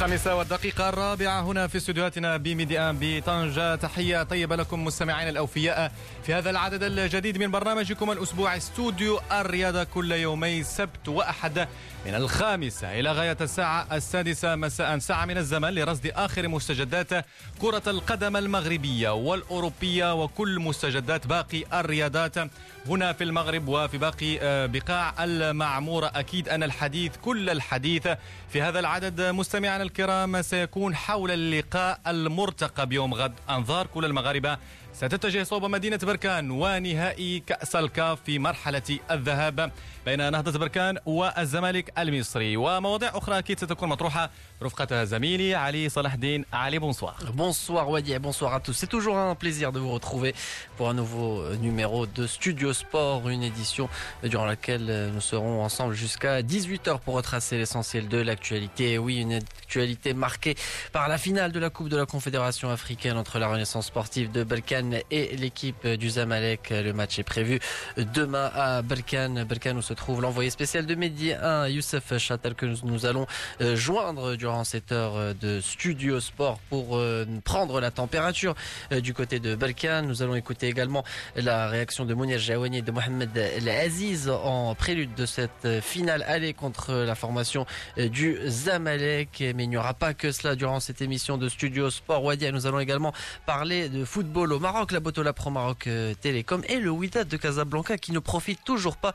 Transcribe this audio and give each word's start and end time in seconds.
الخامسة 0.00 0.34
والدقيقة 0.34 0.88
الرابعة 0.88 1.40
هنا 1.42 1.66
في 1.66 1.76
استديوهاتنا 1.76 2.36
بميديان 2.36 2.98
بطنجة. 3.00 3.74
تحية 3.74 4.22
طيبة 4.22 4.56
لكم 4.56 4.84
مستمعينا 4.84 5.30
الأوفياء 5.30 5.92
في 6.22 6.34
هذا 6.34 6.50
العدد 6.50 6.82
الجديد 6.82 7.38
من 7.38 7.50
برنامجكم 7.50 8.10
الأسبوع 8.10 8.56
استوديو 8.56 9.20
الرياضة 9.32 9.84
كل 9.84 10.12
يومي 10.12 10.62
سبت 10.62 11.08
وأحد 11.08 11.68
من 12.06 12.14
الخامسة. 12.14 13.00
إلى 13.00 13.12
غاية 13.12 13.36
الساعة 13.40 13.86
السادسة 13.92 14.56
مساء 14.56 14.98
ساعة 14.98 15.24
من 15.24 15.38
الزمن 15.38 15.68
لرصد 15.68 16.06
آخر 16.06 16.48
مستجدات 16.48 17.24
كرة 17.60 17.82
القدم 17.86 18.36
المغربية 18.36 19.10
والأوروبية 19.14 20.22
وكل 20.22 20.60
مستجدات 20.60 21.26
باقي 21.26 21.64
الرياضات 21.80 22.38
هنا 22.86 23.12
في 23.12 23.24
المغرب 23.24 23.68
وفي 23.68 23.98
باقي 23.98 24.38
آه، 24.40 24.66
بقاع 24.66 25.24
المعمورة. 25.24 26.12
أكيد 26.14 26.48
أن 26.48 26.62
الحديث 26.62 27.16
كل 27.16 27.50
الحديث 27.50 28.08
في 28.48 28.62
هذا 28.62 28.80
العدد. 28.80 29.20
مستمعنا 29.20 29.89
الكرام 29.90 30.42
سيكون 30.42 30.94
حول 30.96 31.30
اللقاء 31.30 32.00
المرتقب 32.06 32.92
يوم 32.92 33.14
غد. 33.14 33.32
أنظار 33.50 33.86
كل 33.86 34.04
المغاربة 34.04 34.58
ستتجه 34.92 35.42
صوب 35.42 35.64
مدينة 35.64 35.98
بركان 36.02 36.50
ونهائي 36.50 37.40
كأس 37.40 37.76
الكاف 37.76 38.18
في 38.22 38.38
مرحلة 38.38 38.98
الذهاب. 39.10 39.72
بين 40.05 40.31
نهضة 40.31 40.59
بركان 40.59 40.97
والزمالك 41.05 41.93
المصري 41.99 42.57
ومواضيع 42.57 43.17
أخرى 43.17 43.37
أكيد 43.37 43.59
ستكون 43.59 43.89
مطروحة 43.89 44.29
رفقة 44.63 45.03
زميلي 45.03 45.55
علي 45.55 45.89
صلاح 45.89 46.13
الدين 46.13 46.45
علي 46.53 46.79
بونسوار 46.79 47.15
Bonsoir 47.33 47.89
Wadi 47.89 48.13
et 48.13 48.19
bonsoir 48.19 48.53
à 48.53 48.59
tous. 48.59 48.73
C'est 48.73 48.87
toujours 48.87 49.17
un 49.17 49.35
plaisir 49.35 49.71
de 49.71 49.79
vous 49.79 49.91
retrouver 49.91 50.33
pour 50.77 50.89
un 50.89 50.93
nouveau 50.93 51.43
numéro 51.55 52.05
de 52.05 52.27
Studio 52.27 52.73
Sport, 52.73 53.29
une 53.29 53.43
édition 53.43 53.89
durant 54.23 54.45
laquelle 54.45 55.11
nous 55.13 55.21
serons 55.21 55.63
ensemble 55.63 55.93
jusqu'à 55.93 56.41
18h 56.41 56.99
pour 56.99 57.15
retracer 57.15 57.57
l'essentiel 57.57 58.07
de 58.07 58.17
l'actualité. 58.17 58.97
Oui, 58.97 59.17
une 59.17 59.33
actualité 59.33 60.13
marquée 60.13 60.55
par 60.91 61.07
la 61.07 61.17
finale 61.17 61.51
de 61.51 61.59
la 61.59 61.69
Coupe 61.69 61.89
de 61.89 61.97
la 61.97 62.05
Confédération 62.05 62.69
africaine 62.69 63.17
entre 63.17 63.39
la 63.39 63.47
Renaissance 63.47 63.87
sportive 63.87 64.31
de 64.31 64.43
Berkane 64.43 64.99
et 65.11 65.35
l'équipe 65.35 65.85
du 65.87 66.09
Zamalek. 66.09 66.69
Le 66.69 66.93
match 66.93 67.19
est 67.19 67.23
prévu 67.23 67.59
demain 67.97 68.51
à 68.55 68.81
Berkane. 68.81 69.43
Berkane 69.43 69.77
où 69.77 69.81
se 69.90 69.94
trouve 69.94 70.22
l'envoyé 70.22 70.50
spécial 70.50 70.86
de 70.86 70.94
Mehdi 70.94 71.32
1, 71.32 71.66
Youssef 71.66 72.16
Chatel, 72.16 72.54
que 72.54 72.66
nous 72.84 73.06
allons 73.06 73.26
euh, 73.60 73.74
joindre 73.74 74.36
durant 74.36 74.62
cette 74.62 74.92
heure 74.92 75.16
euh, 75.16 75.34
de 75.34 75.60
Studio 75.60 76.20
Sport 76.20 76.60
pour 76.70 76.96
euh, 76.96 77.26
prendre 77.42 77.80
la 77.80 77.90
température 77.90 78.54
du 79.02 79.14
côté 79.14 79.40
de 79.40 79.56
Berkane. 79.56 80.06
Nous 80.06 80.22
allons 80.22 80.36
écouter 80.36 80.68
également 80.68 81.02
la 81.34 81.66
réaction 81.66 82.04
de 82.04 82.14
Mounir 82.14 82.38
Jawani 82.38 82.78
et 82.78 82.82
de 82.82 82.92
Mohamed 82.92 83.36
El 83.36 83.68
Aziz 83.68 84.28
en 84.28 84.76
prélude 84.76 85.12
de 85.16 85.26
cette 85.26 85.80
finale 85.80 86.24
aller 86.28 86.54
contre 86.54 86.92
la 86.92 87.16
formation 87.16 87.66
du 87.96 88.38
Zamalek 88.46 89.42
mais 89.56 89.64
il 89.64 89.70
n'y 89.70 89.76
aura 89.76 89.94
pas 89.94 90.14
que 90.14 90.30
cela 90.30 90.54
durant 90.54 90.78
cette 90.78 91.02
émission 91.02 91.36
de 91.36 91.48
Studio 91.48 91.90
Sport 91.90 92.22
Wadia. 92.22 92.52
Nous 92.52 92.66
allons 92.66 92.80
également 92.80 93.12
parler 93.44 93.88
de 93.88 94.04
football 94.04 94.52
au 94.52 94.60
Maroc, 94.60 94.92
la 94.92 95.00
Botola 95.00 95.32
Pro 95.32 95.50
Maroc 95.50 95.88
Télécom 96.20 96.62
et 96.68 96.78
le 96.78 96.90
Wydad 96.90 97.26
de 97.26 97.36
Casablanca 97.36 97.98
qui 97.98 98.12
ne 98.12 98.20
profite 98.20 98.62
toujours 98.64 98.96
pas 98.96 99.14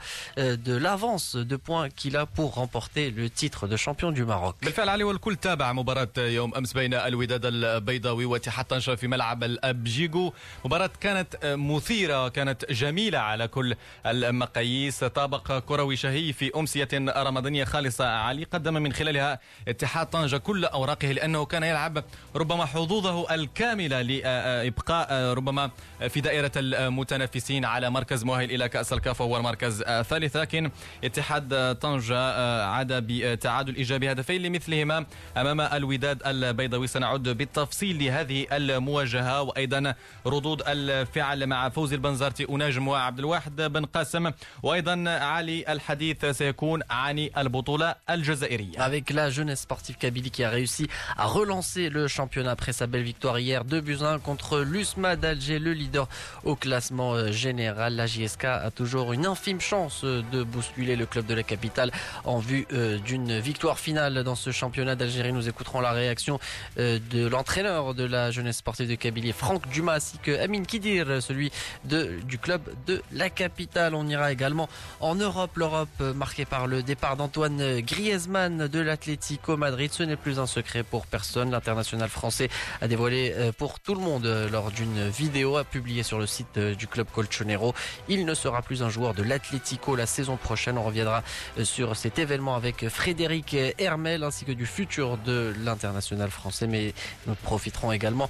de 0.65 0.75
l'avance 0.85 1.35
de 1.51 1.57
points 1.67 1.89
qu'il 1.97 2.15
a 2.17 2.25
pour 2.37 2.49
remporter 2.61 3.05
le 3.19 3.25
titre 3.29 3.61
de 3.67 3.77
champion 3.85 4.11
du 4.11 4.25
Maroc. 4.25 4.55
بالفعل 4.61 4.89
علي 4.89 5.03
والكل 5.03 5.35
تابع 5.35 5.73
مباراة 5.73 6.07
يوم 6.17 6.55
أمس 6.55 6.73
بين 6.73 6.93
الوداد 6.93 7.45
البيضاوي 7.45 8.25
واتحاد 8.25 8.65
طنجة 8.65 8.95
في 8.95 9.07
ملعب 9.07 9.43
الأبجيجو 9.43 10.33
مباراة 10.65 10.89
كانت 11.01 11.35
مثيرة 11.45 12.25
وكانت 12.25 12.71
جميلة 12.71 13.19
على 13.19 13.47
كل 13.47 13.75
المقاييس. 14.05 15.03
طابق 15.03 15.59
كروي 15.59 15.95
شهي 15.95 16.33
في 16.33 16.51
أمسية 16.55 16.87
رمضانية 16.93 17.63
خالصة. 17.63 18.07
علي 18.07 18.43
قدم 18.43 18.73
من 18.73 18.93
خلالها 18.93 19.39
اتحاد 19.67 20.07
طنجة 20.07 20.37
كل 20.37 20.65
أوراقه 20.65 21.11
لأنه 21.11 21.45
كان 21.45 21.63
يلعب 21.63 22.03
ربما 22.35 22.65
حظوظه 22.65 23.35
الكاملة 23.35 24.01
لإبقاء 24.01 25.33
ربما 25.33 25.71
في 26.09 26.21
دائرة 26.21 26.51
المتنافسين 26.55 27.65
على 27.65 27.89
مركز 27.89 28.23
مؤهل 28.23 28.51
إلى 28.51 28.69
كأس 28.69 28.93
الكاف 28.93 29.21
وهو 29.21 29.37
المركز 29.37 29.81
الثالث. 29.81 30.37
لكن 30.37 30.54
ولكن 30.55 30.71
اتحاد 31.03 31.75
طنجة 31.75 32.17
آه، 32.17 32.65
عاد 32.65 32.93
بتعادل 32.93 33.75
إيجابي 33.75 34.11
هدفين 34.11 34.41
لمثلهما 34.41 35.05
أمام 35.37 35.61
الوداد 35.61 36.21
البيضاوي. 36.25 36.87
سنعود 36.87 37.37
بالتفصيل 37.37 38.03
لهذه 38.03 38.47
المواجهة 38.51 39.41
وأيضا 39.41 39.93
ردود 40.25 40.61
الفعل 40.67 41.47
مع 41.47 41.69
فوز 41.69 41.93
البنزرتي 41.93 42.45
أناجم 42.49 42.87
وعبد 42.87 43.19
الواحد 43.19 43.61
بن 43.61 43.85
قاسم. 43.85 44.31
وأيضا 44.63 45.09
علي 45.09 45.65
الحديث 45.69 46.25
سيكون 46.25 46.81
عن 46.89 47.29
البطولة 47.37 47.95
الجزائرية. 48.09 48.79
Avec 48.79 49.09
la 49.09 49.29
jeunesse 49.29 49.61
sportive 49.61 49.97
Kabylie 49.97 50.31
qui 50.31 50.43
a 50.43 50.49
réussi 50.49 50.87
à 51.17 51.25
relancer 51.25 51.89
le 51.89 52.07
championnat 52.07 52.51
après 52.51 52.73
sa 52.73 52.87
belle 52.87 53.03
victoire 53.03 53.39
hier 53.39 53.65
2 53.65 53.81
buts 53.81 53.97
1 54.01 54.19
contre 54.19 54.59
l'USMA 54.61 55.15
d'Alger 55.15 55.59
le 55.59 55.73
leader 55.73 56.07
au 56.43 56.55
classement 56.55 57.13
euh, 57.13 57.31
général. 57.31 57.95
La 57.95 58.05
JSK 58.07 58.45
a 58.45 58.71
toujours 58.71 59.13
une 59.13 59.25
infime 59.25 59.59
chance 59.59 60.01
euh, 60.03 60.21
de 60.31 60.43
bousculer 60.45 60.95
le 60.95 61.05
club 61.05 61.25
de 61.25 61.33
la 61.33 61.43
capitale 61.43 61.91
en 62.23 62.39
vue 62.39 62.65
euh, 62.73 62.97
d'une 62.99 63.39
victoire 63.39 63.79
finale 63.79 64.23
dans 64.23 64.35
ce 64.35 64.51
championnat 64.51 64.95
d'Algérie. 64.95 65.33
Nous 65.33 65.49
écouterons 65.49 65.81
la 65.81 65.91
réaction 65.91 66.39
de 66.77 67.27
l'entraîneur 67.27 67.93
de 67.93 68.03
la 68.03 68.31
jeunesse 68.31 68.57
sportive 68.57 68.89
de 68.89 68.95
Kabylie, 68.95 69.31
Franck 69.31 69.67
Dumas, 69.69 69.95
ainsi 69.95 70.17
que 70.17 70.39
Amin 70.39 70.63
Kidir, 70.63 71.21
celui 71.21 71.51
de, 71.85 72.19
du 72.27 72.37
club 72.37 72.61
de 72.85 73.01
la 73.11 73.29
capitale. 73.29 73.95
On 73.95 74.07
ira 74.07 74.31
également 74.31 74.69
en 74.99 75.15
Europe, 75.15 75.51
l'Europe 75.55 75.99
marquée 76.15 76.45
par 76.45 76.67
le 76.67 76.83
départ 76.83 77.17
d'Antoine 77.17 77.81
Griezmann 77.81 78.67
de 78.67 78.79
l'Atlético 78.79 79.57
Madrid. 79.57 79.91
Ce 79.91 80.03
n'est 80.03 80.15
plus 80.15 80.39
un 80.39 80.47
secret 80.47 80.83
pour 80.83 81.05
personne. 81.07 81.51
L'international 81.51 82.09
français 82.09 82.49
a 82.81 82.87
dévoilé 82.87 83.33
euh, 83.35 83.51
pour 83.51 83.79
tout 83.79 83.95
le 83.95 84.01
monde 84.01 84.25
euh, 84.25 84.49
lors 84.49 84.71
d'une 84.71 85.09
vidéo 85.09 85.63
publiée 85.63 86.03
sur 86.03 86.19
le 86.19 86.27
site 86.27 86.57
euh, 86.57 86.75
du 86.75 86.87
club 86.87 87.07
Colchonero. 87.13 87.73
Il 88.07 88.25
ne 88.25 88.33
sera 88.33 88.61
plus 88.61 88.83
un 88.83 88.89
joueur 88.89 89.13
de 89.13 89.23
l'Atlético 89.23 89.95
la 89.95 90.05
saison 90.05 90.34
prochaine. 90.37 90.77
On 90.77 90.83
reviendra 90.83 91.23
sur 91.63 91.95
cet 91.95 92.19
événement 92.19 92.55
avec 92.55 92.87
Frédéric 92.89 93.55
Hermel 93.77 94.23
ainsi 94.23 94.45
que 94.45 94.51
du 94.51 94.65
futur 94.65 95.17
de 95.17 95.53
l'international 95.63 96.29
français. 96.29 96.67
Mais 96.67 96.93
nous 97.27 97.35
profiterons 97.35 97.91
également 97.91 98.29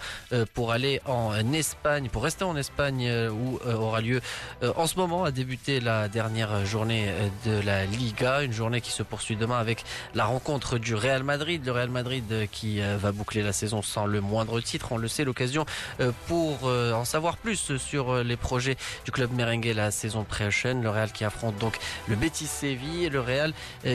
pour 0.53 0.71
aller 0.71 1.01
en 1.05 1.33
Espagne, 1.53 2.09
pour 2.09 2.23
rester 2.23 2.43
en 2.43 2.55
Espagne 2.55 3.09
où 3.29 3.59
aura 3.66 4.01
lieu 4.01 4.21
en 4.75 4.88
ce 4.88 4.95
moment 4.95 5.23
a 5.23 5.31
débuté 5.31 5.79
la 5.79 6.07
dernière 6.07 6.66
journée 6.66 7.09
de 7.45 7.59
la 7.61 7.85
Liga. 7.85 8.43
Une 8.43 8.53
journée 8.53 8.81
qui 8.81 8.91
se 8.91 9.03
poursuit 9.03 9.35
demain 9.35 9.57
avec 9.57 9.83
la 10.13 10.25
rencontre 10.25 10.77
du 10.77 10.95
Real 10.95 11.23
Madrid. 11.23 11.61
Le 11.66 11.72
Real 11.72 11.89
Madrid 11.89 12.23
euh, 12.31 12.45
qui 12.51 12.81
euh, 12.81 12.97
va 12.97 13.11
boucler 13.11 13.41
la 13.41 13.53
saison 13.53 13.81
sans 13.81 14.05
le 14.05 14.22
moindre 14.22 14.59
titre. 14.61 14.91
On 14.91 14.97
le 14.97 15.07
sait, 15.07 15.23
l'occasion 15.23 15.66
euh, 15.99 16.11
pour 16.27 16.66
en 16.66 17.05
savoir 17.05 17.37
plus 17.37 17.77
sur 17.77 18.23
les 18.23 18.37
projets 18.37 18.77
du 19.05 19.11
club 19.11 19.31
merengue 19.31 19.66
la 19.75 19.91
saison 19.91 20.23
prochaine. 20.23 20.81
Le 20.81 20.89
Real 20.89 21.11
qui 21.11 21.23
affronte 21.23 21.57
donc 21.57 21.77
le 22.07 22.16
Betis 22.16 22.47
Séville 22.47 23.09
le 23.09 23.19
Real 23.19 23.53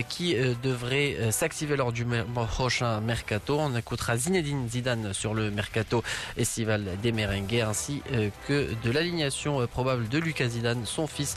qui 0.09 0.35
devrait 0.63 1.31
s'activer 1.31 1.77
lors 1.77 1.93
du 1.93 2.07
prochain 2.35 3.01
mercato. 3.01 3.59
On 3.59 3.77
écoutera 3.77 4.17
Zinedine 4.17 4.69
Zidane 4.69 5.13
sur 5.13 5.35
le 5.35 5.51
mercato 5.51 6.03
estival 6.37 6.85
des 7.03 7.13
merengues 7.13 7.61
ainsi 7.61 8.03
que 8.47 8.75
de 8.83 8.91
l'alignation 8.91 9.67
probable 9.67 10.09
de 10.09 10.19
Lucas 10.19 10.49
Zidane, 10.49 10.87
son 10.87 11.07
fils, 11.07 11.37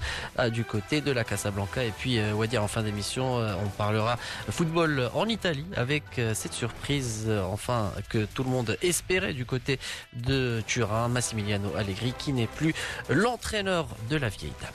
du 0.52 0.64
côté 0.64 1.02
de 1.02 1.12
la 1.12 1.24
Casablanca. 1.24 1.84
Et 1.84 1.92
puis, 1.92 2.20
dire 2.50 2.64
en 2.64 2.68
fin 2.68 2.84
d'émission, 2.84 3.38
on 3.38 3.70
parlera 3.78 4.18
football 4.50 5.10
en 5.14 5.28
Italie 5.28 5.66
avec 5.76 6.04
cette 6.34 6.54
surprise, 6.54 7.30
enfin, 7.52 7.92
que 8.10 8.26
tout 8.26 8.44
le 8.44 8.50
monde 8.50 8.78
espérait 8.82 9.34
du 9.34 9.46
côté 9.46 9.80
de 10.14 10.62
Turin, 10.68 11.08
Massimiliano 11.08 11.76
Allegri, 11.76 12.14
qui 12.18 12.34
n'est 12.34 12.48
plus 12.48 12.74
l'entraîneur 13.10 13.88
de 14.10 14.18
la 14.18 14.30
vieille 14.30 14.54
dame. 14.62 14.72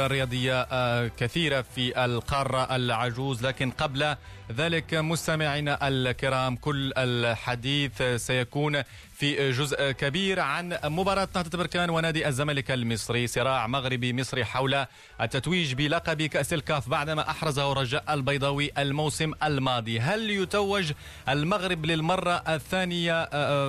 احداث 0.00 0.10
رياضيه 0.10 1.08
كثيرة 1.08 1.64
في 1.74 2.04
القارة 2.04 2.76
العجوز 2.76 3.46
لكن 3.46 3.70
قبل 3.70 4.16
ذلك 4.56 4.94
مستمعينا 4.94 5.88
الكرام 5.88 6.56
كل 6.56 6.92
الحديث 6.96 8.02
سيكون 8.16 8.82
في 9.12 9.50
جزء 9.50 9.90
كبير 9.90 10.40
عن 10.40 10.78
مباراة 10.84 11.28
نهضة 11.36 11.58
بركان 11.58 11.90
ونادي 11.90 12.28
الزمالك 12.28 12.70
المصري 12.70 13.26
صراع 13.26 13.66
مغربي 13.66 14.12
مصري 14.12 14.44
حول 14.44 14.86
التتويج 15.20 15.72
بلقب 15.74 16.22
كأس 16.22 16.52
الكاف 16.52 16.88
بعدما 16.88 17.30
أحرزه 17.30 17.72
رجاء 17.72 18.14
البيضاوي 18.14 18.70
الموسم 18.78 19.32
الماضي. 19.42 20.00
هل 20.00 20.30
يتوج 20.30 20.92
المغرب 21.28 21.86
للمرة 21.86 22.42
الثانية 22.48 23.24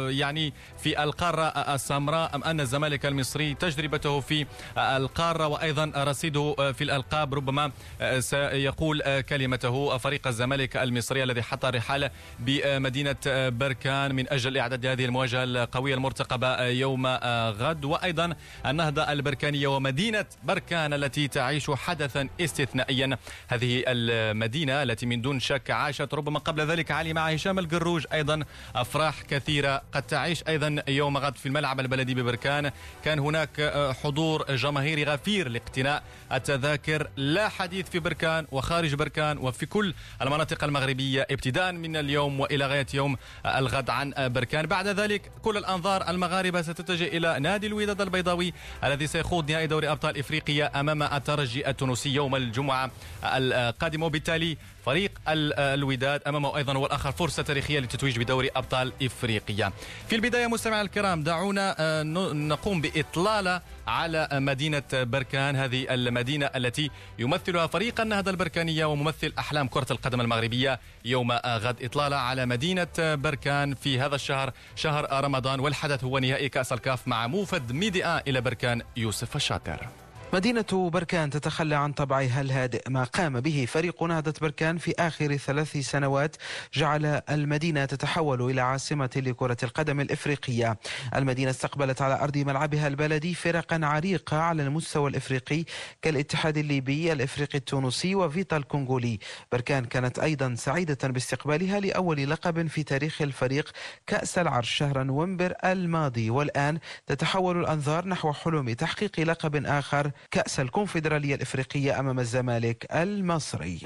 يعني 0.10 0.54
في 0.84 1.04
القارة 1.04 1.44
السمراء 1.44 2.36
أم 2.36 2.44
أن 2.44 2.60
الزمالك 2.60 3.06
المصري 3.06 3.54
تجربته 3.54 4.20
في 4.20 4.46
القارة 4.78 5.48
وأيضا 5.48 5.92
رصيده 5.98 6.74
في 6.74 6.84
الألقاب؟ 6.84 7.34
ربما 7.34 7.72
سيقول 8.20 9.22
كلمته. 9.22 9.98
فريق 9.98 10.28
الزمالك 10.28 10.71
المصري 10.76 11.24
الذي 11.24 11.42
حط 11.42 11.66
رحاله 11.66 12.12
بمدينة 12.40 13.16
بركان 13.50 14.16
من 14.16 14.30
أجل 14.30 14.58
إعداد 14.58 14.86
هذه 14.86 15.06
المواجهة 15.06 15.44
القوية 15.44 15.96
المرتقبة 15.96 16.64
يوم 16.64 17.08
غد. 17.08 17.86
وأيضا 17.86 18.36
النهضة 18.66 19.12
البركانية 19.12 19.68
ومدينة 19.68 20.26
بركان 20.44 20.94
التي 20.94 21.28
تعيش 21.28 21.72
حدثا 21.72 22.30
استثنائيا. 22.42 23.18
هذه 23.48 23.84
المدينة 23.88 24.84
التي 24.84 25.06
من 25.06 25.22
دون 25.22 25.40
شك 25.40 25.72
عاشت 25.72 26.14
ربما 26.14 26.40
قبل 26.40 26.62
ذلك 26.62 26.92
علي 26.92 27.14
مع 27.14 27.30
هشام 27.30 27.60
القروج. 27.60 28.06
أيضا 28.14 28.44
أفراح 28.76 29.22
كثيرة 29.22 29.82
قد 29.94 30.04
تعيش 30.04 30.44
أيضا 30.48 30.84
يوم 30.88 31.18
غد 31.18 31.36
في 31.36 31.46
الملعب 31.46 31.80
البلدي 31.80 32.16
ببركان. 32.16 32.72
كان 33.04 33.20
هناك 33.20 33.74
حضور 34.04 34.56
جماهيري 34.56 35.04
غفير 35.04 35.50
لاقتناء 35.50 36.04
التذاكر. 36.32 37.10
لا 37.16 37.50
حديث 37.50 37.90
في 37.90 38.00
بركان 38.00 38.48
وخارج 38.52 38.96
بركان 38.96 39.38
وفي 39.38 39.66
كل 39.66 39.94
المناطق 40.22 40.61
المغربية 40.64 41.28
ابتداء 41.32 41.72
من 41.72 41.96
اليوم 41.96 42.40
وإلى 42.40 42.66
غاية 42.68 42.88
يوم 42.94 43.18
الغد 43.46 43.90
عن 43.90 44.14
بركان. 44.18 44.66
بعد 44.66 44.88
ذلك 44.88 45.32
كل 45.42 45.58
الأنظار 45.58 46.10
المغاربة 46.10 46.62
ستتجه 46.62 47.08
إلى 47.08 47.40
نادي 47.40 47.68
الوداد 47.68 48.02
البيضاوي 48.02 48.54
الذي 48.84 49.08
سيخوض 49.08 49.52
نهائي 49.52 49.68
دوري 49.68 49.92
أبطال 49.92 50.18
إفريقيا 50.18 50.80
أمام 50.80 51.04
الترجي 51.04 51.70
التونسي 51.70 52.10
يوم 52.10 52.36
الجمعة 52.36 52.92
القادم. 53.24 54.04
وبالتالي 54.04 54.58
فريق 54.86 55.12
الوداد 55.28 56.22
أمامه 56.28 56.58
أيضا 56.58 56.74
هو 56.74 56.86
الآخر 56.86 57.12
فرصة 57.12 57.44
تاريخية 57.44 57.80
للتتويج 57.80 58.20
بدوري 58.20 58.50
أبطال 58.56 58.94
إفريقيا. 59.04 59.72
في 60.08 60.16
البداية 60.16 60.48
مستمعينا 60.48 60.82
الكرام 60.82 61.24
دعونا 61.24 61.76
آه، 61.80 62.04
نقوم 62.34 62.82
باطلاله 62.82 63.62
على 63.88 64.28
مدينة 64.32 64.84
بركان 64.94 65.56
هذه 65.56 65.94
المدينة 65.94 66.46
التي 66.46 66.90
يمثلها 67.20 67.68
فريق 67.68 68.02
النهضة 68.02 68.32
البركانية 68.32 68.86
وممثل 68.86 69.34
أحلام 69.40 69.68
كرة 69.68 69.88
القدم 69.92 70.22
المغربية 70.22 70.80
يوم 71.06 71.32
غد 71.32 71.84
اطلاله 71.84 72.16
على 72.16 72.46
مدينة 72.46 72.88
بركان 73.00 73.76
في 73.76 74.00
هذا 74.00 74.16
الشهر 74.16 74.54
شهر 74.76 75.24
رمضان 75.24 75.60
والحدث 75.60 76.04
هو 76.04 76.20
نهائي 76.20 76.50
كأس 76.50 76.74
الكاف 76.74 77.08
مع 77.08 77.28
موفد 77.28 77.72
ميديا 77.72 78.24
إلى 78.28 78.42
بركان 78.42 78.82
يوسف 78.98 79.36
الشاطر. 79.36 80.01
مدينة 80.34 80.90
بركان 80.94 81.30
تتخلى 81.30 81.76
عن 81.76 81.94
طبعها 81.94 82.42
الهادئ. 82.42 82.90
ما 82.90 83.04
قام 83.04 83.40
به 83.40 83.66
فريق 83.70 84.04
نهضة 84.04 84.34
بركان 84.42 84.78
في 84.78 84.94
آخر 85.00 85.38
ثلاث 85.38 85.78
سنوات 85.78 86.36
جعل 86.74 87.06
المدينة 87.30 87.86
تتحول 87.86 88.42
إلى 88.42 88.62
عاصمة 88.62 89.10
لكرة 89.16 89.58
القدم 89.64 90.00
الإفريقية. 90.00 90.80
المدينة 91.16 91.50
استقبلت 91.52 92.02
على 92.02 92.24
أرض 92.24 92.38
ملعبها 92.38 92.88
البلدي 92.88 93.34
فرقا 93.34 93.80
عريقة 93.84 94.38
على 94.38 94.64
المستوى 94.64 95.10
الإفريقي 95.10 95.64
كالاتحاد 96.02 96.58
الليبي 96.58 97.14
الإفريقي 97.14 97.58
التونسي 97.58 98.16
وفيتا 98.16 98.58
الكونغولي. 98.58 99.20
بركان 99.52 99.86
كانت 99.86 100.20
أيضا 100.20 100.56
سعيدة 100.56 101.08
باستقبالها 101.08 101.80
لأول 101.80 102.30
لقب 102.30 102.68
في 102.68 102.84
تاريخ 102.84 103.22
الفريق. 103.22 103.72
كأس 104.08 104.38
العرش 104.38 104.70
شهر 104.70 105.04
نوفمبر 105.04 105.54
الماضي 105.66 106.30
والآن 106.30 106.80
تتحول 107.08 107.60
الأنظار 107.60 108.08
نحو 108.08 108.34
حلم 108.34 108.74
تحقيق 108.74 109.20
لقب 109.20 109.66
آخر 109.66 110.12
كأس 110.32 110.60
الكونفدرالية 110.60 111.36
الإفريقية 111.36 112.00
أمام 112.00 112.20
الزمالك 112.20 112.88
المصري. 112.92 113.80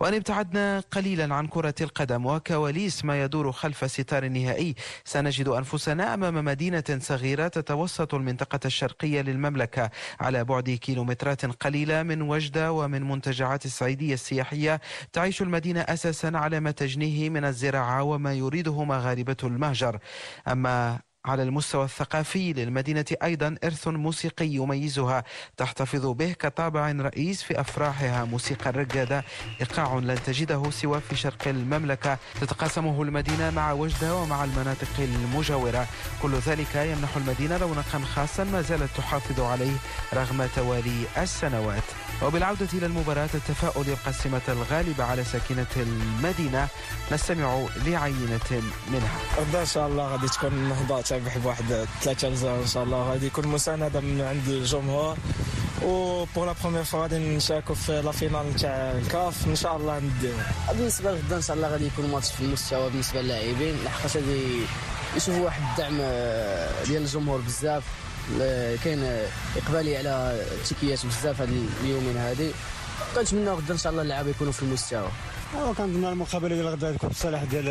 وأن 0.00 0.14
ابتعدنا 0.14 0.80
قليلا 0.90 1.34
عن 1.34 1.46
كرة 1.46 1.74
القدم 1.80 2.26
وكواليس 2.26 3.04
ما 3.04 3.22
يدور 3.22 3.52
خلف 3.52 3.90
ستار 3.90 4.24
النهائي 4.24 4.74
سنجد 5.04 5.48
أنفسنا 5.48 6.14
أمام 6.14 6.44
مدينة 6.44 6.84
صغيرة 7.00 7.48
تتوسط 7.48 8.14
المنطقة 8.14 8.60
الشرقية 8.64 9.20
للمملكة 9.20 9.90
على 10.20 10.44
بعد 10.44 10.70
كيلومترات 10.70 11.46
قليلة 11.46 12.02
من 12.02 12.22
وجدة 12.22 12.72
ومن 12.72 13.08
منتجعات 13.08 13.64
السعيدية 13.64 14.14
السياحية 14.14 14.80
تعيش 15.12 15.42
المدينة 15.42 15.80
أساسا 15.80 16.32
على 16.34 16.60
ما 16.60 16.70
تجنيه 16.70 17.30
من 17.30 17.44
الزراعة 17.44 18.02
وما 18.02 18.32
يريده 18.32 18.84
مغاربة 18.84 19.36
المهجر. 19.44 19.98
أما 20.48 21.00
على 21.24 21.42
المستوى 21.42 21.84
الثقافي 21.84 22.52
للمدينة 22.52 23.04
أيضا 23.22 23.56
إرث 23.64 23.88
موسيقي 23.88 24.46
يميزها. 24.46 25.24
تحتفظ 25.56 26.06
به 26.06 26.32
كطابع 26.32 26.92
رئيس 26.92 27.42
في 27.42 27.60
أفراحها 27.60 28.24
موسيقى 28.24 28.70
الرقادة. 28.70 29.24
إيقاع 29.60 29.94
لن 29.94 30.18
تجده 30.26 30.70
سوى 30.70 31.00
في 31.00 31.16
شرق 31.16 31.48
المملكة. 31.48 32.18
تتقاسمه 32.40 33.02
المدينة 33.02 33.50
مع 33.50 33.72
وجدة 33.72 34.14
ومع 34.14 34.44
المناطق 34.44 34.88
المجاورة. 34.98 35.86
كل 36.22 36.34
ذلك 36.34 36.74
يمنح 36.74 37.16
المدينة 37.16 37.56
رونقا 37.56 37.98
خاصا 38.14 38.44
ما 38.44 38.62
زالت 38.62 38.96
تحافظ 38.96 39.40
عليه 39.40 39.76
رغم 40.14 40.46
توالي 40.56 41.04
السنوات. 41.18 41.82
وبالعودة 42.22 42.68
إلى 42.72 42.86
المباراة 42.86 43.30
التفاؤل 43.34 43.88
يبقى 43.88 44.10
السمة 44.10 44.42
الغالبة 44.48 45.04
على 45.04 45.24
ساكنة 45.24 45.66
المدينة. 45.76 46.68
نستمع 47.12 47.66
لعينة 47.86 48.62
منها. 48.92 49.18
إن 49.60 49.66
شاء 49.66 49.88
الله 49.88 50.08
غادي 50.08 50.28
تكون 50.28 50.54
نهضة 50.54 51.11
تربح 51.12 51.38
بواحد 51.38 51.64
ثلاثة 52.02 52.28
أجزاء 52.28 52.60
إن 52.60 52.66
شاء 52.66 52.82
الله. 52.82 53.10
غادي 53.10 53.26
يكون 53.26 53.46
مساندة 53.46 54.00
من 54.00 54.20
عند 54.20 54.48
الجمهور 54.48 55.16
و 55.82 56.24
pour 56.34 56.46
la 56.46 56.54
première 56.62 56.84
fois 56.84 57.02
غادي 57.02 57.18
نشاركوا 57.18 57.74
في 57.74 58.02
la 58.02 58.12
finale 58.12 58.56
تاع 58.56 58.92
الكاف. 58.92 59.46
إن 59.46 59.56
شاء 59.56 59.76
الله 59.76 59.98
نديو 59.98 60.32
بالنسبة 60.72 61.10
لغدا 61.10 61.36
إن 61.36 61.42
شاء 61.42 61.56
الله 61.56 61.68
غادي 61.68 61.86
يكون 61.86 62.10
ماتش 62.10 62.30
في 62.32 62.40
المستوى 62.40 62.90
بالنسبة 62.90 63.20
للاعبين. 63.20 63.84
لحقاش 63.84 64.16
غادي 64.16 64.64
يشوفوا 65.16 65.44
واحد 65.44 65.62
الدعم 65.70 65.98
آه، 66.00 66.84
ديال 66.84 67.02
الجمهور 67.02 67.40
بزاف. 67.40 67.82
كاين 68.84 69.26
إقبال 69.56 69.96
على 69.96 70.44
التيكيات 70.52 71.06
بزاف 71.06 71.40
هاد 71.40 71.66
اليومين 71.84 72.16
هادي. 72.16 72.50
كنتمنى 73.16 73.50
غدا 73.50 73.72
إن 73.72 73.78
شاء 73.78 73.92
الله 73.92 74.02
اللعابه 74.02 74.30
يكونوا 74.30 74.52
في 74.52 74.62
المستوى. 74.62 75.08
وكنظن 75.56 76.04
المقابلة 76.04 76.54
ديال 76.54 76.68
غدا 76.68 76.92
تكون 76.92 77.10
في 77.10 77.16
الصالح 77.16 77.44
ديال 77.44 77.68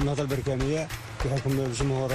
النهضة 0.00 0.22
البركانيه 0.22 0.88
بحكم 1.24 1.50
الجمهور 1.50 2.10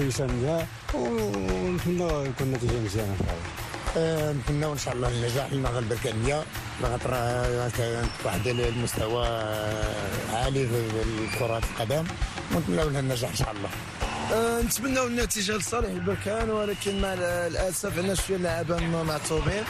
يساندها 0.00 0.66
ونتمنى 0.94 2.04
يكون 2.04 2.46
النتيجه 2.46 2.80
مزيانة. 2.84 3.16
ان 3.16 3.18
شاء 3.24 3.34
الله 3.34 4.32
نتمنى 4.32 4.66
إن 4.72 4.78
شاء 4.78 4.94
الله 4.94 5.08
النجاح 5.08 5.52
للنهضه 5.52 5.78
البركانيه 5.78 6.42
خاطر 6.82 7.10
واحد 8.24 8.46
المستوى 8.46 9.26
عالي 10.32 10.66
في 10.66 10.82
كره 11.38 11.58
القدم 11.58 12.04
ونتمنى 12.54 12.84
لها 12.84 13.00
النجاح 13.00 13.30
إن 13.30 13.36
شاء 13.36 13.52
الله. 13.52 13.70
نتمنوا 14.36 15.06
النتيجة 15.06 15.56
لصالح 15.56 15.88
البركان 15.88 16.50
ولكن 16.50 17.00
مع 17.00 17.14
الأسف 17.18 17.98
عندنا 17.98 18.14
شوية 18.14 18.36
لعابة 18.36 19.02
معصوبين 19.02 19.64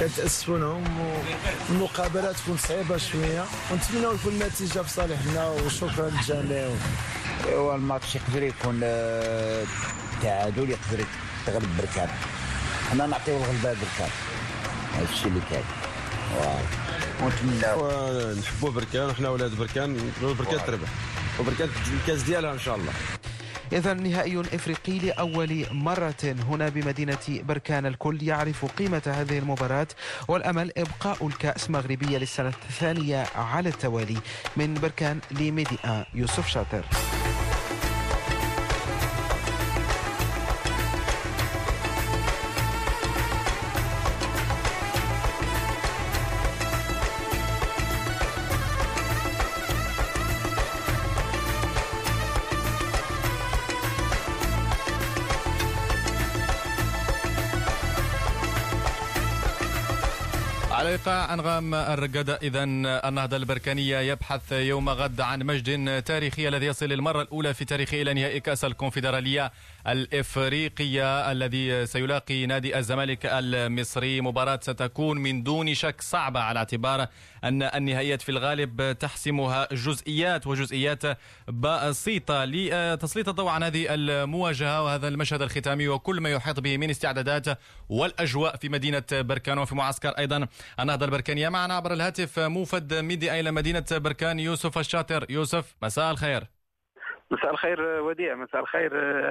كنتاسفوا 0.00 0.58
لهم 0.58 0.84
والمقابلة 1.70 2.32
تكون 2.32 2.56
صعيبة 2.56 2.96
شوية. 2.96 3.44
ونتمنوا 3.70 4.14
يكون 4.14 4.32
النتيجة 4.32 4.80
في 4.80 4.90
صالحنا 4.90 5.48
وشكرا 5.48 6.10
للجميع. 6.10 6.68
ايوا 7.48 7.74
الماتش 7.74 8.16
يقدر 8.16 8.42
يكون 8.42 8.80
آه، 8.84 9.64
تعادل 10.22 10.70
يقدر 10.70 11.04
تغلب 11.46 11.76
بركان 11.78 12.08
حنا 12.90 13.06
نعطيو 13.06 13.36
الغلبة 13.36 13.62
بركان 13.62 14.10
هذا 14.94 15.06
الشيء 15.12 15.26
اللي 15.26 15.40
كاين. 15.50 15.64
ونتمنى 17.22 18.40
نحبوا 18.40 18.70
بركان 18.70 19.10
وحنا 19.10 19.28
ولاد 19.28 19.54
بركان 19.56 20.12
بركان 20.22 20.66
تربح. 20.66 20.88
وبركان 21.40 21.68
الكاس 22.00 22.22
ديالها 22.22 22.52
إن 22.52 22.58
شاء 22.58 22.76
الله. 22.76 22.92
إذا 23.72 23.94
نهائي 23.94 24.40
إفريقي 24.40 24.98
لأول 24.98 25.66
مرة 25.72 26.36
هنا 26.50 26.68
بمدينة 26.68 27.18
بركان 27.28 27.86
الكل 27.86 28.22
يعرف 28.22 28.64
قيمة 28.64 29.02
هذه 29.06 29.38
المباراة 29.38 29.86
والأمل 30.28 30.72
إبقاء 30.76 31.26
الكأس 31.26 31.70
مغربية 31.70 32.18
للسنة 32.18 32.48
الثانية 32.48 33.26
على 33.34 33.68
التوالي 33.68 34.16
من 34.56 34.74
بركان 34.74 35.18
لميديا 35.30 36.06
يوسف 36.14 36.48
شاطر. 36.48 36.84
على 61.02 61.10
ايقاع 61.10 61.34
أنغام 61.34 61.74
الرقاده 61.74 62.38
اذا 62.42 62.64
النهضة 63.08 63.36
البركانية 63.36 63.98
يبحث 63.98 64.52
يوم 64.52 64.88
غد 64.88 65.20
عن 65.20 65.42
مجد 65.42 66.02
تاريخي 66.02 66.48
الذي 66.48 66.66
يصل 66.66 66.86
للمرة 66.86 67.22
الأولى 67.22 67.54
في 67.54 67.64
تاريخه 67.64 68.02
إلى 68.02 68.14
نهائي 68.14 68.40
كأس 68.40 68.64
الكونفدرالية 68.64 69.52
الإفريقية 69.88 71.32
الذي 71.32 71.86
سيلاقي 71.86 72.46
نادي 72.46 72.78
الزمالك 72.78 73.26
المصري. 73.26 74.20
مباراة 74.20 74.60
ستكون 74.62 75.18
من 75.18 75.42
دون 75.42 75.74
شك 75.74 76.00
صعبة 76.00 76.40
على 76.40 76.58
اعتبار 76.58 77.06
أن 77.44 77.62
النهائيات 77.62 78.22
في 78.22 78.28
الغالب 78.28 78.98
تحسمها 78.98 79.68
جزئيات 79.72 80.46
وجزئيات 80.46 81.02
بسيطة 81.48 82.44
لتسليط 82.44 83.28
الضوء 83.28 83.48
عن 83.48 83.62
هذه 83.62 83.86
المواجهة 83.94 84.82
وهذا 84.82 85.08
المشهد 85.08 85.42
الختامي 85.42 85.88
وكل 85.88 86.20
ما 86.20 86.30
يحيط 86.30 86.60
به 86.60 86.76
من 86.76 86.90
استعدادات 86.90 87.58
والأجواء 87.88 88.56
في 88.56 88.68
مدينة 88.68 89.04
بركان. 89.12 89.58
وفي 89.58 89.74
معسكر 89.74 90.08
أيضا 90.08 90.46
النهضه 90.92 91.06
البركانيه 91.06 91.48
معنا 91.48 91.74
عبر 91.74 91.92
الهاتف 91.92 92.38
موفد 92.38 92.94
ميديا 92.94 93.40
إلى 93.40 93.50
مدينه 93.50 93.84
بركان 93.92 94.38
يوسف 94.38 94.78
الشاطر. 94.78 95.26
يوسف 95.30 95.74
مساء 95.82 96.10
الخير. 96.10 96.42
مساء 97.30 97.50
الخير 97.50 97.80
وديع 97.80 98.34
مساء 98.34 98.60
الخير 98.60 98.90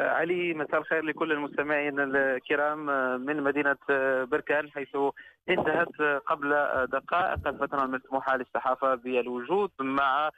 علي 0.10 0.53
مساء 0.53 0.80
الخير 0.80 1.01
لكل 1.03 1.32
المستمعين 1.32 2.00
الكرام 2.00 2.86
من 3.25 3.44
مدينة 3.44 3.77
بركان 4.24 4.72
حيث 4.72 4.96
انتهت 5.50 6.22
قبل 6.25 6.50
دقائق 6.91 7.48
الفترة 7.48 7.84
المسموحة 7.84 8.38
للصحافة 8.38 8.96
بالوجود 8.96 9.72
مع 9.80 10.30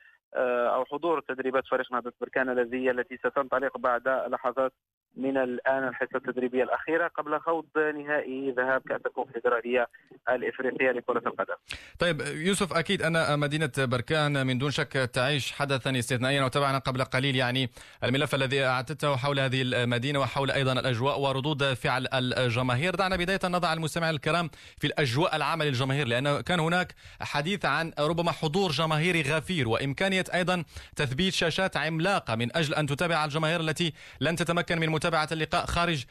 أو 0.75 0.85
حضور 0.85 1.19
تدريبات 1.19 1.67
فريق 1.67 1.91
نهضة 1.91 2.13
بركان 2.21 2.49
الذي 2.49 2.91
التي 2.91 3.17
ستنطلق 3.17 3.77
بعد 3.77 4.07
لحظات 4.07 4.73
من 5.17 5.37
الآن 5.37 5.87
الحصة 5.87 6.15
التدريبية 6.15 6.63
الأخيرة 6.63 7.07
قبل 7.07 7.39
خوض 7.39 7.65
نهائي 7.75 8.51
ذهاب 8.57 8.81
كأس 8.89 9.01
الكونفدرالية 9.05 9.87
الإفريقية 10.29 10.91
لكرة 10.91 11.23
القدم. 11.27 11.53
طيب 11.99 12.21
يوسف 12.21 12.73
أكيد 12.73 13.01
أن 13.01 13.39
مدينة 13.39 13.71
بركان 13.77 14.47
من 14.47 14.57
دون 14.57 14.71
شك 14.71 15.09
تعيش 15.13 15.51
حدثا 15.51 15.99
استثنائيا 15.99 16.43
وتابعنا 16.43 16.77
قبل 16.77 17.03
قليل 17.03 17.35
يعني 17.35 17.69
الملف 18.03 18.35
الذي 18.35 18.65
اعددته 18.65 19.15
حول 19.15 19.39
هذه 19.39 19.61
المدينة 19.61 20.19
وحول 20.19 20.51
أيضا 20.51 20.73
الأجواء 20.73 21.19
وردود 21.19 21.73
فعل 21.73 22.07
الجماهير، 22.13 22.95
دعنا 22.95 23.15
بداية 23.15 23.39
نضع 23.43 23.73
المستمع 23.73 24.09
الكرام 24.09 24.49
في 24.77 24.87
الأجواء 24.87 25.35
العامة 25.35 25.65
للجماهير 25.65 26.07
لأن 26.07 26.41
كان 26.41 26.59
هناك 26.59 26.95
حديث 27.21 27.65
عن 27.65 27.93
ربما 27.99 28.31
حضور 28.31 28.71
جماهيري 28.71 29.21
غفير 29.21 29.67
وإمكانية 29.67 30.23
أيضا 30.33 30.63
تثبيت 30.95 31.33
شاشات 31.33 31.77
عملاقة 31.77 32.35
من 32.35 32.57
أجل 32.57 32.73
أن 32.73 32.87
تتابع 32.87 33.25
الجماهير 33.25 33.59
التي 33.59 33.93
لن 34.21 34.35
تتمكن 34.35 34.79
من 34.79 34.89
متابعة 35.03 35.27
اللقاء 35.31 35.65
خارج 35.65 36.05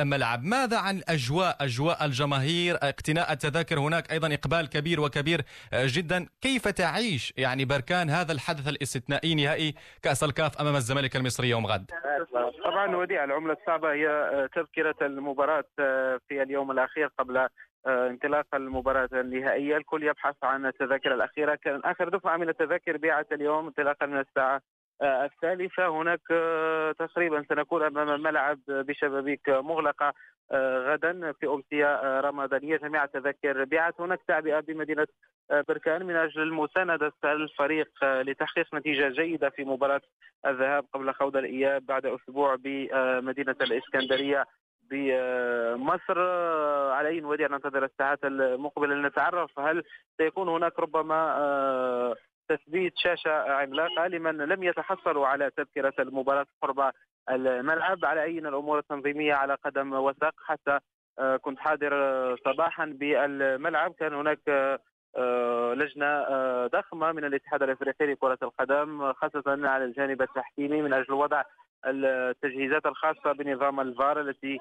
الملعب. 0.00 0.44
ماذا 0.44 0.78
عن 0.78 0.96
الأجواء 0.96 1.56
أجواء 1.60 2.04
الجماهير؟ 2.04 2.74
اقتناء 2.74 3.32
التذاكر 3.32 3.78
هناك 3.78 4.12
أيضا 4.12 4.34
إقبال 4.34 4.68
كبير 4.68 5.00
وكبير 5.00 5.40
جدا. 5.74 6.26
كيف 6.40 6.68
تعيش 6.68 7.32
يعني 7.36 7.64
بركان 7.64 8.10
هذا 8.10 8.32
الحدث 8.32 8.68
الاستثنائي 8.68 9.34
نهائي 9.34 9.74
كأس 10.02 10.24
الكاف 10.24 10.60
أمام 10.60 10.76
الزمالك 10.76 11.16
المصري 11.16 11.48
يوم 11.48 11.66
غد؟ 11.66 11.90
طبعا 12.64 12.96
وديع 12.96 13.24
العملة 13.24 13.52
الصعبة 13.52 13.92
هي 13.92 14.08
تذكرة 14.54 14.94
المباراة 15.02 15.64
في 16.28 16.42
اليوم 16.42 16.70
الأخير 16.70 17.06
قبل 17.18 17.48
انطلاق 17.86 18.46
المباراة 18.54 19.08
النهائية. 19.12 19.76
الكل 19.76 20.02
يبحث 20.02 20.34
عن 20.42 20.66
التذاكر 20.66 21.14
الأخيرة. 21.14 21.54
كان 21.54 21.80
آخر 21.84 22.08
دفعة 22.08 22.36
من 22.36 22.48
التذاكر 22.48 22.96
بيعت 22.96 23.32
اليوم 23.32 23.66
انطلاقا 23.66 24.06
من 24.06 24.20
الساعة 24.20 24.56
آه، 24.56 24.60
الثالثة 25.02 25.88
هناك 25.88 26.20
آه، 26.30 26.92
تقريبا 26.92 27.44
سنكون 27.48 27.82
أمام 27.82 28.22
ملعب 28.22 28.58
بشبابيك 28.68 29.48
مغلقة 29.48 30.12
آه، 30.52 30.92
غدا 30.92 31.32
في 31.32 31.46
أمسية 31.46 32.20
رمضانية. 32.20 32.76
جميع 32.76 33.04
التذاكر 33.04 33.64
بيعت 33.64 34.00
هناك 34.00 34.18
تعبئة 34.28 34.60
بمدينة 34.60 35.06
بركان 35.68 36.06
من 36.06 36.16
أجل 36.16 36.52
مساندة 36.52 37.12
الفريق 37.24 37.88
لتحقيق 38.02 38.74
نتيجة 38.74 39.08
جيدة 39.08 39.50
في 39.50 39.64
مباراة 39.64 40.00
الذهاب 40.46 40.84
قبل 40.94 41.14
خوض 41.14 41.36
الإياب 41.36 41.86
بعد 41.86 42.06
أسبوع 42.06 42.54
بمدينة 42.54 43.56
الإسكندرية 43.60 44.46
بمصر. 44.90 46.18
على 46.92 47.08
أي 47.08 47.24
وديع 47.24 47.48
ننتظر 47.48 47.84
الساعات 47.84 48.24
المقبلة 48.24 48.94
لنتعرف 48.94 49.58
هل 49.58 49.82
سيكون 50.18 50.48
هناك 50.48 50.78
ربما 50.78 52.14
تثبيت 52.56 52.92
شاشة 52.96 53.52
عملاقة 53.52 54.06
لمن 54.06 54.36
لم 54.36 54.62
يتحصلوا 54.62 55.26
على 55.26 55.50
تذكرة 55.50 55.94
المباراة 55.98 56.46
قرب 56.62 56.92
الملعب. 57.30 58.04
على 58.04 58.22
أي 58.22 58.38
الأمور 58.38 58.78
التنظيمية 58.78 59.34
على 59.34 59.54
قدم 59.54 59.92
وساق؟ 59.92 60.34
حتى 60.46 60.78
آه، 61.18 61.36
كنت 61.36 61.58
حاضر 61.58 61.94
آه، 61.94 62.36
صباحا 62.44 62.86
بالملعب. 62.86 63.92
كان 63.92 64.14
هناك 64.14 64.40
آه، 65.16 65.74
لجنة 65.74 66.26
ضخمة 66.66 67.12
من 67.12 67.24
الاتحاد 67.24 67.62
الأفريقي 67.62 68.06
لكرة 68.06 68.38
القدم 68.42 69.12
خاصة 69.12 69.68
على 69.68 69.84
الجانب 69.84 70.22
التحكيمي. 70.22 70.82
من 70.82 70.92
أجل 70.92 71.12
وضع 71.12 71.42
التجهيزات 71.86 72.86
الخاصة 72.86 73.32
بنظام 73.32 73.80
الفار 73.80 74.20
التي 74.20 74.58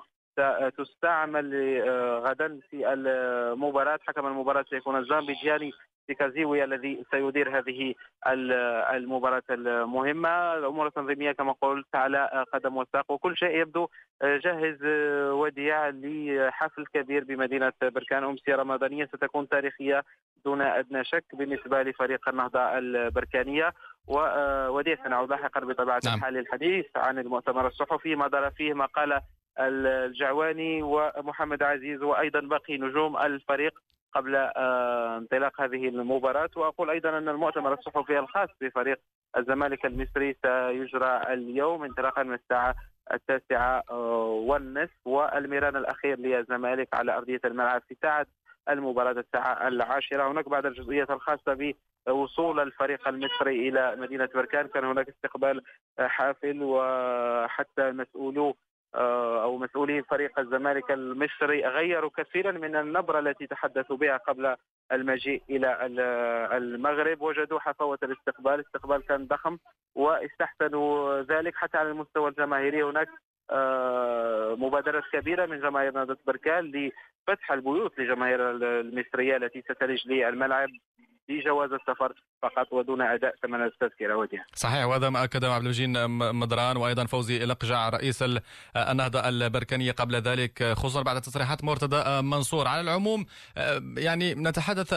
ستستعمل 0.73 1.81
غدا 2.25 2.59
في 2.69 2.93
المباراة 2.93 3.99
حكم 4.07 4.27
المباراة 4.27 4.65
سيكون 4.69 4.99
الزامبي 4.99 5.33
جياني 5.33 5.71
سيكازيوي 6.07 6.63
الذي 6.63 7.05
سيدير 7.11 7.57
هذه 7.57 7.93
المباراة 8.27 9.43
المهمة. 9.49 10.53
الأمور 10.53 10.87
التنظيمية 10.87 11.31
كما 11.31 11.51
قلت 11.61 11.95
على 11.95 12.45
قدم 12.53 12.77
وساق 12.77 13.11
وكل 13.11 13.37
شيء 13.37 13.55
يبدو 13.55 13.87
جاهز 14.23 14.77
وديع 15.31 15.89
لحفل 15.89 16.85
كبير 16.85 17.23
بمدينة 17.23 17.73
بركان. 17.81 18.23
أمسية 18.23 18.55
رمضانية 18.55 19.05
ستكون 19.05 19.49
تاريخية 19.49 20.03
دون 20.45 20.61
أدنى 20.61 21.03
شك 21.03 21.25
بالنسبة 21.33 21.83
لفريق 21.83 22.29
النهضة 22.29 22.77
البركانية. 22.77 23.73
وديع 24.07 24.95
سنعود 25.03 25.29
لاحقا 25.29 25.59
بطبيعة 25.59 26.01
نعم. 26.05 26.15
الحال 26.15 26.33
للحديث 26.33 26.85
عن 26.95 27.19
المؤتمر 27.19 27.67
الصحفي. 27.67 28.15
ما 28.15 28.27
دار 28.27 28.51
فيه 28.51 28.73
ما 28.73 28.85
قال 28.85 29.21
الجعواني 29.59 30.81
ومحمد 30.83 31.63
عزيز 31.63 32.03
وأيضا 32.03 32.39
باقي 32.39 32.77
نجوم 32.77 33.17
الفريق 33.17 33.73
قبل 34.13 34.35
آه، 34.35 35.17
انطلاق 35.17 35.61
هذه 35.61 35.87
المباراة. 35.87 36.49
وأقول 36.55 36.89
أيضا 36.89 37.17
أن 37.17 37.29
المؤتمر 37.29 37.73
الصحفي 37.73 38.19
الخاص 38.19 38.49
بفريق 38.61 38.99
الزمالك 39.37 39.85
المصري 39.85 40.35
سيجرى 40.45 41.21
اليوم 41.33 41.83
انطلاقا 41.83 42.23
من 42.23 42.33
الساعة 42.33 42.75
التاسعة 43.13 43.83
آه، 43.91 44.23
والنصف. 44.25 45.07
والميران 45.07 45.75
الأخير 45.75 46.19
للزمالك 46.19 46.87
على 46.93 47.17
أرضية 47.17 47.41
الملعب 47.45 47.81
في 47.87 47.95
ساعة 48.01 48.25
المباراة 48.69 49.11
الساعة 49.11 49.67
العاشرة. 49.67 50.31
هناك 50.31 50.49
بعد 50.49 50.65
الجزئية 50.65 51.07
الخاصة 51.09 51.73
بوصول 52.07 52.59
الفريق 52.59 53.07
المصري 53.07 53.69
إلى 53.69 53.95
مدينة 53.95 54.29
بركان. 54.35 54.67
كان 54.67 54.85
هناك 54.85 55.09
استقبال 55.09 55.61
حافل 55.99 56.59
وحتى 56.63 57.91
مسؤولو 57.91 58.55
أو 58.95 59.57
مسؤولي 59.57 60.03
فريق 60.03 60.39
الزمالك 60.39 60.91
المصري 60.91 61.65
غيروا 61.67 62.09
كثيرا 62.17 62.51
من 62.51 62.75
النبرة 62.75 63.19
التي 63.19 63.47
تحدثوا 63.47 63.97
بها 63.97 64.17
قبل 64.17 64.55
المجيء 64.91 65.43
إلى 65.49 65.85
المغرب. 66.57 67.21
وجدوا 67.21 67.59
حفاوة 67.59 67.99
الاستقبال، 68.03 68.53
الاستقبال 68.53 69.05
كان 69.05 69.25
ضخم 69.25 69.57
واستحسنوا 69.95 71.21
ذلك 71.21 71.55
حتى 71.55 71.77
على 71.77 71.89
المستوى 71.89 72.29
الجماهيري. 72.29 72.83
هناك 72.83 73.09
آه، 73.51 74.55
مبادرات 74.55 75.03
كبيرة 75.13 75.45
من 75.45 75.59
جماهير 75.59 75.93
نهضة 75.93 76.17
بركان 76.27 76.63
لفتح 76.65 77.51
البيوت 77.51 77.99
لجماهير 77.99 78.51
المصرية 78.51 79.37
التي 79.37 79.61
ستلج 79.61 80.07
للملعب 80.07 80.69
بجواز 81.29 81.73
السفر. 81.73 82.13
فقط 82.41 82.73
ودون 82.73 83.01
أداء 83.01 83.35
ثمن 83.43 83.61
التذكره 83.63 84.15
وجهه. 84.15 84.45
صحيح 84.55 84.85
وهذا 84.85 85.09
ما 85.09 85.23
اكده 85.23 85.53
عبد 85.53 85.63
المجيد 85.63 85.89
مدران 86.17 86.77
وأيضا 86.77 87.05
فوزي 87.05 87.45
لقجع 87.45 87.89
رئيس 87.89 88.23
النهضة 88.75 89.19
البركانية 89.29 89.91
قبل 89.91 90.15
ذلك 90.15 90.73
خصوصا 90.73 91.01
بعد 91.01 91.21
تصريحات 91.21 91.63
مرتضى 91.63 92.21
منصور 92.21 92.67
على 92.67 92.81
العموم 92.81 93.25
يعني 93.97 94.33
نتحدث 94.33 94.89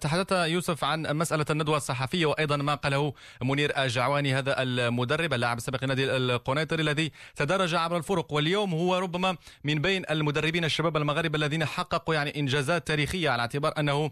تحدث 0.00 0.32
يوسف 0.32 0.84
عن 0.84 1.16
مسألة 1.16 1.44
الندوة 1.50 1.76
الصحفية 1.76 2.26
وأيضا 2.26 2.56
ما 2.56 2.74
قاله 2.74 3.14
منير 3.42 3.72
الجعواني 3.78 4.34
هذا 4.34 4.62
المدرب 4.62 5.34
اللاعب 5.34 5.56
السابق 5.56 5.84
لنادي 5.84 6.16
القنيطري 6.16 6.82
الذي 6.82 7.12
تدرج 7.36 7.74
عبر 7.74 7.96
الفرق 7.96 8.32
واليوم 8.32 8.74
هو 8.74 8.98
ربما 8.98 9.36
من 9.64 9.74
بين 9.74 10.04
المدربين 10.10 10.64
الشباب 10.64 10.96
المغاربه 10.96 11.36
الذين 11.36 11.64
حققوا 11.64 12.14
يعني 12.14 12.40
إنجازات 12.40 12.86
تاريخية 12.86 13.30
على 13.30 13.40
اعتبار 13.40 13.72
أنه 13.78 14.10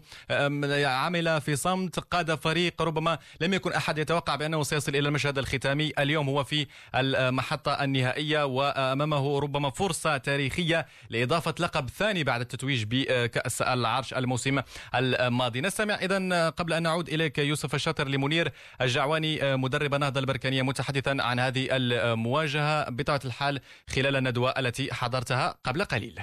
عمل 0.85 1.41
في 1.41 1.55
صمت 1.55 1.99
قاد 1.99 2.35
فريق 2.35 2.78
ربما 2.83 3.17
لم 3.41 3.53
يكن 3.53 3.73
أحد 3.73 3.97
يتوقع 3.97 4.35
بأنه 4.35 4.63
سيصل 4.63 4.95
إلى 4.95 5.07
المشهد 5.07 5.37
الختامي. 5.37 5.91
اليوم 5.99 6.29
هو 6.29 6.43
في 6.43 6.67
المحطة 6.95 7.83
النهائية 7.83 8.45
وأمامه 8.45 9.39
ربما 9.39 9.69
فرصة 9.69 10.17
تاريخية 10.17 10.85
لإضافة 11.09 11.55
لقب 11.59 11.89
ثاني 11.89 12.23
بعد 12.23 12.41
التتويج 12.41 12.83
بكأس 12.87 13.61
العرش 13.61 14.13
الموسم 14.13 14.61
الماضي. 14.95 15.61
نستمع 15.61 15.93
إذا 15.95 16.49
قبل 16.49 16.73
أن 16.73 16.83
نعود 16.83 17.09
إليك 17.09 17.37
يوسف 17.37 17.75
الشاطر 17.75 18.07
لمنير 18.07 18.51
الجعواني 18.81 19.57
مدرب 19.57 19.93
النهضة 19.93 20.19
البركانية 20.19 20.61
متحدثا 20.61 21.17
عن 21.19 21.39
هذه 21.39 21.67
المواجهة 21.71 22.89
بطبيعة 22.89 23.21
الحال 23.25 23.59
خلال 23.89 24.15
الندوة 24.15 24.49
التي 24.57 24.93
حضرتها 24.93 25.55
قبل 25.63 25.83
قليل. 25.83 26.19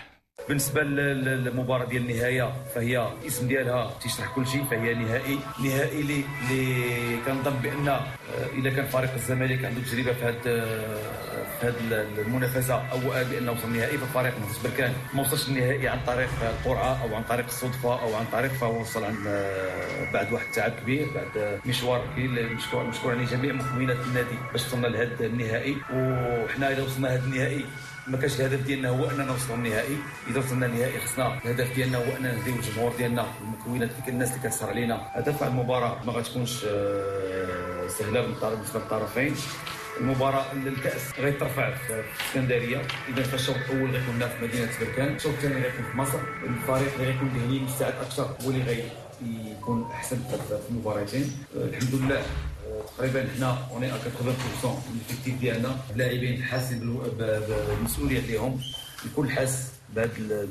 بالنسبة 0.48 0.82
للمباراة 0.82 1.84
ديال 1.84 2.10
النهاية 2.10 2.52
فهي 2.74 3.08
الاسم 3.22 3.48
ديالها 3.48 3.90
تيشرح 4.02 4.34
كل 4.34 4.46
شيء 4.46 4.64
فهي 4.64 4.94
نهائي 4.94 5.38
نهائي 5.64 6.00
اللي 6.00 6.24
اللي 6.42 7.16
كنظن 7.26 7.56
بأن 7.62 7.88
آه، 7.88 8.00
إذا 8.58 8.70
كان 8.70 8.84
فريق 8.86 9.14
الزمالك 9.14 9.64
عنده 9.64 9.80
تجربة 9.80 10.12
في 10.12 10.24
هذا 10.24 10.66
في 11.60 11.66
هذه 11.66 12.06
المنافسة 12.26 12.74
أو 12.74 12.98
بانه 13.30 13.52
وصل 13.52 13.68
النهائي 13.68 13.98
فالفريق 13.98 14.38
نهضه 14.38 14.62
بركان 14.64 14.92
ما 15.14 15.20
وصلش 15.22 15.48
النهائي 15.48 15.88
عن 15.88 15.98
طريق 16.06 16.28
القرعة 16.42 17.02
أو 17.02 17.14
عن 17.14 17.22
طريق 17.22 17.44
الصدفة 17.46 18.02
أو 18.02 18.14
عن 18.14 18.24
طريق 18.32 18.52
فهو 18.52 18.80
وصل 18.80 19.04
عن 19.04 19.24
آه، 19.26 20.12
بعد 20.12 20.32
واحد 20.32 20.46
التعب 20.46 20.72
كبير 20.82 21.06
بعد 21.14 21.60
مشوار 21.66 22.04
كبير 22.12 22.54
مشكور 22.54 22.84
مشكور 22.84 23.12
عليه 23.12 23.26
جميع 23.26 23.52
مكونات 23.52 23.96
النادي 24.06 24.36
باش 24.52 24.66
وصلنا 24.66 24.86
لهذا 24.86 25.26
النهائي. 25.26 25.76
وحنا 25.92 26.72
إذا 26.72 26.82
وصلنا 26.82 27.06
لهذا 27.08 27.24
النهائي 27.24 27.64
ما 28.08 28.16
كانش 28.18 28.40
الهدف 28.40 28.60
ديالنا 28.66 28.88
هو 28.88 29.10
أننا 29.10 29.24
نوصلوا 29.24 29.56
للنهائي 29.56 29.96
إذا 30.30 30.38
وصلنا 30.38 30.66
للنهائي 30.66 31.00
خصنا 31.00 31.38
الهدف 31.44 31.74
ديالنا 31.74 31.98
هو 31.98 32.16
أننا 32.16 32.34
نهديو 32.34 32.54
الجمهور 32.54 32.92
ديالنا 32.96 33.26
المكونات 33.42 33.90
ديال 33.90 34.08
الناس 34.14 34.30
اللي 34.32 34.48
كتسهر 34.48 34.70
علينا. 34.70 35.00
هدف 35.12 35.42
المباراة 35.42 36.04
ما 36.04 36.12
غتكونش 36.12 36.64
آه، 36.68 37.88
سهلة 37.88 38.20
بالنسبة 38.20 38.80
للطرفين 38.80 39.34
المباراة 40.00 40.44
الكأس 40.52 41.02
غيترفع 41.18 41.74
في 41.74 42.02
اسكندريه 42.28 42.82
إذا 43.08 43.22
فالشوط 43.22 43.56
الأول 43.56 43.90
غيكون 43.90 44.18
في 44.28 44.44
مدينة 44.44 44.68
بركان. 44.80 45.14
الشوط 45.14 45.32
الثاني 45.32 45.54
غيكون 45.54 45.84
في 45.92 45.96
مصر. 45.96 46.18
الفريق 46.44 46.92
اللي 46.94 47.06
غيكون 47.12 47.28
ذهني 47.28 47.58
مستعد 47.60 47.94
أكثر 48.02 48.22
هو 48.44 48.50
اللي 48.50 48.62
غي 48.62 48.82
يكون 49.52 49.90
أحسن 49.92 50.16
في 50.16 50.70
المباراتين. 50.70 51.32
الحمد 51.56 51.94
لله. 51.94 52.22
تقريبا 52.98 53.28
حنا 53.36 53.58
اوني 53.70 53.90
80% 53.90 53.94
من 54.66 55.00
l'effectif 55.00 55.40
ديالنا. 55.40 55.76
اللاعبين 55.92 56.42
حاسين 56.42 56.98
بالمسؤوليه 57.18 58.20
ديالهم 58.20 58.60
الكل 59.04 59.30
حاس 59.30 59.68
بهذا 59.96 60.48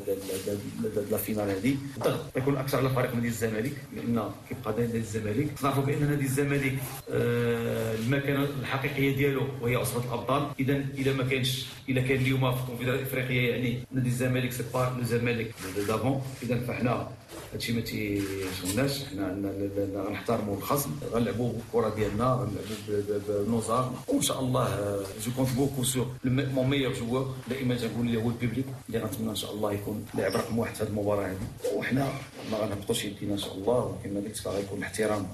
la 1.11 1.17
finale 1.17 1.49
هذه 1.49 1.75
الضغط 1.97 2.37
يكون 2.37 2.57
أكثر 2.57 2.77
على 2.77 2.89
فريق 2.89 3.15
نادي 3.15 3.27
الزمالك 3.27 3.73
لأن 3.95 4.29
كيبقى 4.49 4.81
نادي 4.81 4.97
الزمالك. 4.97 5.47
نعرفوا 5.63 5.83
بان 5.83 6.09
نادي 6.09 6.25
الزمالك 6.25 6.75
آه 7.11 7.95
المكانة 7.95 8.47
الحقيقية 8.61 9.15
ديالو 9.15 9.47
وهي 9.61 9.75
عصبه 9.75 10.03
الأبطال. 10.05 10.47
اذا 10.59 10.85
اذا 10.97 11.13
ما 11.13 11.23
كانش 11.23 11.65
اذا 11.89 12.01
كان 12.01 12.17
اليوم 12.17 12.51
في 12.51 12.61
الكونفدرالية 12.61 12.99
الإفريقية 13.01 13.49
يعني 13.51 13.79
نادي 13.91 14.09
الزمالك 14.09 14.51
c'est 14.51 14.63
pas 14.73 14.95
le 14.97 15.03
زمالك 15.03 15.51
d'avant 15.87 16.21
اذا 16.43 16.59
فإحنا 16.67 17.07
هادشي 17.53 17.73
ما 17.73 17.81
تيشغلناش 17.81 19.03
حنا 19.05 19.53
غنحترموا 19.95 20.57
الخصم 20.57 20.89
غنلعبوا 21.13 21.51
بالكرة 21.53 21.95
ديالنا 21.95 22.25
غنلعبوا 22.25 23.43
بنظام 23.47 23.91
وإن 24.07 24.21
شاء 24.21 24.39
الله 24.39 24.99
je 25.25 25.31
compte 25.35 25.49
beaucoup 25.55 25.83
sur 25.83 26.07
mon 26.25 26.69
meilleur 26.69 26.93
joueur 26.93 27.35
دائما 27.49 27.75
تنقول 27.75 28.07
اللي 28.07 28.23
هو 28.23 28.29
ال 28.29 28.34
public 28.34 28.65
اللي 28.87 28.99
غنتمنى 28.99 29.29
إن 29.29 29.35
شاء 29.35 29.53
الله 29.53 29.73
يكون 29.73 30.05
لاعب 30.13 30.31
رقم 30.35 30.59
واحد 30.59 30.75
في 30.75 30.83
هذه 30.83 30.87
المباراة 30.87 31.27
هذه 31.27 31.75
وحنا 31.75 32.13
ما 32.51 32.57
غنهبطوش 32.57 33.05
يدينا 33.05 33.33
إن 33.33 33.37
شاء 33.37 33.53
الله 33.53 33.77
وكما 33.77 34.19
قلت 34.19 34.47
غيكون 34.47 34.83
احترام 34.83 35.27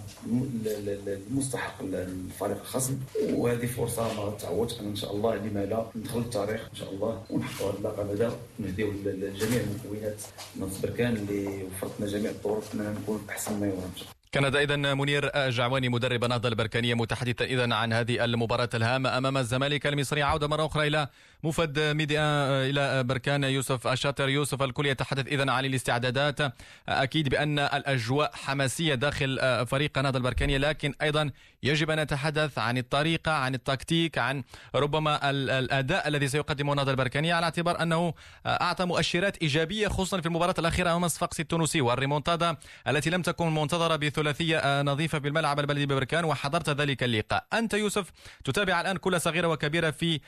المستحق 1.31 1.83
للفريق 1.83 2.59
الخصم. 2.61 2.97
وهذه 3.29 3.65
فرصة 3.65 4.03
ما 4.13 4.21
غتعوضش 4.21 4.79
أن 4.79 4.95
شاء 4.95 5.15
الله 5.15 5.35
لما 5.35 5.65
لا 5.65 5.85
ندخل 5.95 6.19
التاريخ 6.19 6.61
إن 6.71 6.75
شاء 6.75 6.93
الله 6.93 7.23
ونحققوا 7.29 7.71
هذا 7.71 7.77
اللقب 7.77 8.09
هذا 8.09 8.37
ونهديو 8.59 8.91
لجميع 9.05 9.61
المكونات. 9.61 10.21
نص 10.59 10.81
بركان 10.83 11.15
اللي 11.15 11.63
وفرت 11.83 11.99
لنا 11.99 12.09
جميع 12.09 12.31
الطرق 12.31 12.63
إننا 12.73 12.89
نكون 12.89 13.25
احسن 13.29 13.59
ما 13.59 13.67
يرام 13.67 13.91
كان 14.31 14.55
اذا 14.55 14.75
منير 14.75 15.49
جعواني 15.49 15.89
مدرب 15.89 16.23
النهضة 16.23 16.49
البركانية 16.49 16.93
متحدثا 16.93 17.45
اذا 17.45 17.75
عن 17.75 17.93
هذه 17.93 18.25
المباراة 18.25 18.69
الهامة 18.73 19.17
أمام 19.17 19.37
الزمالك 19.37 19.87
المصري. 19.87 20.23
عودة 20.23 20.47
مرة 20.47 20.65
أخرى 20.65 20.87
إلى 20.87 21.07
مفد 21.43 21.79
ميديا 21.79 22.21
إلى 22.69 23.03
بركان 23.03 23.43
يوسف 23.43 23.87
الشاطر. 23.87 24.29
يوسف 24.29 24.61
الكل 24.63 24.85
يتحدث 24.85 25.27
اذا 25.27 25.51
عن 25.51 25.65
الاستعدادات. 25.65 26.53
أكيد 26.89 27.29
بأن 27.29 27.59
الأجواء 27.59 28.31
حماسية 28.33 28.95
داخل 28.95 29.39
فريق 29.67 29.97
النهضة 29.97 30.17
البركانية 30.17 30.57
لكن 30.57 30.93
أيضا 31.01 31.31
يجب 31.63 31.89
أن 31.89 31.99
نتحدث 31.99 32.57
عن 32.57 32.77
الطريقة 32.77 33.31
عن 33.31 33.55
التكتيك 33.55 34.17
عن 34.17 34.43
ربما 34.75 35.29
الأداء 35.29 36.07
الذي 36.07 36.27
سيقدمه 36.27 36.71
النهضه 36.71 36.91
البركانيه 36.91 37.33
على 37.33 37.43
اعتبار 37.43 37.81
أنه 37.81 38.13
أعطى 38.45 38.85
مؤشرات 38.85 39.37
إيجابية 39.37 39.87
خصوصا 39.87 40.21
في 40.21 40.25
المباراة 40.25 40.55
الأخيرة 40.59 40.89
أمام 40.89 41.05
الصفاقسي 41.05 41.41
التونسي 41.41 41.81
والريمونتادا 41.81 42.57
التي 42.87 43.09
لم 43.09 43.21
تكن 43.21 43.55
منتظرة 43.55 44.09
ثلاثية 44.09 44.81
نظيفة 44.81 45.17
بالملعب 45.17 45.59
البلدي 45.59 45.85
ببركان 45.85 46.25
وحضرت 46.25 46.69
ذلك 46.69 47.03
اللقاء. 47.03 47.45
أنت 47.53 47.73
يوسف 47.73 48.11
تتابع 48.43 48.81
الآن 48.81 48.97
كل 48.97 49.21
صغيرة 49.21 49.47
وكبيرة 49.47 49.91
في 49.91 50.19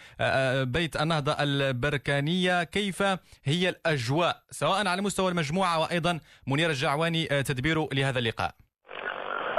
بيت 0.66 1.02
النهضة 1.02 1.36
البركانية. 1.40 2.64
كيف 2.64 3.04
هي 3.44 3.70
الأجواء 3.70 4.44
سواء 4.52 4.88
على 4.88 5.02
مستوى 5.02 5.32
المجموعة 5.32 5.80
وأيضا 5.80 6.20
منير 6.48 6.70
الجعواني 6.70 7.26
تدبير 7.26 7.94
لهذا 7.94 8.20
اللقاء؟ 8.20 8.56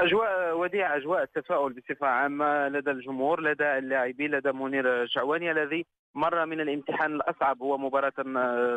أجواء 0.04 0.58
وديعه 0.58 0.96
أجواء 0.96 1.22
التفاؤل 1.22 1.72
بصفة 1.72 2.06
عامة 2.06 2.68
لدى 2.68 2.90
الجمهور 2.90 3.40
لدى 3.40 3.64
اللاعبين 3.78 4.30
لدى 4.30 4.52
منير 4.52 5.02
الجعواني 5.02 5.50
الذي 5.50 5.86
مر 6.14 6.46
من 6.46 6.60
الامتحان 6.60 7.14
الأصعب 7.14 7.62
هو 7.62 7.78
مباراة 7.78 8.12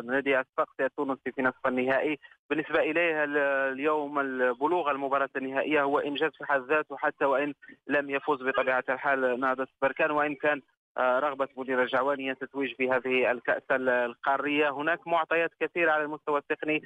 نادي 0.04 0.40
الصقصي 0.40 0.84
التونسي 0.84 1.32
في 1.32 1.42
نصف 1.42 1.66
النهائي. 1.66 2.18
بالنسبة 2.50 2.80
اليه 2.80 3.24
اليوم 3.72 4.18
البلوغ 4.18 4.90
المباراة 4.90 5.28
النهائية 5.36 5.82
هو 5.82 5.98
إنجاز 5.98 6.30
في 6.38 6.44
حد 6.44 6.60
ذاته 6.60 6.96
حتى 6.96 7.24
وإن 7.24 7.54
لم 7.86 8.10
يفوز 8.10 8.42
بطبيعة 8.42 8.84
الحال 8.88 9.40
نهضه 9.40 9.66
بركان 9.82 10.10
وإن 10.10 10.34
كان 10.34 10.60
رغبة 11.00 11.48
مدير 11.56 11.82
الجعواني 11.82 12.30
التتويج 12.30 12.74
بهذه 12.78 13.30
الكأس 13.30 13.62
القارية. 13.70 14.70
هناك 14.70 15.06
معطيات 15.06 15.50
كثيرة 15.60 15.92
على 15.92 16.04
المستوى 16.04 16.38
التقني 16.38 16.82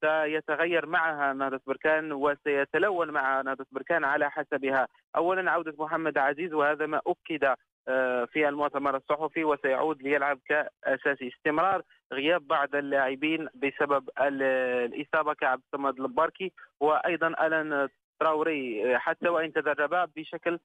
سيتغير 0.00 0.86
معها 0.86 1.32
نهضة 1.32 1.60
بركان 1.66 2.12
وسيتلون 2.12 3.10
مع 3.10 3.40
نهضة 3.40 3.66
بركان 3.72 4.04
على 4.04 4.30
حسبها. 4.30 4.88
أولا 5.16 5.50
عودة 5.50 5.74
محمد 5.78 6.18
عزيز 6.18 6.52
وهذا 6.54 6.86
ما 6.86 7.00
أكد 7.06 7.54
في 8.32 8.48
المؤتمر 8.48 8.96
الصحفي 8.96 9.44
وسيعود 9.44 10.02
ليلعب 10.02 10.38
كأساسي 10.48 11.28
استمرار 11.28 11.82
غياب 12.12 12.46
بعض 12.46 12.74
اللاعبين 12.74 13.48
بسبب 13.54 14.08
الإصابة 14.20 15.34
كعبد 15.34 15.62
الصمد 15.66 16.00
الباركي 16.00 16.52
وأيضا 16.80 17.26
ألان 17.26 17.88
تراوري 18.20 18.98
حتى 18.98 19.28
وإن 19.28 19.52
تدرب 19.52 20.10
بشكل 20.16 20.58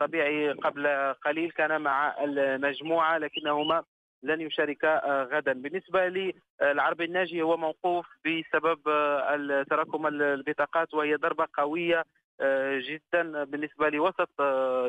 طبيعي 0.00 0.52
قبل 0.52 0.86
قليل 1.24 1.50
كان 1.50 1.80
مع 1.80 2.24
المجموعة 2.24 3.18
لكنهما 3.18 3.82
لن 4.22 4.40
يشاركا 4.40 5.22
غدا. 5.32 5.52
بالنسبة 5.52 6.32
للعربي 6.62 7.04
الناجي 7.04 7.42
هو 7.42 7.56
موقوف 7.56 8.06
بسبب 8.24 8.78
تراكم 9.70 10.06
البطاقات 10.06 10.94
وهي 10.94 11.14
ضربة 11.14 11.48
قوية 11.54 12.04
جدا. 12.78 13.44
بالنسبة 13.44 13.88
لوسط 13.88 14.40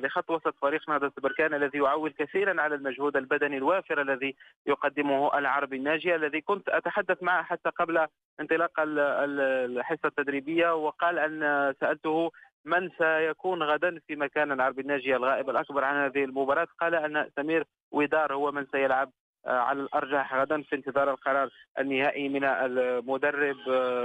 لخط 0.03 0.29
وسط 0.29 0.55
فريق 0.61 0.89
نهضة 0.89 1.11
بركان 1.17 1.53
الذي 1.53 1.77
يعول 1.77 2.11
كثيرا 2.11 2.61
على 2.61 2.75
المجهود 2.75 3.17
البدني 3.17 3.57
الوافر 3.57 4.01
الذي 4.01 4.35
يقدمه 4.65 5.37
العربي 5.37 5.75
الناجي 5.75 6.15
الذي 6.15 6.41
كنت 6.41 6.69
أتحدث 6.69 7.23
معه 7.23 7.43
حتى 7.43 7.69
قبل 7.69 8.07
انطلاق 8.39 8.71
الحصة 8.79 10.07
التدريبية 10.07 10.75
وقال 10.75 11.19
أن 11.19 11.73
سألته 11.79 12.31
من 12.65 12.89
سيكون 12.97 13.63
غدا 13.63 13.99
في 14.07 14.15
مكان 14.15 14.51
العربي 14.51 14.81
الناجي 14.81 15.15
الغائب 15.15 15.49
الأكبر 15.49 15.83
عن 15.83 15.95
هذه 15.95 16.23
المباراة. 16.23 16.67
قال 16.79 16.95
أن 16.95 17.29
سمير 17.35 17.63
ودار 17.91 18.33
هو 18.33 18.51
من 18.51 18.65
سيلعب 18.65 19.11
على 19.45 19.81
الأرجح 19.81 20.35
غدا 20.35 20.61
في 20.61 20.75
انتظار 20.75 21.11
القرار 21.11 21.49
النهائي 21.79 22.29
من 22.29 22.43
المدرب 22.43 23.57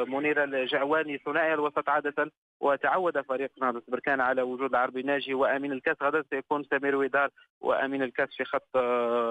منير 0.09 0.45
الجعواني 0.45 1.19
ثنائي 1.19 1.55
الوسط 1.55 1.89
عادة. 1.89 2.31
وتعود 2.61 3.21
فريق 3.21 3.51
نهضه 3.61 3.83
بركان 3.89 4.21
على 4.21 4.43
وجود 4.43 4.71
العربي 4.71 5.01
الناجي 5.01 5.35
وأمين 5.35 5.73
الكاس. 5.73 5.97
غدا 6.03 6.25
سيكون 6.31 6.65
سمير 6.65 6.97
ودار 6.97 7.31
وأمين 7.61 8.03
الكاس 8.03 8.29
في 8.37 8.45
خط 8.45 8.79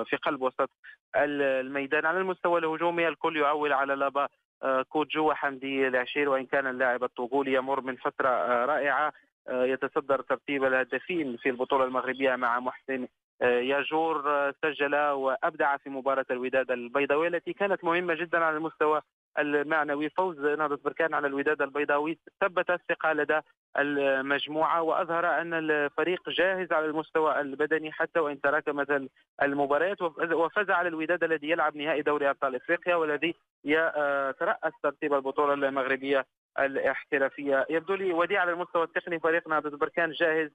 في 0.09 0.17
قلب 0.21 0.41
وسط 0.41 0.69
الميدان. 1.15 2.05
على 2.05 2.17
المستوى 2.17 2.59
الهجومي 2.59 3.07
الكل 3.07 3.37
يعول 3.37 3.73
على 3.73 3.95
لابا 3.95 4.27
كوجو 4.89 5.29
وحمدي 5.29 5.87
العشير 5.87 6.29
وإن 6.29 6.45
كان 6.45 6.67
اللاعب 6.67 7.03
الطوغولي 7.03 7.53
يمر 7.53 7.81
من 7.81 7.95
فترة 7.95 8.29
رائعة 8.65 9.13
يتصدر 9.49 10.21
ترتيب 10.21 10.63
الهدافين 10.63 11.37
في 11.37 11.49
البطولة 11.49 11.83
المغربية 11.85 12.35
مع 12.35 12.59
محسن 12.59 13.07
ياجور 13.41 14.51
سجل 14.63 14.95
وأبدع 14.95 15.77
في 15.77 15.89
مباراة 15.89 16.25
الوداد 16.31 16.71
البيضاوي 16.71 17.27
التي 17.27 17.53
كانت 17.53 17.83
مهمة 17.83 18.13
جدا 18.13 18.37
على 18.45 18.57
المستوى 18.57 19.01
المعنوي. 19.39 20.09
فوز 20.09 20.39
نهضة 20.39 20.79
بركان 20.85 21.13
على 21.13 21.27
الوداد 21.27 21.61
البيضاوي. 21.61 22.19
ثبت 22.41 22.69
الثقة 22.69 23.13
لدى 23.13 23.39
المجموعة 23.77 24.81
وأظهر 24.81 25.25
أن 25.41 25.53
الفريق 25.53 26.29
جاهز 26.29 26.71
على 26.71 26.85
المستوى 26.85 27.41
البدني 27.41 27.91
حتى 27.91 28.19
وإن 28.19 28.41
تراكمت 28.41 29.09
المباريات. 29.41 30.01
وفاز 30.01 30.69
على 30.69 30.87
الوداد 30.87 31.23
الذي 31.23 31.49
يلعب 31.49 31.75
نهائي 31.75 32.01
دوري 32.01 32.29
أبطال 32.29 32.55
إفريقيا 32.55 32.95
والذي 32.95 33.35
يترأس 33.65 34.73
ترتيب 34.83 35.13
البطولة 35.13 35.53
المغربية 35.53 36.25
الاحترافية. 36.59 37.65
يبدو 37.69 37.93
لي 37.93 38.13
وديع 38.13 38.41
على 38.41 38.51
المستوى 38.51 38.83
التقني. 38.83 39.19
فريق 39.19 39.47
نهضة 39.47 39.77
بركان 39.77 40.11
جاهز 40.11 40.49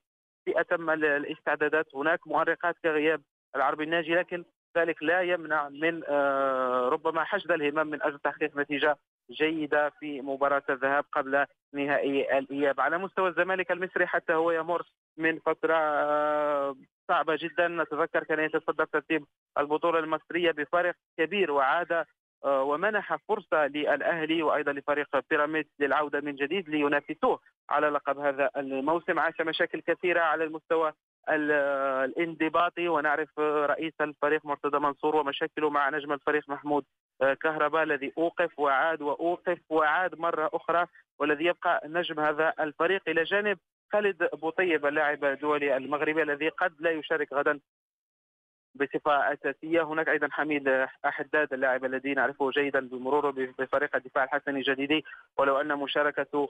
في 0.45 0.61
أتم 0.61 0.91
الاستعدادات. 0.91 1.95
هناك 1.95 2.27
مؤرقات 2.27 2.77
كغياب 2.83 3.23
العربي 3.57 3.85
الناجي 3.85 4.15
لكن 4.15 4.45
ذلك 4.77 5.03
لا 5.03 5.21
يمنع 5.23 5.69
من 5.69 6.03
ربما 6.93 7.25
حشد 7.25 7.53
الهمم 7.53 7.91
من 7.91 8.03
أجل 8.03 8.19
تحقيق 8.19 8.57
نتيجة 8.57 8.97
جيدة 9.31 9.91
في 9.91 10.21
مباراة 10.21 10.63
الذهاب 10.71 11.05
قبل 11.13 11.47
نهائي 11.73 12.39
الإياب. 12.39 12.81
على 12.81 12.99
مستوى 12.99 13.29
الزمالك 13.29 13.71
المصري 13.71 14.07
حتى 14.07 14.33
هو 14.33 14.51
يمر 14.51 14.83
من 15.17 15.39
فترة 15.39 15.77
صعبة 17.09 17.37
جدا. 17.37 17.69
نتذكر 17.69 18.25
كان 18.25 18.41
يتصدر 18.41 18.85
ترتيب 18.85 19.25
البطولة 19.59 19.99
المصرية 19.99 20.51
بفارق 20.51 20.95
كبير 21.19 21.51
وعاد 21.51 22.05
ومنح 22.43 23.17
فرصة 23.29 23.67
للأهلي 23.67 24.43
وأيضا 24.43 24.73
لفريق 24.73 25.09
بيراميدز 25.31 25.71
للعودة 25.79 26.21
من 26.21 26.35
جديد 26.35 26.69
لينافسوه 26.69 27.41
على 27.71 27.89
لقب 27.89 28.19
هذا 28.19 28.51
الموسم. 28.57 29.19
عاش 29.19 29.41
مشاكل 29.41 29.81
كثيرة 29.81 30.21
على 30.21 30.45
المستوى 30.45 30.93
الانضباطي 31.29 32.89
ونعرف 32.89 33.39
رئيس 33.39 33.93
الفريق 34.01 34.47
مرتضى 34.47 34.79
منصور 34.79 35.17
ومشاكله 35.17 35.71
مع 35.71 35.91
نجم 35.91 36.13
الفريق 36.13 36.49
محمود 36.49 36.85
كهرباء 37.43 37.83
الذي 37.83 38.13
أوقف 38.19 38.59
وعاد 38.59 39.03
وأوقف 39.03 39.59
وعاد 39.71 40.19
مرة 40.19 40.51
أخرى 40.55 40.87
والذي 41.19 41.45
يبقى 41.45 41.83
نجم 41.85 42.21
هذا 42.21 42.53
الفريق. 42.61 43.03
إلى 43.09 43.25
جانب 43.25 43.59
خالد 43.93 44.29
بوطيب 44.33 44.87
اللاعب 44.87 45.25
الدولي 45.25 45.77
المغربي 45.77 46.23
الذي 46.23 46.49
قد 46.49 46.75
لا 46.81 46.91
يشارك 46.91 47.33
غدا 47.33 47.61
بصفة 48.75 49.33
أساسية. 49.33 49.83
هناك 49.83 50.09
أيضا 50.09 50.29
حميد 50.33 50.69
أحداد 51.07 51.53
اللاعب 51.53 51.85
الذي 51.85 52.15
نعرفه 52.15 52.51
جيدا 52.51 52.89
بمروره 52.89 53.31
بفريق 53.31 53.97
الدفاع 53.97 54.25
الحسني 54.25 54.59
الجديدي 54.59 55.05
ولو 55.39 55.61
أن 55.61 55.77
مشاركته 55.79 56.43
آه، 56.43 56.49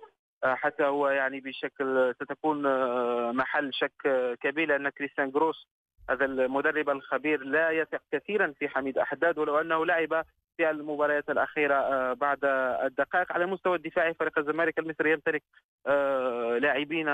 حتى 0.54 0.84
هو 0.84 1.08
يعني 1.08 1.40
بشكل 1.40 2.14
ستكون 2.14 2.66
آه، 2.66 3.32
محل 3.32 3.74
شك 3.74 4.36
كبير 4.40 4.68
لأن 4.68 4.88
كريستيان 4.88 5.30
جروس 5.30 5.68
هذا 6.10 6.24
المدرب 6.24 6.90
الخبير 6.90 7.44
لا 7.44 7.70
يثق 7.70 8.00
كثيرا 8.12 8.52
في 8.58 8.68
حميد 8.68 8.98
أحداد 8.98 9.38
ولو 9.38 9.60
أنه 9.60 9.86
لعب 9.86 10.24
في 10.56 10.70
المباريات 10.70 11.30
الأخيرة 11.30 11.74
آه، 11.74 12.12
بعد 12.12 12.38
الدقائق. 12.84 13.32
على 13.32 13.44
المستوى 13.44 13.76
الدفاعي 13.76 14.14
فريق 14.14 14.38
الزمالك 14.38 14.78
المصري 14.78 15.12
يمتلك 15.12 15.42
لاعبين 16.62 17.06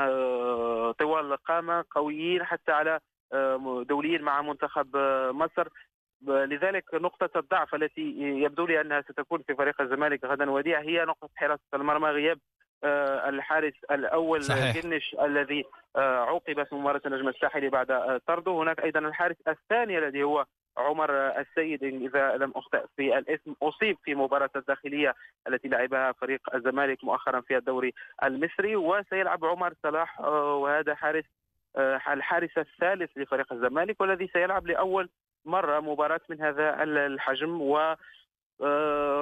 طوال 0.92 1.33
القامة 1.33 1.85
قويين 1.90 2.45
حتى 2.45 2.73
على 2.73 3.01
دوليين 3.88 4.23
مع 4.23 4.42
منتخب 4.42 4.97
مصر. 5.31 5.68
لذلك 6.23 6.95
نقطة 6.95 7.38
الضعف 7.38 7.75
التي 7.75 8.14
يبدو 8.18 8.66
لي 8.66 8.81
أنها 8.81 9.01
ستكون 9.01 9.42
في 9.42 9.55
فريق 9.55 9.81
الزمالك 9.81 10.25
غدا 10.25 10.51
وديع 10.51 10.81
هي 10.81 11.05
نقطة 11.05 11.29
حراسة 11.37 11.62
المرمى 11.75 12.09
غياب 12.09 12.38
آه، 12.38 12.62
الحارس 12.85 13.75
الأول 13.90 14.42
صحيح. 14.42 14.79
جنش 14.79 15.16
الذي 15.23 15.64
آه، 15.97 16.25
عوقب 16.25 16.62
في 16.62 16.75
مباراة 16.75 17.01
النجم 17.07 17.29
الساحلي 17.29 17.68
بعد 17.68 17.90
آه، 17.90 18.21
طرده. 18.27 18.53
هناك 18.53 18.81
أيضا 18.85 19.01
الحارس 19.01 19.37
الثاني 19.49 19.99
الذي 19.99 20.23
هو 20.23 20.47
عمر 20.77 21.11
السيد 21.40 21.85
إذا 21.85 22.37
لم 22.37 22.53
اخطئ 22.57 22.85
في 22.97 23.18
الاسم 23.18 23.55
أصيب 23.62 23.97
في 24.05 24.14
مباراة 24.14 24.51
الداخلية 24.57 25.14
التي 25.49 25.68
لعبها 25.68 26.12
فريق 26.12 26.55
الزمالك 26.55 27.05
مؤخرا 27.05 27.40
في 27.40 27.57
الدوري 27.57 27.95
المصري. 28.25 28.77
وسيلعب 28.77 29.45
عمر 29.45 29.75
صلاح 29.83 30.21
وهذا 30.21 30.95
حارس 30.95 31.25
الحارس 32.09 32.59
الثالث 32.59 33.11
لفريق 33.16 33.53
الزمالك 33.53 34.01
والذي 34.01 34.31
سيلعب 34.33 34.66
لأول 34.66 35.09
مرة 35.45 35.81
مباراة 35.81 36.21
من 36.29 36.40
هذا 36.40 36.83
الحجم. 36.83 37.61
و 37.61 37.79
آه، 37.79 37.97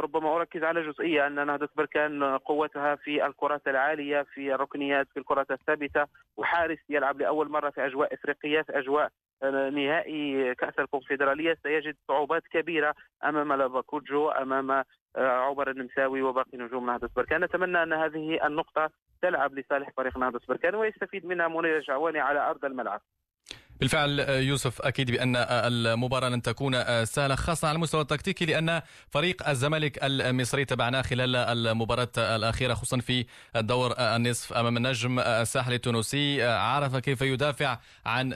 ربما 0.00 0.36
أركز 0.36 0.62
على 0.62 0.82
جزئية 0.92 1.26
أن 1.26 1.46
نهضة 1.46 1.68
بركان 1.76 2.36
قوتها 2.38 2.94
في 2.94 3.26
الكرات 3.26 3.68
العالية 3.68 4.22
في 4.22 4.54
الركنيات 4.54 5.08
في 5.14 5.16
الكرات 5.20 5.50
الثابتة. 5.50 6.06
وحارس 6.36 6.78
يلعب 6.88 7.20
لأول 7.20 7.48
مرة 7.48 7.70
في 7.70 7.86
أجواء 7.86 8.14
إفريقية 8.14 8.62
في 8.62 8.78
أجواء 8.78 9.10
آه، 9.42 9.70
نهائي 9.70 10.54
كأس 10.54 10.78
الكونفدرالية. 10.78 11.56
سيجد 11.62 11.96
صعوبات 12.08 12.42
كبيرة 12.52 12.94
أمام 13.24 13.52
لافاكوجو 13.52 14.28
أمام 14.28 14.70
آه، 14.70 14.84
عمر 15.16 15.70
النمساوي 15.70 16.22
وباقي 16.22 16.58
نجوم 16.58 16.86
نهضة 16.86 17.10
بركان. 17.16 17.44
نتمنى 17.44 17.82
أن 17.82 17.92
هذه 17.92 18.46
النقطة 18.46 18.90
تلعب 19.22 19.54
لصالح 19.54 19.90
فريق 19.96 20.18
نهضة 20.18 20.40
بركان 20.48 20.74
ويستفيد 20.74 21.26
منها 21.26 21.48
منير 21.48 21.76
الجعواني 21.76 22.20
على 22.20 22.50
أرض 22.50 22.64
الملعب. 22.64 23.00
بالفعل 23.80 24.20
يوسف 24.20 24.82
أكيد 24.82 25.10
بأن 25.10 25.36
المباراة 25.50 26.28
لن 26.28 26.42
تكون 26.42 27.04
سهلة 27.04 27.34
خاصة 27.34 27.68
على 27.68 27.76
المستوى 27.76 28.00
التكتيكي 28.00 28.44
لأن 28.44 28.82
فريق 29.10 29.48
الزمالك 29.48 29.98
المصري 30.02 30.64
تبعناه 30.64 31.02
خلال 31.02 31.36
المباراة 31.36 32.08
الأخيرة 32.18 32.74
خصوصا 32.74 32.98
في 32.98 33.26
الدور 33.56 33.94
النصف 33.98 34.52
أمام 34.52 34.76
النجم 34.76 35.18
الساحلي 35.18 35.74
التونسي 35.74 36.42
عرف 36.42 36.96
كيف 36.96 37.22
يدافع 37.22 37.78
عن 38.06 38.32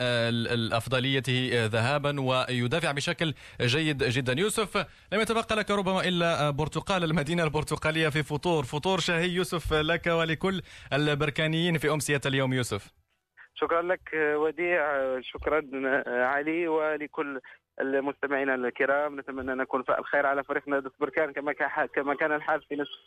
افضليته 0.72 1.66
ذهابا 1.66 2.20
ويدافع 2.20 2.92
بشكل 2.92 3.34
جيد 3.60 4.04
جدا. 4.04 4.40
يوسف 4.40 4.86
لم 5.12 5.20
يتبقى 5.20 5.56
لك 5.56 5.70
ربما 5.70 6.04
إلا 6.08 6.50
برتقال 6.50 7.04
المدينة 7.04 7.44
البرتقالية 7.44 8.08
في 8.08 8.22
فطور. 8.22 8.64
فطور 8.64 9.00
شهي 9.00 9.28
يوسف 9.30 9.72
لك 9.72 10.06
ولكل 10.06 10.62
البركانيين 10.92 11.78
في 11.78 11.90
أمسية 11.90 12.20
اليوم 12.26 12.52
يوسف. 12.52 13.03
شكرا 13.54 13.82
لك 13.82 14.10
وديع. 14.14 14.80
شكرا 15.20 15.62
علي 16.06 16.68
ولكل 16.68 17.40
المستمعين 17.80 18.50
الكرام. 18.50 19.20
نتمنى 19.20 19.52
أن 19.52 19.56
نكون 19.58 19.82
فاء 19.82 20.00
الخير 20.00 20.26
على 20.26 20.44
فريقنا. 20.44 20.78
ضد 20.78 20.92
بركان 21.00 21.32
كما 21.32 21.52
كما 21.86 22.14
كان 22.14 22.32
الحال 22.32 22.62
في 22.62 22.76
نصف 22.76 22.98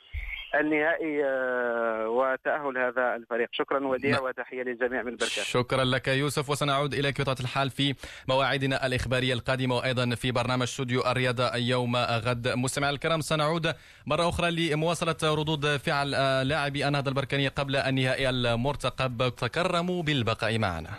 النهائي 0.56 1.26
آه، 1.26 2.10
وتأهل 2.10 2.78
هذا 2.78 3.16
الفريق. 3.16 3.50
شكرا 3.52 3.88
وديع 3.88 4.12
نعم. 4.12 4.24
وتحية 4.24 4.64
للجميع 4.64 5.04
من 5.04 5.12
بركان 5.12 5.44
شكرا 5.44 5.84
لك 5.84 6.08
يوسف 6.08 6.50
وسنعود 6.50 6.94
إليك 6.94 7.22
بطبيعة 7.22 7.38
الحال 7.40 7.70
في 7.70 7.96
مواعيدنا 8.28 8.86
الإخبارية 8.86 9.34
القادمة 9.34 9.76
وأيضا 9.76 10.16
في 10.16 10.32
برنامج 10.32 10.64
استوديو 10.64 11.02
الرياضة 11.02 11.56
يوم 11.56 11.96
غد. 11.96 12.48
مستمعي 12.48 12.90
الكرام 12.90 13.22
سنعود 13.22 13.74
مرة 14.06 14.30
أخرى 14.30 14.52
لمواصلة 14.52 15.18
ردود 15.24 15.78
فعل 15.78 16.12
لاعبي 16.48 16.88
النهضة 16.88 17.10
البركانية 17.10 17.50
قبل 17.50 17.76
النهائي 17.76 18.30
المرتقب. 18.30 19.34
تكرموا 19.38 20.04
بالبقاء 20.04 20.60
معنا. 20.60 20.90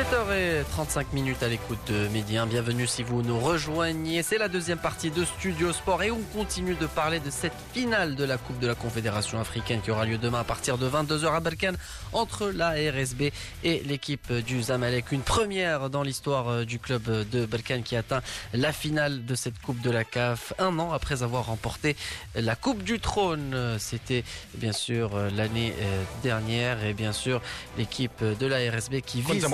17h35 0.00 1.12
minutes 1.12 1.42
à 1.42 1.48
l'écoute 1.48 1.78
de 1.88 2.08
Médien. 2.08 2.46
Bienvenue 2.46 2.86
si 2.86 3.02
vous 3.02 3.20
nous 3.20 3.38
rejoignez. 3.38 4.22
C'est 4.22 4.38
la 4.38 4.48
deuxième 4.48 4.78
partie 4.78 5.10
de 5.10 5.26
Studio 5.26 5.74
Sport 5.74 6.02
et 6.02 6.10
on 6.10 6.22
continue 6.32 6.74
de 6.74 6.86
parler 6.86 7.20
de 7.20 7.28
cette 7.28 7.52
finale 7.74 8.14
de 8.14 8.24
la 8.24 8.38
Coupe 8.38 8.58
de 8.60 8.66
la 8.66 8.74
Confédération 8.74 9.38
africaine 9.38 9.82
qui 9.82 9.90
aura 9.90 10.06
lieu 10.06 10.16
demain 10.16 10.40
à 10.40 10.44
partir 10.44 10.78
de 10.78 10.88
22h 10.88 11.34
à 11.34 11.40
Balkan 11.40 11.72
entre 12.14 12.48
la 12.48 12.70
RSB 12.70 13.24
et 13.62 13.82
l'équipe 13.84 14.32
du 14.32 14.62
Zamalek. 14.62 15.12
Une 15.12 15.20
première 15.20 15.90
dans 15.90 16.02
l'histoire 16.02 16.48
euh, 16.48 16.64
du 16.64 16.78
club 16.78 17.02
de 17.28 17.44
Balkan 17.44 17.82
qui 17.82 17.94
atteint 17.94 18.22
la 18.54 18.72
finale 18.72 19.26
de 19.26 19.34
cette 19.34 19.60
Coupe 19.60 19.82
de 19.82 19.90
la 19.90 20.04
CAF 20.04 20.54
un 20.58 20.78
an 20.78 20.92
après 20.92 21.22
avoir 21.22 21.44
remporté 21.44 21.94
la 22.34 22.56
Coupe 22.56 22.82
du 22.84 23.00
Trône. 23.00 23.76
C'était 23.78 24.24
bien 24.54 24.72
sûr 24.72 25.14
euh, 25.14 25.28
l'année 25.36 25.74
euh, 25.78 26.02
dernière 26.22 26.86
et 26.86 26.94
bien 26.94 27.12
sûr 27.12 27.42
l'équipe 27.76 28.24
de 28.24 28.46
la 28.46 28.56
RSB 28.70 29.02
qui 29.04 29.20
vise 29.20 29.44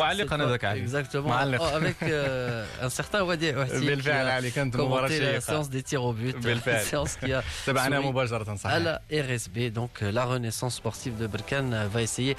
هذاك 0.40 0.64
علي 0.64 0.80
exactement 0.80 1.54
avec 1.54 1.96
un 2.02 2.88
certain 2.88 3.22
وادي 3.22 3.52
بالفعل 3.52 4.26
علي 4.26 4.50
كانت 4.50 4.76
مباراه 4.76 5.08
شيقه 5.08 5.38
séance 5.38 5.66
de 5.66 5.82
tirs 5.82 5.98
au 5.98 6.12
but 6.12 6.36
بالفعل 6.36 6.84
séance 6.84 7.16
كي 7.16 7.42
تبعناها 7.66 8.00
مباشره 8.00 8.56
صحيح 8.56 8.74
على 8.74 9.00
RSB 9.12 9.68
donc 9.68 10.02
la 10.02 10.32
Renaissance 10.32 10.76
Sportive 10.76 11.14
de 11.14 11.28
Berkane 11.28 11.90
va 11.94 12.02
essayer 12.02 12.34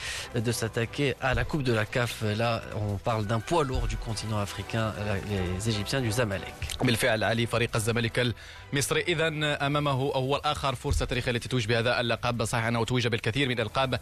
de 0.48 0.52
s'attaquer 0.60 1.10
à 1.22 1.34
la 1.34 1.44
Coupe 1.50 1.64
de 1.70 1.74
la 1.80 1.86
CAF. 1.96 2.14
Là 2.42 2.52
on 2.84 2.98
parle 3.10 3.24
d'un 3.30 3.42
poids 3.50 3.64
lourd 3.70 3.88
du 3.94 3.98
continent 4.08 4.40
africain 4.48 4.86
les 5.32 5.70
Égyptiens 5.70 6.02
du 6.02 6.12
Zamalek. 6.12 6.54
بالفعل 6.82 7.24
علي 7.24 7.46
فريق 7.46 7.76
الزمالك 7.76 8.34
المصري 8.74 9.02
اذا 9.02 9.28
امامه 9.68 9.92
هو 9.92 10.36
الآخر 10.36 10.76
فرصه 10.76 11.06
تاريخيه 11.06 11.32
التي 11.32 11.50
توج 11.50 11.66
بهذا 11.66 12.00
اللقب 12.02 12.46
صحيح 12.46 12.66
انه 12.66 12.86
توج 12.86 13.08
بالكثير 13.08 13.50
من 13.50 13.60
القاب 13.60 14.00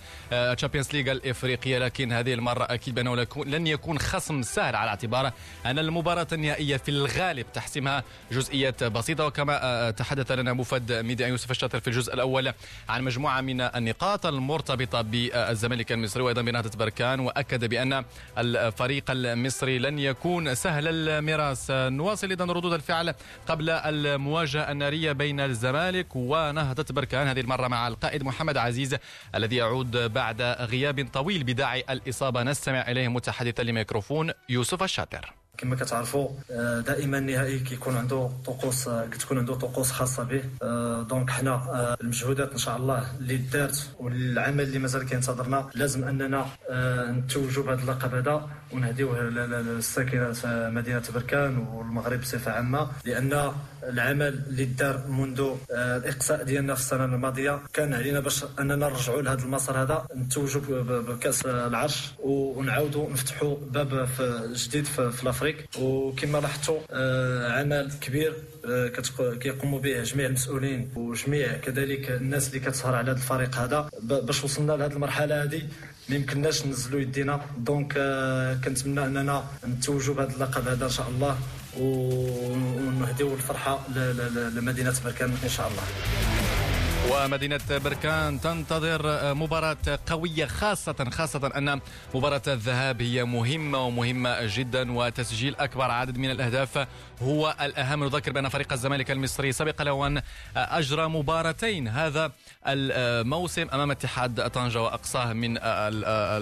Champions 0.56 0.94
League 0.94 1.12
الافريقيه 1.12 1.78
لكن 1.78 2.12
هذه 2.12 2.34
المره 2.34 2.64
أكيد 2.64 2.96
بانه 2.96 3.16
لن 3.46 3.68
يكون 3.68 3.85
يكون 3.86 4.00
خصم 4.00 4.42
سهل 4.42 4.76
على 4.76 4.90
اعتبار 4.90 5.32
أن 5.66 5.80
المباراة 5.80 6.28
النهائية 6.34 6.78
في 6.78 6.90
الغالب 6.92 7.46
تحسمها 7.54 8.04
جزئيات 8.32 8.84
بسيطة. 8.84 9.26
وكما 9.26 9.60
آه، 9.64 9.90
تحدث 9.90 10.32
لنا 10.32 10.54
موفد 10.54 10.92
ميديا 10.92 11.28
يوسف 11.28 11.52
الشاطر 11.52 11.80
في 11.80 11.88
الجزء 11.88 12.14
الأول 12.14 12.54
عن 12.90 13.04
مجموعة 13.04 13.42
من 13.42 13.62
النقاط 13.62 14.26
المرتبطة 14.26 15.02
بالزمالك 15.02 15.92
المصري 15.92 16.24
وأيضا 16.24 16.42
بنهضة 16.42 16.78
بركان. 16.78 17.20
وأكد 17.20 17.66
بأن 17.66 18.06
الفريق 18.38 19.04
المصري 19.10 19.80
لن 19.80 20.00
يكون 20.00 20.56
سهل 20.56 20.88
المراس 20.88 21.72
نواصل 21.72 22.32
إذا 22.32 22.46
ردود 22.46 22.74
الفعل 22.74 23.14
قبل 23.48 23.70
المواجهة 23.70 24.72
النارية 24.72 25.12
بين 25.12 25.40
الزمالك 25.40 26.16
ونهضة 26.16 26.86
بركان. 26.90 27.28
هذه 27.28 27.40
المرة 27.40 27.68
مع 27.68 27.88
القائد 27.88 28.24
محمد 28.24 28.58
عزيز 28.58 28.96
الذي 29.36 29.56
يعود 29.56 29.98
بعد 29.98 30.42
غياب 30.42 31.08
طويل 31.14 31.44
بداعي 31.44 31.84
الإصابة. 31.90 32.44
نستمع 32.44 32.92
إليه 32.92 33.08
متحدثا 33.08 33.64
الميكروفون 33.70 34.32
يوسف 34.50 34.84
الشاطر 34.84 35.34
كما 35.58 35.76
كتعرفوا 35.76 36.30
آه، 36.52 36.80
دائما 36.80 37.18
النهائي 37.18 37.60
كيكون 37.60 37.98
عنده 37.98 38.30
طقوس 38.46 38.88
آه، 38.88 39.06
كتكون 39.06 39.38
عنده 39.38 39.56
طقوس 39.56 39.92
خاصة 39.92 40.24
به. 40.24 40.44
آه، 40.62 41.02
دونك 41.02 41.30
حنا 41.30 41.96
المجهودات 42.02 42.52
إن 42.52 42.58
شاء 42.58 42.78
الله 42.78 43.08
اللي 43.20 43.38
دارت 43.38 43.90
والعمل 44.00 44.64
اللي 44.64 44.80
مازال 44.80 45.06
كينتظرنا 45.06 45.70
لازم 45.76 46.04
أننا 46.04 46.46
نتوجوا 47.12 47.64
بهذا 47.64 47.82
اللقب 47.82 48.16
هذا 48.16 48.50
ونهديوه 48.72 49.22
للساكنة 49.22 50.34
مدينة 50.46 51.04
بركان 51.14 51.58
والمغرب 51.58 52.22
بصفة 52.22 52.52
عامة 52.52 52.88
لأن 53.06 53.52
العمل 53.84 54.42
اللي 54.48 54.66
دار 54.66 55.08
منذ 55.08 55.56
الإقصاء 55.72 56.44
ديالنا 56.44 56.76
في 56.76 56.82
السنة 56.82 57.06
الماضية 57.06 57.60
كان 57.74 57.94
علينا 57.94 58.20
باش 58.20 58.46
أننا 58.60 58.76
نرجعوا 58.76 59.22
لهذا 59.22 59.44
المسار 59.44 59.82
هذا 59.82 60.08
نتوجوا 60.16 60.62
بكأس 61.02 61.46
العرش 61.46 62.12
ونعاودوا 62.20 63.10
نفتحوا 63.10 63.56
باب 63.72 64.08
جديد 64.54 64.86
في 64.86 65.24
الافريقيا 65.24 65.45
l'Afrique 65.46 65.70
وكما 65.80 66.38
لاحظتوا 66.38 66.80
آه، 66.92 67.60
عمل 67.60 67.92
كبير 68.02 68.34
آه، 68.66 68.92
كيقوموا 69.40 69.80
به 69.80 70.04
جميع 70.04 70.26
المسؤولين 70.26 70.90
وجميع 70.96 71.58
كذلك 71.58 72.12
الناس 72.12 72.48
اللي 72.48 72.60
كتسهر 72.60 72.96
على 72.96 73.12
هذا 73.12 73.18
الفريق 73.18 73.56
هذا. 73.56 73.90
باش 74.02 74.44
وصلنا 74.44 74.72
لهذه 74.72 74.94
المرحلة 74.94 75.44
هذه 75.44 75.62
ما 76.10 76.16
يمكنناش 76.16 76.66
ننزلوا 76.66 77.02
يدينا. 77.02 77.42
donc 77.58 77.94
كنتمنى 78.66 79.06
أننا 79.06 79.44
نتوجوا 79.68 80.16
بهذا 80.16 80.36
اللقب 80.36 80.68
هذا 80.68 80.86
إن 80.86 80.90
شاء 80.90 81.10
الله 81.10 81.38
ونهديو 81.80 83.34
الفرحة 83.34 83.80
لمدينة 84.56 84.94
بركان 85.06 85.38
إن 85.44 85.50
شاء 85.50 85.68
الله. 85.68 85.84
ومدينة 87.12 87.60
بركان 87.70 88.42
تنتظر 88.42 89.34
مباراة 89.34 89.78
قوية 90.08 90.46
خاصة 90.46 91.10
خاصة 91.10 91.52
أن 91.56 91.80
مباراة 92.14 92.42
الذهاب 92.48 93.02
هي 93.02 93.24
مهمة 93.24 93.86
ومهمة 93.86 94.38
جدا 94.42 94.92
وتسجيل 94.92 95.56
أكبر 95.56 95.92
عدد 95.92 96.18
من 96.18 96.32
الأهداف 96.32 96.88
هو 97.22 97.56
الأهم. 97.62 98.04
نذكر 98.04 98.32
بأن 98.32 98.50
فريق 98.50 98.74
الزمالك 98.74 99.12
المصري 99.12 99.52
سبق 99.52 99.82
له 99.82 100.08
أن 100.08 100.22
أجرى 100.56 101.08
مباراتين 101.08 101.88
هذا 101.88 102.32
الموسم 102.68 103.68
أمام 103.74 103.92
اتحاد 103.92 104.50
طنجة 104.50 104.82
وأقصاه 104.82 105.34
من 105.34 105.58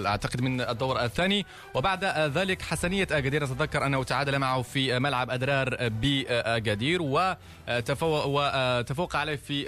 أعتقد 0.06 0.40
من 0.40 0.60
الدور 0.60 1.04
الثاني. 1.04 1.46
وبعد 1.74 2.04
ذلك 2.04 2.62
حسنية 2.62 3.08
أكادير 3.10 3.44
نتذكر 3.44 3.86
أنه 3.86 4.04
تعادل 4.04 4.38
معه 4.38 4.62
في 4.62 4.98
ملعب 4.98 5.30
أدرار 5.30 5.88
بأكادير 5.88 7.02
وتفوق, 7.02 9.16
عليه 9.16 9.36
في 9.36 9.64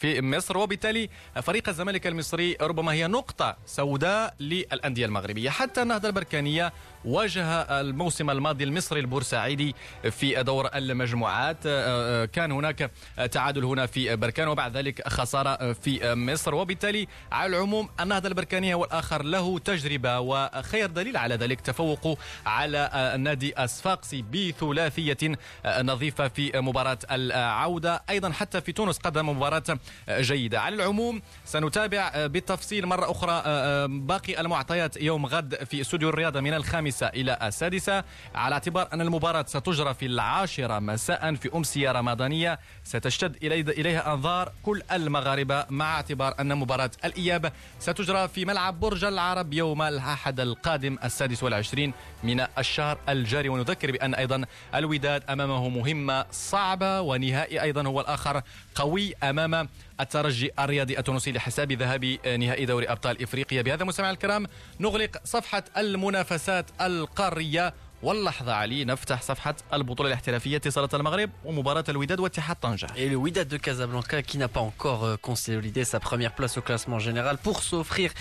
في 0.00 0.20
مصر. 0.22 0.58
وبالتالي 0.58 1.08
فريق 1.42 1.68
الزمالك 1.68 2.06
المصري 2.06 2.56
ربما 2.60 2.92
هي 2.92 3.06
نقطة 3.06 3.56
سوداء 3.66 4.34
للأندية 4.40 5.06
المغربية. 5.06 5.50
حتى 5.50 5.82
النهضة 5.82 6.08
البركانية 6.08 6.72
واجه 7.04 7.44
الموسم 7.80 8.30
الماضي 8.30 8.64
المصري 8.64 9.00
البورسعيدي 9.00 9.74
في 10.10 10.42
دور 10.42 10.68
المجموعات. 10.74 11.56
آه، 11.66 12.22
آه، 12.22 12.24
كان 12.24 12.52
هناك 12.52 12.90
تعادل 13.30 13.64
هنا 13.64 13.86
في 13.86 14.16
بركان 14.16 14.48
وبعد 14.48 14.76
ذلك 14.76 15.08
خسارة 15.08 15.72
في 15.72 16.14
مصر. 16.14 16.54
وبالتالي 16.54 17.08
على 17.32 17.56
العموم 17.56 17.88
النهضة 18.00 18.28
البركانية 18.28 18.74
والآخر 18.74 19.22
له 19.22 19.58
تجربة 19.58 20.20
وخير 20.20 20.90
دليل 20.90 21.16
على 21.16 21.34
ذلك 21.34 21.60
تفوقه 21.60 22.16
على 22.46 22.90
النادي 22.94 23.64
الصفاقسي 23.64 24.22
بثلاثية 24.22 25.38
نظيفة 25.66 26.28
في 26.28 26.52
مباراة 26.54 26.98
العودة. 27.10 28.02
أيضا 28.10 28.30
حتى 28.32 28.60
في 28.60 28.72
تونس 28.72 28.98
قدم 28.98 29.28
مباراة 29.28 29.78
جيدة. 30.10 30.60
على 30.60 30.74
العموم 30.74 31.22
سنتابع 31.44 32.26
بالتفصيل 32.26 32.86
مرة 32.86 33.10
أخرى 33.10 33.42
باقي 33.88 34.40
المعطيات 34.40 34.96
يوم 34.96 35.26
غد 35.26 35.64
في 35.64 35.80
استوديو 35.80 36.08
الرياضة 36.08 36.40
من 36.40 36.54
الخامس 36.54 36.87
الخامسة 36.88 37.06
إلى 37.06 37.38
السادسة. 37.42 38.04
على 38.34 38.52
اعتبار 38.52 38.88
أن 38.92 39.00
المباراة 39.00 39.44
ستجرى 39.48 39.94
في 39.94 40.06
العاشرة 40.06 40.78
مساء 40.78 41.34
في 41.34 41.56
أمسية 41.56 41.92
رمضانية 41.92 42.58
ستشتد 42.84 43.36
إليها 43.44 44.14
أنظار 44.14 44.52
كل 44.62 44.82
المغاربة. 44.92 45.66
مع 45.70 45.94
اعتبار 45.94 46.34
أن 46.40 46.54
مباراة 46.54 46.90
الإياب 47.04 47.52
ستجرى 47.80 48.28
في 48.28 48.44
ملعب 48.44 48.80
برج 48.80 49.04
العرب 49.04 49.52
يوم 49.52 49.82
الأحد 49.82 50.40
القادم 50.40 50.98
السادس 51.04 51.42
والعشرين 51.42 51.92
من 52.24 52.46
الشهر 52.58 52.98
الجاري. 53.08 53.48
ونذكر 53.48 53.92
بأن 53.92 54.14
أيضا 54.14 54.44
الوداد 54.74 55.22
أمامه 55.30 55.68
مهمة 55.68 56.26
صعبة 56.32 57.00
ونهائي 57.00 57.62
أيضا 57.62 57.82
هو 57.82 58.00
الآخر 58.00 58.42
قوي 58.74 59.14
أمام 59.22 59.68
الترجي 60.00 60.50
الرياضي 60.58 60.98
التونسي 60.98 61.32
لحساب 61.32 61.72
ذهاب 61.72 62.04
نهائي 62.26 62.64
دوري 62.64 62.86
أبطال 62.86 63.22
إفريقيا. 63.22 63.62
بهذا 63.62 63.84
مستمعي 63.84 64.10
الكرام 64.10 64.46
نغلق 64.80 65.16
صفحة 65.24 65.64
المنافسات 65.76 66.70
القارية 66.80 67.74
واللحظة 68.03 68.53
علي 68.53 68.85
نفتح 68.85 69.21
صفحة 69.21 69.55
البطولة 69.73 70.09
الاحترافية 70.09 70.57
اتصالات 70.57 70.95
المغرب 70.95 71.29
ومباراة 71.45 71.83
الوداد 71.89 72.19
واتحاد 72.19 72.55
طنجة. 72.61 72.87
Et 72.97 73.09
le 73.09 73.15
Wydad 73.15 73.47
de 73.47 73.57
Casablanca 73.57 74.21
qui 74.21 74.37
n'a 74.37 74.47
pas 74.47 74.59
encore 74.59 75.05
euh, 75.05 75.15
consolidé 75.15 75.85
sa 75.85 75.99
première 75.99 76.33
place 76.33 76.57
au 76.57 76.61
classement 76.61 76.99
général 76.99 77.37
pour 77.37 77.63
s'offrir 77.63 78.11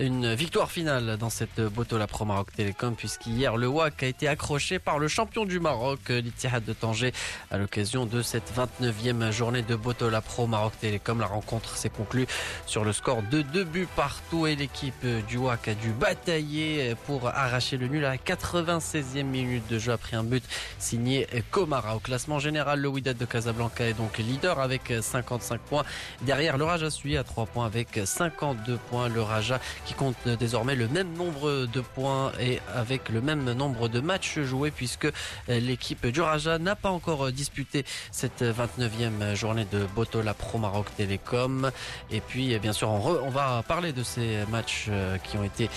une 0.00 0.34
victoire 0.34 0.70
finale 0.70 1.16
dans 1.18 1.30
cette 1.30 1.60
Botola 1.60 2.06
Pro 2.06 2.24
Maroc 2.24 2.52
Télécom 2.52 2.96
puisqu'hier 2.96 3.56
le 3.56 3.68
WAC 3.68 4.02
a 4.02 4.06
été 4.06 4.26
accroché 4.28 4.78
par 4.80 4.98
le 4.98 5.08
champion 5.08 5.44
du 5.44 5.60
Maroc 5.60 6.00
l'Ittihad 6.08 6.64
de 6.64 6.72
Tanger 6.72 7.12
à 7.50 7.58
l'occasion 7.58 8.06
de 8.06 8.22
cette 8.22 8.52
29e 8.56 9.30
journée 9.30 9.62
de 9.62 9.76
Botola 9.76 10.20
Pro 10.20 10.46
Maroc 10.46 10.72
Télécom 10.80 11.20
la 11.20 11.26
rencontre 11.26 11.76
s'est 11.76 11.90
conclue 11.90 12.26
sur 12.66 12.84
le 12.84 12.92
score 12.92 13.22
de 13.22 13.42
deux 13.42 13.64
buts 13.64 13.88
partout 13.94 14.46
et 14.46 14.56
l'équipe 14.56 15.06
du 15.28 15.36
WAC 15.36 15.68
a 15.68 15.74
dû 15.74 15.90
batailler 15.90 16.94
pour 17.06 17.28
arracher 17.28 17.76
le 17.76 17.86
nul 17.88 18.04
à 18.04 18.10
la 18.10 18.16
96e 18.16 19.21
minute 19.29 19.67
de 19.69 19.79
jeu 19.79 19.91
après 19.91 20.17
un 20.17 20.23
but 20.23 20.43
signé 20.79 21.27
Komara 21.51 21.95
au 21.95 21.99
classement 21.99 22.39
général 22.39 22.79
le 22.79 22.87
Wydad 22.87 23.17
de 23.17 23.25
Casablanca 23.25 23.85
est 23.85 23.93
donc 23.93 24.17
leader 24.17 24.59
avec 24.59 24.93
55 25.01 25.59
points. 25.61 25.83
Derrière 26.21 26.57
le 26.57 26.65
Raja 26.65 26.89
suit 26.89 27.17
à 27.17 27.23
3 27.23 27.45
points 27.47 27.65
avec 27.65 27.99
52 28.03 28.77
points. 28.89 29.09
Le 29.09 29.21
Raja 29.21 29.59
qui 29.85 29.93
compte 29.93 30.27
désormais 30.39 30.75
le 30.75 30.87
même 30.87 31.13
nombre 31.13 31.65
de 31.65 31.81
points 31.81 32.31
et 32.39 32.59
avec 32.73 33.09
le 33.09 33.21
même 33.21 33.51
nombre 33.53 33.87
de 33.87 33.99
matchs 33.99 34.39
joués 34.39 34.71
puisque 34.71 35.07
l'équipe 35.47 36.05
du 36.07 36.21
Raja 36.21 36.59
n'a 36.59 36.75
pas 36.75 36.89
encore 36.89 37.31
disputé 37.31 37.85
cette 38.11 38.43
29e 38.43 39.35
journée 39.35 39.65
de 39.71 39.85
Botola 39.95 40.33
Pro 40.33 40.57
Maroc 40.57 40.87
Télécom. 40.95 41.71
Et 42.11 42.21
puis, 42.21 42.57
bien 42.59 42.73
sûr, 42.73 42.89
on, 42.89 43.29
va 43.29 43.63
parler 43.67 43.93
de 43.93 44.03
ces 44.03 44.39
matchs 44.51 44.89
qui 45.23 45.37
ont 45.37 45.43
été 45.43 45.69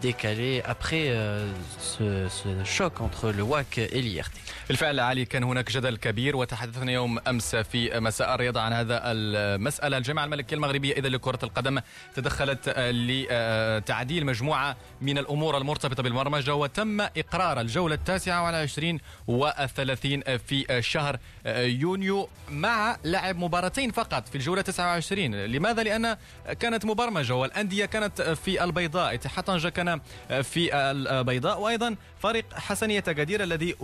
décalés 0.00 0.62
après 0.64 1.06
euh, 1.08 1.46
ce, 1.78 2.28
choc 2.64 2.91
entre 3.00 3.32
le 3.32 3.42
WAC 3.42 3.78
et 3.78 4.02
l'IRT. 4.02 4.32
بالفعل 4.68 5.00
علي 5.00 5.24
كان 5.24 5.44
هناك 5.44 5.72
جدل 5.72 5.96
كبير 5.96 6.36
وتحدثنا 6.36 6.92
يوم 6.92 7.18
أمس 7.18 7.56
في 7.56 8.00
مساء 8.00 8.34
الرياضه 8.34 8.60
عن 8.60 8.72
هذا 8.72 9.00
المسألة. 9.04 9.96
الجامعة 9.98 10.24
الملكية 10.24 10.56
المغربية 10.56 10.94
إذا 10.94 11.08
لكرة 11.08 11.38
القدم 11.42 11.80
تدخلت 12.14 12.68
لتعديل 12.78 14.26
مجموعة 14.26 14.76
من 15.00 15.18
الأمور 15.18 15.56
المرتبطة 15.58 16.02
بالبرمجة 16.02 16.54
وتم 16.54 17.00
إقرار 17.00 17.60
الجولة 17.60 17.94
التاسعة 17.94 18.44
والعشرين 18.44 19.00
والثلاثين 19.26 20.22
في 20.36 20.82
شهر 20.82 21.18
يونيو 21.46 22.28
مع 22.48 22.96
لعب 23.04 23.36
مباراتين 23.36 23.90
فقط 23.90 24.28
في 24.28 24.34
الجولة 24.34 24.62
29 24.62 25.34
لماذا؟ 25.34 25.82
لأن 25.82 26.16
كانت 26.60 26.84
مبرمجة 26.84 27.34
والأندية 27.34 27.84
كانت 27.84 28.22
في 28.22 28.64
البيضاء. 28.64 29.14
اتحاد 29.14 29.44
طنجة 29.44 29.68
كان 29.68 30.00
في 30.42 30.74
البيضاء 30.74 31.60
وأيضا 31.60 31.96
فريق 32.22 32.44
حسنيه 32.54 33.04
اكادير 33.08 33.42
الذي 33.42 33.76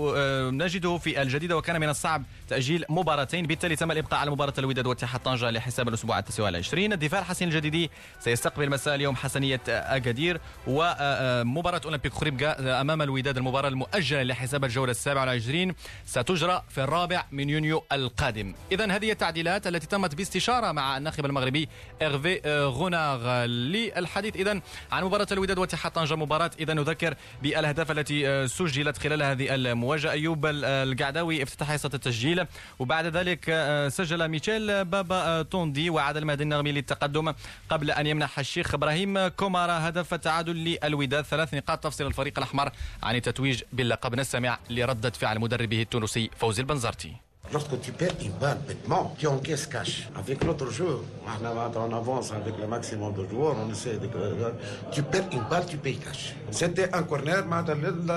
نجده 0.53 0.99
في 0.99 1.23
الجديدة 1.23 1.57
وكان 1.57 1.81
من 1.81 1.89
الصعب 1.89 2.23
تأجيل 2.49 2.85
مباراتين. 2.89 3.47
بالتالي 3.47 3.77
تم 3.77 3.91
الإبقاء 3.91 4.21
على 4.21 4.31
مباراة 4.31 4.55
الوداد 4.59 4.87
واتحاد 4.87 5.21
طنجة 5.21 5.51
لحساب 5.51 5.89
الأسبوع 5.89 6.19
التاسع 6.19 6.43
والعشرين. 6.43 6.93
الدفاع 6.93 7.21
الحسين 7.21 7.49
الجديدي 7.49 7.91
سيستقبل 8.21 8.71
مساء 8.71 8.95
اليوم 8.95 9.17
حسنية 9.17 9.61
أكادير 9.69 10.41
ومباراة 10.67 11.81
أولمبيك 11.85 12.13
خريبكا 12.13 12.81
أمام 12.81 13.03
الوداد 13.03 13.37
المباراة 13.37 13.69
المؤجلة 13.69 14.23
لحساب 14.23 14.65
الجولة 14.65 14.91
السابعة 14.91 15.21
والعشرين. 15.21 15.75
ستجرى 16.07 16.63
في 16.69 16.81
الرابع 16.81 17.25
من 17.33 17.51
يونيو 17.51 17.85
القادم. 17.93 18.55
إذا 18.73 18.93
هذه 18.93 19.13
التعديلات 19.13 19.67
التي 19.67 19.87
تمت 19.87 20.15
باستشارة 20.15 20.73
مع 20.73 20.97
الناخب 20.97 21.27
المغربي 21.27 21.69
إرفي 22.03 22.41
غوناغ 22.65 23.45
للحديث 23.47 24.37
إذا 24.37 24.61
عن 24.93 25.05
مباراة 25.05 25.27
الوداد 25.33 25.59
واتحاد 25.59 25.93
طنجة 25.93 26.15
مباراة 26.15 26.51
إذا 26.61 26.75
نذكر 26.75 27.15
بالأهداف 27.43 27.91
التي 27.91 28.28
سجلت 28.47 28.99
خلال 28.99 29.23
هذه 29.23 29.55
المواجهة. 29.55 30.11
أيوب 30.11 30.47
القعداوي 30.47 31.43
افتتح 31.43 31.73
حصة 31.73 31.91
التسجيل 31.95 32.47
وبعد 32.79 33.07
ذلك 33.07 33.45
آه، 33.49 33.89
سجل 33.89 34.29
ميشيل 34.29 34.85
بابا 34.85 35.43
توندي 35.43 35.91
وعاد 35.91 36.17
المهدي 36.17 36.43
النغمي 36.43 36.73
للتقدم 36.73 37.33
قبل 37.71 37.91
أن 37.91 38.07
يمنح 38.07 38.39
الشيخ 38.39 38.75
إبراهيم 38.75 39.29
كومارا 39.29 39.89
هدف 39.89 40.15
التعادل 40.15 40.79
للوداد 40.85 41.25
ثلاث 41.25 41.55
نقاط 41.55 41.85
تفصل 41.85 42.07
الفريق 42.07 42.39
الأحمر 42.39 42.71
عن 43.03 43.17
التتويج 43.17 43.63
باللقب. 43.73 44.15
نستمع 44.15 44.59
لردة 44.71 45.11
فعل 45.11 45.39
مدربه 45.39 45.83
التونسي 45.83 46.31
فوزي 46.37 46.63
البنزرتي. 46.63 47.28
Lorsque 47.53 47.81
tu 47.81 47.93
perds 47.93 48.15
une 48.23 48.33
balle 48.33 48.59
bêtement, 48.67 49.15
tu 49.19 49.27
encaisses 49.27 49.67
cash. 49.67 50.09
Avec 50.17 50.45
l'autre 50.45 50.71
jeu, 50.71 50.99
on 51.27 51.93
avance 51.95 52.33
avec 52.33 52.59
le 52.61 52.67
maximum 52.67 53.15
de 53.15 53.27
joueurs, 53.27 53.57
on 53.65 53.71
essaie 53.71 53.97
de... 53.97 54.07
Euh, 54.17 54.51
tu 54.93 55.03
perds 55.03 55.29
une 55.33 55.45
balle, 55.49 55.65
tu 55.67 55.79
payes 55.79 55.97
cash. 55.97 56.35
C'était 56.51 56.93
un 56.95 57.03
corner, 57.05 57.45
mais 57.47 57.63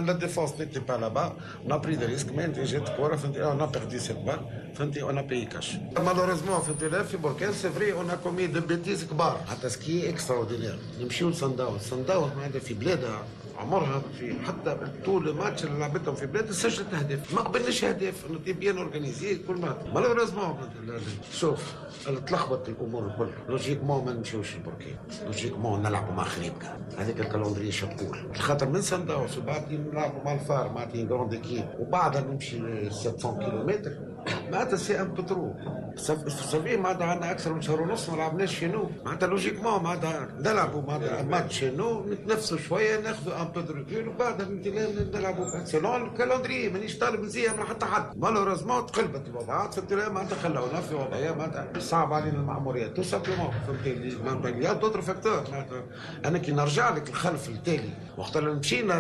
la, 0.06 0.14
défense 0.14 0.58
n'était 0.60 0.82
pas 0.82 0.98
là-bas. 0.98 1.36
On 1.66 1.72
a 1.72 1.80
pris 1.80 1.96
des 1.96 2.06
risques, 2.06 2.30
mais 2.36 2.50
on 2.50 3.60
a 3.62 3.68
perdu 3.68 4.00
cette 4.00 4.24
balle, 4.26 4.42
on 5.08 5.18
a 5.18 5.24
payé 5.24 5.46
cash. 5.46 5.80
Malheureusement, 6.04 6.62
c'est 7.54 7.68
vrai, 7.70 7.94
on 7.98 8.10
a 8.10 8.18
commis 8.18 8.48
des 8.48 8.62
bêtises. 8.62 9.08
Ce 9.68 9.78
qui 9.78 10.04
est 10.04 10.10
extraordinaire. 10.10 10.76
Nous 11.00 11.10
sommes 11.10 11.30
au 11.30 11.34
Sundown. 11.34 11.80
Sundown, 11.80 12.32
c'est 12.52 12.74
un 12.74 13.41
عمرها 13.62 14.02
في 14.20 14.34
حتى 14.48 14.78
طول 15.06 15.30
الماتش 15.30 15.64
اللي 15.64 15.80
لعبتهم 15.80 16.16
في 16.16 16.26
بلاد 16.26 16.52
سجلت 16.52 16.94
اهداف 16.94 17.34
ما 17.34 17.42
قبلناش 17.42 17.84
اهداف 17.84 18.26
on 18.30 18.40
était 18.46 18.54
bien 18.54 18.78
organisé 18.78 19.36
كل 19.48 19.54
ما 19.54 19.78
malheureusement 19.94 20.58
شوف 21.34 21.74
تلخبط 22.28 22.70
الأمور 22.70 23.08
الكل. 23.08 23.30
logiquement 23.50 24.06
ما 24.06 24.14
نمشيوش 24.14 24.56
لبركان 24.56 24.96
logiquement 25.26 25.82
نلعبوا 25.84 26.14
مع 26.14 26.24
خريبكة 26.24 26.78
هذيك 26.98 27.20
ال 27.20 27.24
calendrier 27.24 27.72
شبكول 27.72 28.18
خاطر 28.38 28.70
من 28.70 28.82
سان 28.82 29.06
داونز 29.06 29.38
وبعد 29.38 29.72
نلعبوا 29.72 30.24
مع 30.26 30.34
ال 30.34 30.43
FAR 30.43 30.72
معناتها 30.72 31.04
grande 31.04 31.34
équipe 31.34 31.66
وبعدها 31.80 32.22
نمشي 32.22 32.90
700 32.90 33.50
كيلومتر. 33.50 33.92
معناتها 34.52 34.78
c'est 34.78 35.02
un 35.02 35.08
peu 35.08 35.22
trop 35.22 35.56
صافي 36.28 36.78
معناتها 36.78 37.08
عندنا 37.08 37.32
أكثر 37.32 37.54
من 37.54 37.62
شهر 37.62 37.82
ونص 37.82 38.10
ما 38.10 38.16
لعبناش 38.16 38.60
شنو؟ 38.60 38.90
معناتها 39.06 39.28
logiquement 39.28 39.84
معناتها 39.84 40.28
نلعبوا 40.40 40.82
معناتها 40.82 41.22
ماتش 41.22 41.60
شنو؟ 41.60 42.06
نتنفسوا 42.06 42.58
شوية 42.58 43.00
ناخذوا 43.00 43.42
un 43.42 43.48
peu 43.48 43.62
de 43.62 43.74
وبعدها 44.10 44.48
نلعبوا. 45.14 45.66
selon 45.66 46.02
ال 46.02 46.08
calendrier 46.08 46.70
مانيش 46.70 46.98
طالب 46.98 47.22
نزيه 47.22 47.52
من 47.52 47.64
حتى 47.64 47.86
حد. 47.86 48.18
malheureusement 48.18 48.86
تقلبت 48.86 49.28
الوضعات 49.28 49.74
فهمت 49.74 49.94
معناتها 49.94 50.36
خلونا 50.36 50.82
في 50.82 50.96
وضعية 50.96 51.32
معناتها 51.32 51.80
صعب 51.80 52.14
علينا 52.14 52.38
المأمورية 52.38 52.96
tout 52.96 53.04
simplement 53.04 53.52
فهمتني؟ 53.68 54.16
معناتها 54.26 54.50
y 54.50 54.74
a 54.74 54.77
d'autres 54.77 55.02
facteurs 55.02 55.44
معناتها. 55.52 55.84
أنا 56.26 56.38
كي 56.38 56.52
نرجع 56.52 56.90
لك 56.90 57.10
الخلف 57.10 57.50
التالي 57.50 57.90
وقت 58.18 58.38
اللي 58.38 58.52
مشينا 58.52 58.94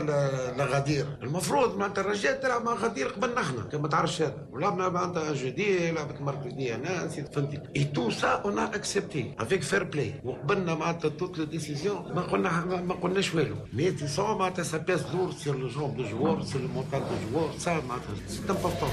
لغدير. 0.57 1.05
المفروض 1.23 1.77
معناتها 1.77 2.01
الرجال 2.01 2.39
تلعب 2.39 2.63
مع 2.65 2.73
غدير 2.73 3.07
قبلنا 3.07 3.41
إحنا 3.41 3.62
كما 3.62 3.88
تعرفش 3.88 4.21
هذا. 4.21 4.47
ولعبنا 4.51 4.89
معناتها 5.12 5.34
جودي 5.34 5.91
لعبت 5.91 6.21
مركزيه 6.21 6.76
ناس 6.76 7.19
فهمتي 7.19 7.60
اي 7.76 7.84
تو 7.84 8.10
سا 8.10 8.28
اون 8.28 8.60
اكسبتي 8.60 9.34
افيك 9.39 9.62
فير 9.62 9.84
بلاي 9.84 10.13
وقبلنا 10.24 10.76
معناتها 10.76 11.10
توت 11.10 11.38
لو 11.38 11.43
ديسيزيون 11.43 12.13
ما 12.15 12.21
قلنا 12.21 12.65
ما 12.65 12.93
قلناش 12.93 13.36
والو 13.36 13.56
مي 13.74 13.89
دي 13.89 14.08
سون 14.08 14.38
معناتها 14.38 14.63
سا 14.63 14.78
بيس 14.78 15.02
دور 15.02 15.32
سير 15.32 15.56
لو 15.56 15.67
جوب 15.67 15.97
دو 15.97 16.04
جوار 16.04 16.43
سير 16.43 16.62
لو 16.62 16.67
مونتال 16.67 17.00
دو 17.00 17.15
جوار 17.32 17.52
سا 17.58 17.71
معناتها 17.71 18.15
سي 18.28 18.39
امبورتون 18.50 18.89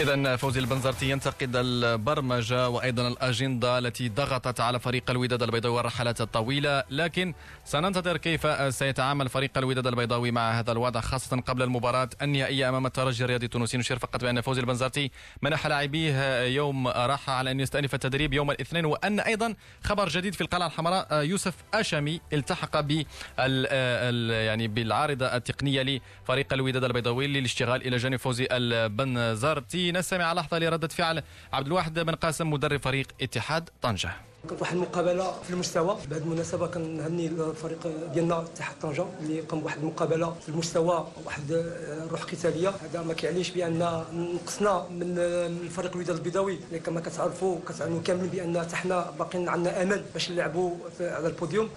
إذا 0.00 0.36
فوزي 0.36 0.60
البنزرتي 0.60 1.10
ينتقد 1.10 1.56
البرمجة 1.56 2.68
وأيضا 2.68 3.08
الأجندة 3.08 3.78
التي 3.78 4.08
ضغطت 4.08 4.60
على 4.60 4.80
فريق 4.80 5.10
الوداد 5.10 5.42
البيضاوي 5.42 5.76
والرحلات 5.76 6.20
الطويلة. 6.20 6.84
لكن 6.90 7.34
سننتظر 7.64 8.16
كيف 8.16 8.74
سيتعامل 8.74 9.28
فريق 9.28 9.58
الوداد 9.58 9.86
البيضاوي 9.86 10.30
مع 10.30 10.58
هذا 10.58 10.72
الوضع 10.72 11.00
خاصة 11.00 11.40
قبل 11.40 11.62
المباراة 11.62 12.08
النهائية 12.22 12.68
أمام 12.68 12.86
الترجي 12.86 13.24
الرياضي 13.24 13.46
التونسي. 13.46 13.78
نشير 13.78 13.98
فقط 13.98 14.24
بأن 14.24 14.40
فوزي 14.40 14.60
البنزرتي 14.60 15.10
منح 15.42 15.66
لاعبيه 15.66 16.42
يوم 16.42 16.88
راحة 16.88 17.32
على 17.32 17.50
أن 17.50 17.60
يستأنف 17.60 17.94
التدريب 17.94 18.32
يوم 18.32 18.50
الاثنين. 18.50 18.84
وأن 18.84 19.20
أيضا 19.20 19.54
خبر 19.84 20.08
جديد 20.08 20.34
في 20.34 20.40
القلعة 20.40 20.66
الحمراء 20.66 21.24
يوسف 21.24 21.54
أشمي 21.74 22.20
التحق 22.32 22.80
ب 22.80 23.02
يعني 23.38 24.68
بالعارضة 24.68 25.26
التقنية 25.26 25.82
لفريق 25.82 26.52
الوداد 26.52 26.84
البيضاوي 26.84 27.26
للاشتغال 27.26 27.86
إلى 27.86 27.96
جانب 27.96 28.16
فوزي 28.16 28.48
البنزرتي. 28.50 29.81
نستمع 29.90 30.32
لحظة 30.32 30.58
لردة 30.58 30.88
فعل 30.88 31.22
عبد 31.52 31.66
الواحد 31.66 31.98
بن 31.98 32.14
قاسم 32.14 32.50
مدرب 32.50 32.80
فريق 32.80 33.06
اتحاد 33.22 33.70
طنجة. 33.82 34.12
كانت 34.48 34.60
واحد 34.60 34.76
المقابلة 34.76 35.32
في 35.42 35.50
المستوى. 35.50 35.98
بهذه 36.10 36.22
المناسبة 36.22 36.66
كنهني 36.66 37.26
الفريق 37.26 37.78
ديالنا 38.14 38.40
اتحاد 38.40 38.76
طنجه 38.82 39.06
اللي 39.20 39.40
قام 39.40 39.60
بواحد 39.60 39.78
المقابلة 39.78 40.34
في 40.42 40.48
المستوى 40.48 41.06
واحد 41.24 41.42
الروح 41.50 42.22
قتالية. 42.22 42.68
هذا 42.68 43.02
ما 43.02 43.14
كيعنيش 43.14 43.50
بأن 43.50 44.04
نقصنا 44.12 44.86
من 44.90 45.18
الفريق 45.18 45.92
الوداد 45.92 46.16
البيضاوي 46.16 46.58
اللي 46.68 46.78
كما 46.78 47.00
كتعرفوا 47.00 47.58
كتعلموا 47.68 48.00
كاملين 48.02 48.30
بأن 48.30 48.60
حتى 48.60 48.76
حنا 48.76 49.10
باقيين 49.18 49.48
عندنا 49.48 49.82
امل 49.82 50.04
باش 50.12 50.30
نلعبوا 50.30 50.76
على 51.00 51.26
البوديوم. 51.26 51.68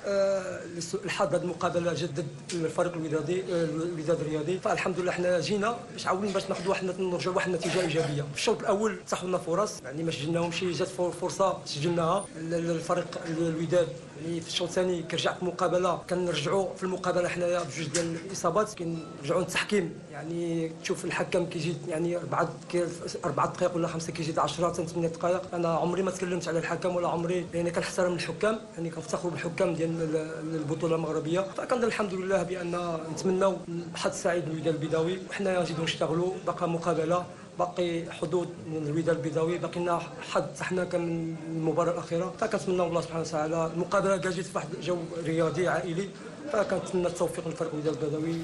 الحظ 1.05 1.35
هذه 1.35 1.41
المقابلة 1.41 1.93
جدد 1.93 2.27
الفريق 2.53 2.93
الودادي 2.93 3.43
الوداد 3.49 4.21
الرياضي. 4.21 4.59
فالحمد 4.59 4.99
لله 4.99 5.11
حنا 5.11 5.39
جينا 5.39 5.77
باش 5.93 6.07
عاونين 6.07 6.33
باش 6.33 6.49
ناخذوا 6.49 6.69
واحد 6.69 6.85
نرجعوا 6.99 7.35
واحد 7.35 7.49
النتيجة 7.49 7.81
إيجابية. 7.81 8.21
في 8.21 8.37
الشوط 8.37 8.59
الأول 8.59 8.99
تاحوا 9.09 9.27
لنا 9.27 9.37
فرص 9.37 9.81
يعني 9.83 10.03
ما 10.03 10.11
سجلناهمش 10.11 10.63
جات 10.63 10.87
فرصة 11.21 11.57
سجلناها. 11.65 12.25
الفريق 12.55 13.21
الوداد. 13.27 13.87
يعني 14.25 14.41
في 14.41 14.47
الشوط 14.47 14.67
الثاني 14.67 15.03
كرجعت 15.03 15.43
مقابله 15.43 16.01
كنرجعوا 16.09 16.75
في 16.75 16.83
المقابلة 16.83 17.27
حنايا 17.29 17.59
بجوج 17.59 17.87
ديال 17.87 18.15
الإصابات. 18.25 18.73
كنرجعوا 18.73 19.41
للتحكيم 19.41 19.93
يعني 20.11 20.71
تشوف 20.83 21.05
الحكم 21.05 21.45
كيجي 21.45 21.73
يعني 21.87 22.17
بعد 22.31 22.49
أربع 23.25 23.45
دقائق 23.45 23.75
ولا 23.75 23.87
خمسة 23.87 24.13
كيجي 24.13 24.39
10 24.39 24.67
حتى 24.67 24.85
8 24.85 25.07
دقائق. 25.07 25.55
أنا 25.55 25.69
عمري 25.69 26.03
ما 26.03 26.11
تكلمت 26.11 26.47
على 26.47 26.59
الحكم 26.59 26.95
ولا 26.95 27.07
عمري 27.07 27.45
يعني 27.53 27.71
كنحترم 27.71 28.13
الحكام 28.13 28.59
يعني 28.75 28.89
كنفتخر 28.89 29.29
بالحكام 29.29 29.73
ديال 29.73 30.15
البطولة 30.53 30.95
المغربية. 30.95 31.39
فكنظن 31.39 31.83
الحمد 31.83 32.13
لله 32.13 32.43
بان 32.43 32.99
نتمنوا 33.13 33.53
حظ 33.95 34.11
سعيد 34.13 34.49
للوداد 34.49 34.73
البيضاوي 34.73 35.19
وحنا 35.29 35.61
نزيدوا 35.61 35.83
نشتغلوا 35.83 36.31
بقى 36.47 36.69
مقابلة. 36.69 37.25
باقي 37.59 38.11
حدود 38.11 38.49
الوداد 38.71 39.15
البيضاوي. 39.15 39.57
باقي 39.57 39.79
لنا 39.79 39.99
حد 40.31 40.57
حنا 40.61 40.83
كان 40.83 41.35
المباراة 41.49 41.91
الأخيرة. 41.91 42.33
فكنتمنى 42.39 42.83
الله 42.83 43.01
سبحانه 43.01 43.21
وتعالى 43.21 43.71
المقابله 43.73 44.15
جات 44.15 44.33
في 44.33 44.55
واحد 44.55 44.67
جو 44.81 44.97
رياضي 45.23 45.67
عائلي. 45.67 46.09
فكنتمنى 46.51 47.07
التوفيق 47.07 47.47
للفريق 47.47 47.71
الوداد 47.73 48.03
البيضاوي. 48.03 48.35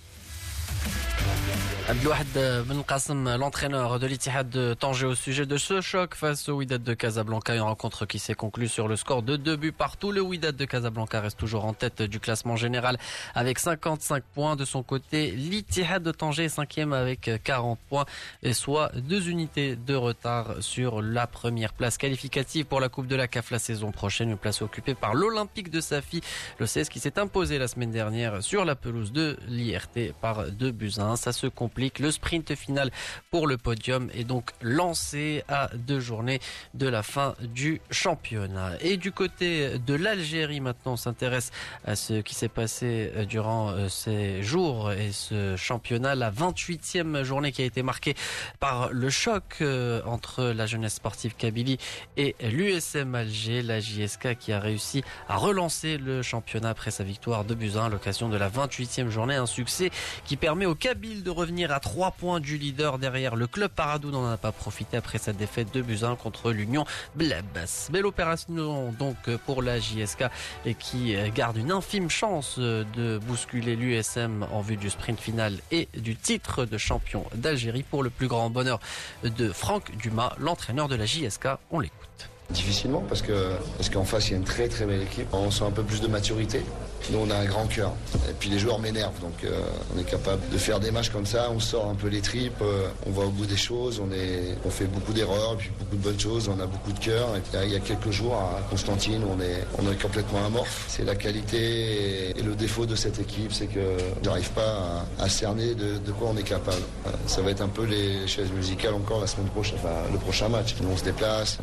Abdelouad 1.91 2.25
Ben 2.65 3.37
l'entraîneur 3.37 3.99
de 3.99 4.07
l'Ittihad 4.07 4.49
de 4.49 4.73
Tanger 4.73 5.07
au 5.07 5.15
sujet 5.15 5.45
de 5.45 5.57
ce 5.57 5.81
choc 5.81 6.15
face 6.15 6.47
au 6.47 6.53
Wydad 6.53 6.81
de 6.81 6.93
Casablanca, 6.93 7.53
une 7.53 7.63
rencontre 7.63 8.05
qui 8.05 8.17
s'est 8.17 8.33
conclue 8.33 8.69
sur 8.69 8.87
le 8.87 8.95
score 8.95 9.23
de 9.23 9.35
deux 9.35 9.57
buts 9.57 9.73
partout. 9.73 10.13
Le 10.13 10.21
Wydad 10.21 10.55
de 10.55 10.63
Casablanca 10.63 11.19
reste 11.19 11.37
toujours 11.37 11.65
en 11.65 11.73
tête 11.73 12.01
du 12.01 12.21
classement 12.21 12.55
général 12.55 12.97
avec 13.35 13.59
55 13.59 14.23
points. 14.23 14.55
De 14.55 14.63
son 14.63 14.83
côté, 14.83 15.31
l'Ittihad 15.31 16.01
de 16.01 16.11
Tanger 16.11 16.45
est 16.45 16.49
cinquième 16.49 16.93
avec 16.93 17.29
40 17.43 17.77
points, 17.89 18.05
et 18.41 18.53
soit 18.53 18.93
deux 18.95 19.27
unités 19.27 19.75
de 19.75 19.95
retard 19.95 20.55
sur 20.61 21.01
la 21.01 21.27
première 21.27 21.73
place 21.73 21.97
qualificative 21.97 22.63
pour 22.63 22.79
la 22.79 22.87
Coupe 22.87 23.07
de 23.07 23.17
la 23.17 23.27
CAF 23.27 23.51
la 23.51 23.59
saison 23.59 23.91
prochaine. 23.91 24.29
Une 24.29 24.37
place 24.37 24.61
occupée 24.61 24.95
par 24.95 25.13
l'Olympique 25.13 25.69
de 25.69 25.81
Safi, 25.81 26.21
le 26.57 26.67
16 26.67 26.87
qui 26.87 27.01
s'est 27.01 27.19
imposé 27.19 27.57
la 27.57 27.67
semaine 27.67 27.91
dernière 27.91 28.41
sur 28.41 28.63
la 28.63 28.77
pelouse 28.77 29.11
de 29.11 29.35
l'IRT 29.49 30.13
par 30.21 30.49
deux 30.51 30.71
buts 30.71 30.93
à 30.97 31.03
un. 31.03 31.15
Ça 31.17 31.33
se 31.33 31.47
Le 31.99 32.11
sprint 32.11 32.53
final 32.55 32.91
pour 33.31 33.47
le 33.47 33.57
podium 33.57 34.09
est 34.13 34.23
donc 34.23 34.51
lancé 34.61 35.43
à 35.47 35.69
deux 35.73 35.99
journées 35.99 36.39
de 36.75 36.87
la 36.87 37.01
fin 37.01 37.33
du 37.41 37.81
championnat. 37.89 38.73
Et 38.81 38.97
du 38.97 39.11
côté 39.11 39.79
de 39.79 39.93
l'Algérie, 39.95 40.59
maintenant, 40.59 40.93
on 40.93 40.97
s'intéresse 40.97 41.51
à 41.85 41.95
ce 41.95 42.21
qui 42.21 42.35
s'est 42.35 42.49
passé 42.49 43.11
durant 43.27 43.89
ces 43.89 44.43
jours 44.43 44.91
et 44.91 45.11
ce 45.11 45.55
championnat, 45.55 46.13
la 46.13 46.31
28e 46.31 47.23
journée 47.23 47.51
qui 47.51 47.63
a 47.63 47.65
été 47.65 47.81
marquée 47.81 48.15
par 48.59 48.91
le 48.91 49.09
choc 49.09 49.63
entre 50.05 50.43
la 50.43 50.67
jeunesse 50.67 50.95
sportive 50.95 51.35
Kabylie 51.35 51.77
et 52.17 52.35
l'USM 52.41 53.15
Alger, 53.15 53.63
la 53.63 53.79
JSK 53.79 54.35
qui 54.37 54.51
a 54.53 54.59
réussi 54.59 55.03
à 55.27 55.37
relancer 55.37 55.97
le 55.97 56.21
championnat 56.21 56.69
après 56.69 56.91
sa 56.91 57.03
victoire 57.03 57.43
de 57.43 57.55
Buzyn 57.55 57.85
à 57.85 57.89
l'occasion 57.89 58.29
de 58.29 58.37
la 58.37 58.49
28e 58.49 59.09
journée. 59.09 59.35
Un 59.35 59.45
succès 59.45 59.89
qui 60.25 60.37
permet 60.37 60.65
aux 60.65 60.75
Kabyles 60.75 61.23
de 61.23 61.29
revenir 61.29 61.60
à 61.69 61.79
3 61.79 62.11
points 62.11 62.39
du 62.39 62.57
leader 62.57 62.97
derrière 62.97 63.35
le 63.35 63.45
club 63.45 63.69
Paradou 63.69 64.09
n'en 64.09 64.27
a 64.31 64.37
pas 64.37 64.51
profité 64.51 64.97
après 64.97 65.19
sa 65.19 65.33
défaite 65.33 65.71
de 65.73 65.81
Buzyn 65.81 66.15
contre 66.15 66.51
l'Union 66.51 66.85
Blabas. 67.15 67.89
Belle 67.91 68.07
opération 68.07 68.91
donc 68.97 69.17
pour 69.45 69.61
la 69.61 69.79
JSK 69.79 70.23
et 70.65 70.73
qui 70.73 71.15
garde 71.35 71.57
une 71.57 71.71
infime 71.71 72.09
chance 72.09 72.57
de 72.57 73.19
bousculer 73.19 73.75
l'USM 73.75 74.47
en 74.51 74.61
vue 74.61 74.77
du 74.77 74.89
sprint 74.89 75.19
final 75.19 75.59
et 75.71 75.87
du 75.95 76.15
titre 76.15 76.65
de 76.65 76.77
champion 76.77 77.25
d'Algérie 77.35 77.83
pour 77.83 78.01
le 78.01 78.09
plus 78.09 78.27
grand 78.27 78.49
bonheur 78.49 78.79
de 79.23 79.51
Franck 79.51 79.95
Dumas, 79.97 80.33
l'entraîneur 80.39 80.87
de 80.87 80.95
la 80.95 81.05
JSK. 81.05 81.47
On 81.69 81.79
l'écoute. 81.79 82.00
Difficilement 82.51 83.03
parce 83.07 83.21
que 83.21 83.53
parce 83.77 83.89
qu'en 83.89 84.03
face 84.03 84.27
il 84.27 84.31
y 84.31 84.33
a 84.35 84.37
une 84.37 84.43
très 84.43 84.67
très 84.67 84.85
belle 84.85 85.01
équipe. 85.01 85.27
On 85.33 85.51
sent 85.51 85.63
un 85.65 85.71
peu 85.71 85.83
plus 85.83 86.01
de 86.01 86.07
maturité. 86.07 86.61
Nous 87.09 87.19
on 87.19 87.29
a 87.31 87.35
un 87.35 87.45
grand 87.45 87.65
cœur. 87.65 87.93
Et 88.29 88.33
puis 88.37 88.49
les 88.49 88.59
joueurs 88.59 88.79
m'énervent 88.79 89.19
donc 89.21 89.43
euh, 89.43 89.61
on 89.95 89.99
est 89.99 90.03
capable 90.03 90.41
de 90.51 90.57
faire 90.57 90.79
des 90.79 90.91
matchs 90.91 91.09
comme 91.09 91.25
ça. 91.25 91.49
On 91.55 91.59
sort 91.59 91.87
un 91.87 91.95
peu 91.95 92.07
les 92.07 92.21
tripes. 92.21 92.61
Euh, 92.61 92.87
on 93.07 93.11
va 93.11 93.23
au 93.23 93.29
bout 93.29 93.45
des 93.45 93.57
choses. 93.57 94.01
On 94.05 94.11
est 94.13 94.57
on 94.65 94.69
fait 94.69 94.85
beaucoup 94.85 95.13
d'erreurs 95.13 95.55
puis 95.57 95.71
beaucoup 95.79 95.95
de 95.95 96.01
bonnes 96.01 96.19
choses. 96.19 96.49
On 96.49 96.59
a 96.59 96.65
beaucoup 96.65 96.91
de 96.91 96.99
cœur. 96.99 97.29
Et 97.35 97.39
puis, 97.39 97.57
il 97.63 97.71
y 97.71 97.75
a 97.75 97.79
quelques 97.79 98.11
jours 98.11 98.35
à 98.35 98.61
Constantine 98.69 99.23
on 99.23 99.39
est 99.41 99.65
on 99.79 99.91
est 99.91 100.01
complètement 100.01 100.45
amorphe. 100.45 100.85
C'est 100.87 101.05
la 101.05 101.15
qualité 101.15 102.37
et 102.37 102.43
le 102.43 102.55
défaut 102.55 102.85
de 102.85 102.95
cette 102.95 103.19
équipe 103.19 103.53
c'est 103.53 103.67
que 103.67 103.97
j'arrive 104.23 104.51
pas 104.51 105.05
à, 105.19 105.29
cerner 105.29 105.73
de, 105.73 105.97
de, 105.97 106.11
quoi 106.11 106.31
on 106.33 106.37
est 106.37 106.43
capable. 106.43 106.83
Ça 107.27 107.41
va 107.41 107.51
être 107.51 107.61
un 107.61 107.67
peu 107.67 107.85
les 107.85 108.27
chaises 108.27 108.51
musicales 108.51 108.93
encore 108.93 109.21
la 109.21 109.27
semaine 109.27 109.47
prochaine. 109.47 109.77
Enfin 109.79 109.95
le 110.11 110.19
prochain 110.19 110.49
match. 110.49 110.75
Nous 110.81 110.89
on 110.91 110.97
se 110.97 111.03
déplace. 111.03 111.57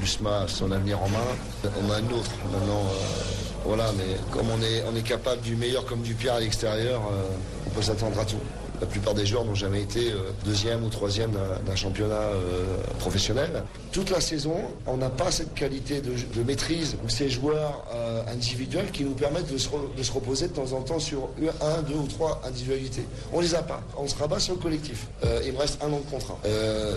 L'USMA 0.00 0.27
son 0.46 0.70
avenir 0.70 1.02
en 1.02 1.08
main. 1.08 1.18
On 1.64 1.90
a 1.90 1.96
un 1.96 2.18
autre 2.18 2.30
maintenant. 2.52 2.82
Euh, 2.82 3.38
voilà, 3.64 3.90
mais 3.96 4.16
comme 4.32 4.46
on 4.50 4.62
est, 4.62 4.84
on 4.90 4.96
est 4.96 5.02
capable 5.02 5.42
du 5.42 5.56
meilleur 5.56 5.84
comme 5.84 6.00
du 6.00 6.14
pire 6.14 6.34
à 6.34 6.40
l'extérieur, 6.40 7.02
euh, 7.12 7.28
on 7.66 7.70
peut 7.70 7.82
s'attendre 7.82 8.18
à 8.18 8.24
tout. 8.24 8.40
La 8.80 8.86
plupart 8.86 9.14
des 9.14 9.26
joueurs 9.26 9.44
n'ont 9.44 9.54
jamais 9.54 9.82
été 9.82 10.12
euh, 10.12 10.30
deuxième 10.44 10.84
ou 10.84 10.88
troisième 10.88 11.32
d'un 11.66 11.74
championnat 11.74 12.14
euh, 12.14 12.64
professionnel. 12.98 13.64
Toute 13.90 14.10
la 14.10 14.20
saison, 14.20 14.54
on 14.86 14.96
n'a 14.96 15.08
pas 15.08 15.30
cette 15.30 15.54
qualité 15.54 16.00
de, 16.00 16.42
maîtrise 16.42 16.96
ou 17.04 17.08
ces 17.08 17.28
joueurs 17.28 17.84
euh, 17.92 18.22
individuels 18.32 18.90
qui 18.92 19.04
nous 19.04 19.14
permettent 19.14 19.52
de 19.52 19.58
se, 19.58 19.68
reposer 20.12 20.48
de 20.48 20.52
temps 20.52 20.72
en 20.72 20.82
temps 20.82 21.00
sur 21.00 21.28
un, 21.60 21.82
deux 21.82 21.96
ou 21.96 22.06
trois 22.06 22.40
individualités. 22.46 23.04
On 23.32 23.40
les 23.40 23.54
a 23.54 23.62
pas. 23.62 23.82
On 23.96 24.06
se 24.06 24.14
rabat 24.14 24.38
sur 24.38 24.54
le 24.54 24.60
collectif. 24.60 25.06
il 25.44 25.52
me 25.52 25.58
reste 25.58 25.82
un 25.82 25.92
an 25.92 25.98
de 25.98 26.10
contrat. 26.10 26.38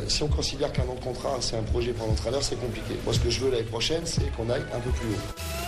si 0.08 0.24
on 0.24 0.28
considère 0.28 0.72
qu'un 0.72 0.84
an 0.84 0.96
de 0.96 1.04
contrat, 1.04 1.38
c'est 1.40 1.58
un 1.58 1.64
projet 1.64 1.92
pour 1.92 2.08
l'entraîneur, 2.08 2.44
c'est 2.44 2.60
compliqué. 2.60 2.96
Moi, 3.04 3.14
ce 3.14 3.20
que 3.20 3.30
je 3.30 3.40
veux 3.40 3.52
l'année 3.52 3.64
prochaine, 3.64 4.04
c'est 4.06 4.32
qu'on 4.36 4.50
aille 4.50 4.64
un 4.74 4.80
peu 4.80 4.92
plus 4.92 5.08
haut. 5.08 5.61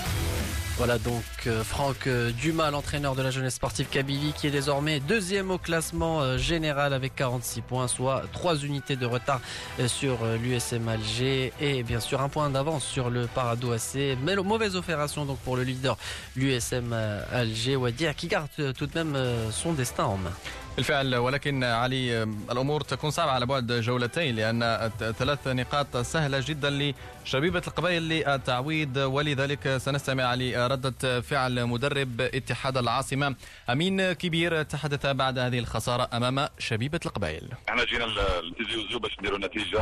Voilà 0.78 0.98
donc 0.98 1.24
euh, 1.46 1.64
Franck 1.64 2.08
euh, 2.08 2.32
Dumas, 2.32 2.72
l'entraîneur 2.72 3.14
de 3.14 3.22
la 3.22 3.30
jeunesse 3.30 3.56
sportive 3.56 3.88
Kabylie, 3.90 4.34
qui 4.34 4.48
est 4.48 4.52
désormais 4.52 5.00
deuxième 5.00 5.52
au 5.52 5.60
classement 5.60 6.22
euh, 6.22 6.40
général 6.40 6.94
avec 6.94 7.16
46 7.16 7.62
points, 7.62 7.88
soit 7.88 8.24
trois 8.32 8.58
unités 8.58 8.96
de 8.96 9.06
retard 9.06 9.40
sur 9.86 10.26
l'USM 10.42 10.88
Alger 10.88 11.54
et 11.62 11.84
bien 11.84 12.00
sûr 12.00 12.22
un 12.22 12.30
point 12.30 12.50
d'avance 12.50 12.84
sur 12.84 13.12
le 13.12 13.28
Parado 13.28 13.72
AC. 13.72 14.18
Mais 14.24 14.36
mauvaise 14.36 14.76
opération 14.76 15.26
donc 15.26 15.38
pour 15.40 15.56
le 15.58 15.64
leader 15.64 15.96
l'USM 16.36 16.94
Alger, 17.32 17.76
Wadir, 17.76 18.16
qui 18.16 18.28
garde 18.28 18.50
tout 18.76 18.88
de 18.88 18.96
même 18.96 19.18
son 19.52 19.74
destin 19.74 20.06
en 20.06 20.18
main. 20.18 20.34
بالفعل 20.78 21.16
ولكن 21.16 21.64
علي 21.64 22.24
الأمور 22.52 22.82
تكون 22.82 23.12
صعبة 23.12 23.32
على 23.32 23.46
بعد 23.46 23.72
جولتين 23.72 24.36
لأن 24.36 24.92
ثلاث 25.20 25.48
نقاط 25.48 25.98
سهلة 25.98 26.44
جدا 26.48 26.94
لشبيبة 27.26 27.62
القبائل 27.68 28.02
للتعويض 28.04 28.98
ولذلك 28.98 29.78
سنستمع 29.78 30.24
علي 30.24 30.68
رده 30.68 31.22
فعل 31.22 31.66
مدرب 31.66 32.22
اتحاد 32.22 32.78
العاصمة 32.78 33.36
أمين 33.70 34.14
كبير 34.14 34.64
تحدث 34.64 35.06
بعد 35.06 35.40
هذه 35.40 35.60
الخسارة 35.60 36.10
أمام 36.14 36.48
شبيبة 36.60 37.00
القبائل. 37.06 37.50
إحنا 37.70 37.84
جينا 37.86 38.06
لتيزي 38.42 39.00
باش 39.00 39.20
نديروا 39.20 39.38
النتيجة 39.38 39.82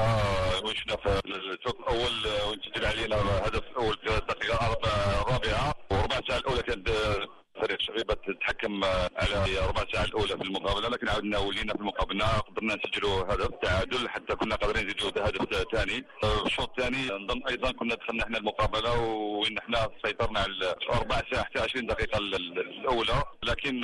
وشنا 0.64 0.96
في 0.96 1.22
الشوط 1.26 1.78
الأول 1.80 2.12
ونسجل 2.48 2.86
علينا 2.86 3.16
هدف 3.48 3.64
أول 3.78 3.98
في 4.08 4.18
الدقيقه 4.18 4.78
الرابعه 5.22 5.74
وربع 5.92 6.20
ساعة 6.28 6.38
الأولى 6.39 6.64
كانت 6.64 6.88
فريق 7.62 7.82
شبيبه 7.82 8.14
تتحكم 8.14 8.84
على 9.18 9.68
ربع 9.68 9.84
ساعة 9.93 10.05
الأولى 10.05 10.38
في 10.38 10.43
المقابلة 10.43 10.89
لكن 10.89 11.09
عاودنا 11.09 11.38
ولينا 11.38 11.74
في 11.74 11.80
المقابلة 11.80 12.26
قدرنا 12.28 12.76
نسجلوا 12.76 13.34
هدف 13.34 13.49
تعادل 13.64 14.09
حتى 14.09 14.36
كنا 14.36 14.55
قادرين 14.55 14.86
نزيدوا 14.86 15.09
هدف 15.28 15.72
ثاني. 15.72 16.05
الشوط 16.45 16.70
الثاني 16.70 17.07
نظن 17.07 17.41
أيضا 17.49 17.72
كنا 17.72 17.95
دخلنا 17.95 18.24
إحنا 18.24 18.38
المقابلة 18.38 18.99
وان 19.01 19.57
إحنا 19.57 19.89
سيطرنا 20.05 20.39
على 20.39 20.76
ربع 21.01 21.22
ساعة 21.32 21.43
حتى 21.43 21.59
20 21.59 21.86
دقيقة 21.88 22.18
الأولى. 22.18 23.24
لكن 23.43 23.82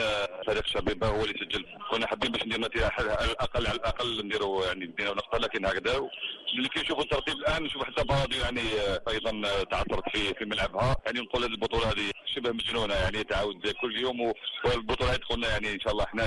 فريق 0.48 0.66
شبيبه 0.66 1.08
هو 1.08 1.24
اللي 1.24 1.34
سجل. 1.40 1.66
كنا 1.92 2.08
حابين 2.08 2.32
باش 2.32 2.44
ندير 2.44 2.60
نتيجة 2.60 2.92
على 2.98 3.32
الأقل 3.32 3.68
على 3.68 3.76
الأقل 3.76 4.26
نديروا 4.26 4.66
يعني 4.66 4.86
نديروا 4.86 5.16
نقطة 5.16 5.38
لكن 5.38 5.66
هكذا. 5.66 6.10
اللي 6.58 6.70
كيشوفوا 6.70 7.04
الترتيب 7.04 7.36
الآن 7.36 7.64
نشوف 7.64 7.84
حتى 7.84 8.04
باراديو 8.04 8.42
يعني 8.42 8.62
أيضا 9.10 9.42
تعثرت 9.72 10.10
في 10.14 10.34
في 10.34 10.46
ملعبها. 10.46 10.96
يعني 11.06 11.20
نقول 11.20 11.44
البطولة 11.44 11.92
هذه 11.92 12.12
شبه 12.36 12.52
مجنونة 12.52 12.94
يعني 12.96 13.24
تعاود 13.24 13.67
كل 13.74 13.98
يوم 13.98 14.34
والبطولة 14.66 15.16
تكون 15.16 15.44
يعني 15.44 15.74
إن 15.74 15.80
شاء 15.80 15.94
الله 15.94 16.04
إحنا 16.04 16.26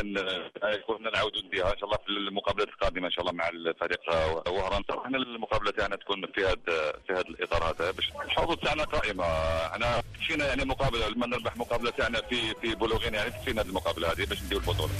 كنا 0.86 1.10
نعاودوا 1.10 1.42
نديها 1.42 1.72
إن 1.72 1.78
شاء 1.78 1.84
الله 1.84 1.96
في 1.96 2.08
المقابلات 2.08 2.68
القادمة 2.68 3.06
إن 3.06 3.12
شاء 3.12 3.20
الله 3.20 3.32
مع 3.32 3.48
الفريق 3.48 4.00
وهران. 4.48 4.82
إحنا 5.04 5.18
المقابلة 5.18 5.70
تاعنا 5.70 5.96
تكون 5.96 6.26
في 6.34 6.40
هذا 6.40 6.92
في 7.06 7.12
هذا 7.12 7.20
الإطار 7.20 7.70
هذا 7.70 7.90
باش 7.90 8.10
الحظوظ 8.24 8.56
تاعنا 8.56 8.84
قائمة. 8.84 9.24
إحنا 9.24 10.02
فينا 10.26 10.46
يعني 10.46 10.64
مقابلة 10.64 11.08
لما 11.08 11.26
نربح 11.26 11.56
مقابلة 11.56 11.90
تاعنا 11.90 12.20
في 12.20 12.54
في 12.54 12.74
بولوغين 12.74 13.14
يعني 13.14 13.30
فينا 13.44 13.62
المقابلة 13.62 14.12
هذه 14.12 14.24
باش 14.26 14.42
ندير 14.42 14.58
البطولة. 14.58 14.92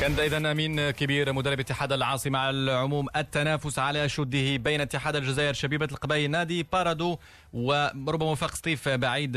كان 0.00 0.12
اذا 0.12 0.52
أمين 0.52 0.90
كبير 0.90 1.32
مدرب 1.32 1.60
اتحاد 1.60 1.92
العاصمة 1.92 2.38
على 2.38 2.56
العموم 2.56 3.06
التنافس 3.16 3.78
على 3.78 4.08
شده 4.08 4.56
بين 4.56 4.80
اتحاد 4.80 5.16
الجزائر 5.16 5.52
شبيبة 5.52 5.88
القبائل 5.92 6.30
نادي 6.30 6.62
بارادو 6.62 7.18
وربما 7.55 8.31
وفاق 8.31 8.55
سطيف 8.55 8.89
بعيد 8.89 9.35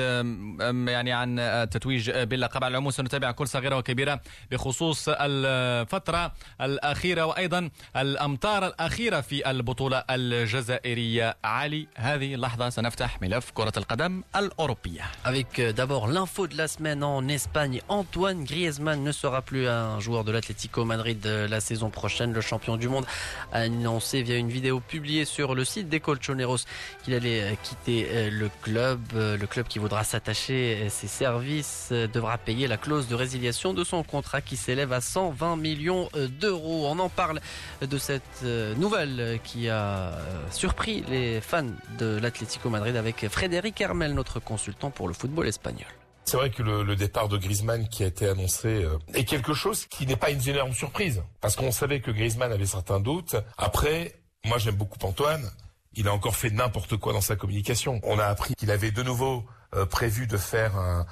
يعني 0.89 1.13
عن 1.13 1.39
التتويج 1.39 2.11
باللقب 2.11 2.65
على 2.65 2.71
العموم 2.71 2.91
سنتابع 2.91 3.31
كل 3.31 3.49
صغيره 3.49 3.77
وكبيره 3.77 4.21
بخصوص 4.51 5.05
الفتره 5.09 6.33
الاخيره 6.61 7.25
وايضا 7.25 7.71
الامتار 7.97 8.67
الاخيره 8.67 9.21
في 9.21 9.51
البطوله 9.51 10.05
الجزائريه 10.11 11.37
علي 11.45 11.87
هذه 11.97 12.35
اللحظه 12.35 12.69
سنفتح 12.69 13.23
ملف 13.23 13.51
كره 13.51 13.73
القدم 13.77 14.23
الاوروبيه. 14.37 15.03
Avec 15.25 15.61
d'abord 15.77 16.07
l'info 16.07 16.47
de 16.47 16.57
la 16.57 16.69
semaine 16.69 17.03
en 17.03 17.29
Espagne, 17.29 17.81
Antoine 17.89 18.45
Griezmann 18.45 19.03
ne 19.03 19.13
sera 19.13 19.43
plus 19.43 19.69
un 19.69 20.01
joueur 20.01 20.25
de 20.25 20.33
l'Atlético 20.33 20.85
Madrid 20.85 21.27
la 21.27 21.61
saison 21.61 21.91
prochaine. 21.91 22.33
Le 22.33 22.41
champion 22.41 22.77
du 22.77 22.89
monde 22.89 23.07
a 23.53 23.59
annoncé 23.59 24.23
via 24.23 24.37
une 24.37 24.51
vidéo 24.51 24.81
publiée 24.81 25.25
sur 25.25 25.55
le 25.55 25.65
site 25.65 25.89
des 25.89 26.01
Colchoneros 26.01 26.63
qu'il 27.03 27.15
allait 27.15 27.59
quitter 27.63 28.05
euh, 28.10 28.30
le 28.30 28.50
club. 28.62 29.02
Euh, 29.14 29.38
le 29.38 29.48
club 29.48 29.68
qui 29.68 29.80
voudra 29.80 30.04
s'attacher 30.04 30.88
ses 30.90 31.08
services 31.08 31.90
euh, 31.92 32.08
devra 32.08 32.38
payer 32.38 32.68
la 32.68 32.78
clause 32.78 33.08
de 33.08 33.16
résiliation 33.16 33.74
de 33.74 33.84
son 33.84 34.04
contrat 34.04 34.42
qui 34.42 34.58
s'élève 34.58 34.94
à 34.94 35.02
120 35.02 35.56
millions 35.56 36.10
d'euros. 36.40 36.88
On 36.88 37.00
en 37.00 37.10
parle 37.10 37.40
de 37.82 37.98
cette 37.98 38.44
nouvelle 38.78 39.40
qui 39.44 39.70
a 39.70 40.12
surpris 40.52 41.04
les 41.10 41.42
fans 41.42 41.66
de 41.98 42.18
l'Atlético 42.22 42.70
Madrid 42.70 42.96
avec 42.96 43.28
Frédéric 43.30 43.80
Hermel, 43.82 44.14
notre 44.14 44.40
consultant 44.40 44.92
pour 44.92 45.08
le 45.08 45.14
football 45.14 45.48
espagnol. 45.48 45.88
C'est 46.26 46.38
vrai 46.38 46.50
que 46.50 46.62
le, 46.62 46.96
départ 46.96 47.28
de 47.28 47.38
Griezmann 47.38 47.88
qui 47.88 48.04
a 48.04 48.08
été 48.08 48.28
annoncé 48.28 48.86
est 49.14 49.24
quelque 49.24 49.54
chose 49.54 49.86
qui 49.86 50.06
n'est 50.06 50.16
pas 50.16 50.30
une 50.30 50.48
énorme 50.48 50.74
surprise. 50.74 51.24
Parce 51.42 51.56
qu'on 51.56 51.72
savait 51.72 52.02
que 52.02 52.12
Griezmann 52.12 52.52
avait 52.52 52.66
certains 52.66 53.00
doutes. 53.00 53.36
Après, 53.58 54.14
moi 54.46 54.58
j'aime 54.58 54.76
beaucoup 54.76 54.98
Antoine 55.04 55.50
il 55.94 56.08
a 56.08 56.14
encore 56.14 56.36
fait 56.36 56.50
n'importe 56.50 56.98
quoi 56.98 57.14
dans 57.14 57.22
sa 57.22 57.36
communication. 57.36 58.00
On 58.04 58.20
a 58.20 58.26
appris 58.26 58.56
qu'il 58.56 58.72
avait 58.72 58.92
de 58.92 59.04
nouveau 59.04 59.46
euh, 59.76 59.86
prévu 59.86 60.28
de 60.28 60.38
faire 60.38 60.76
un, 60.78 61.06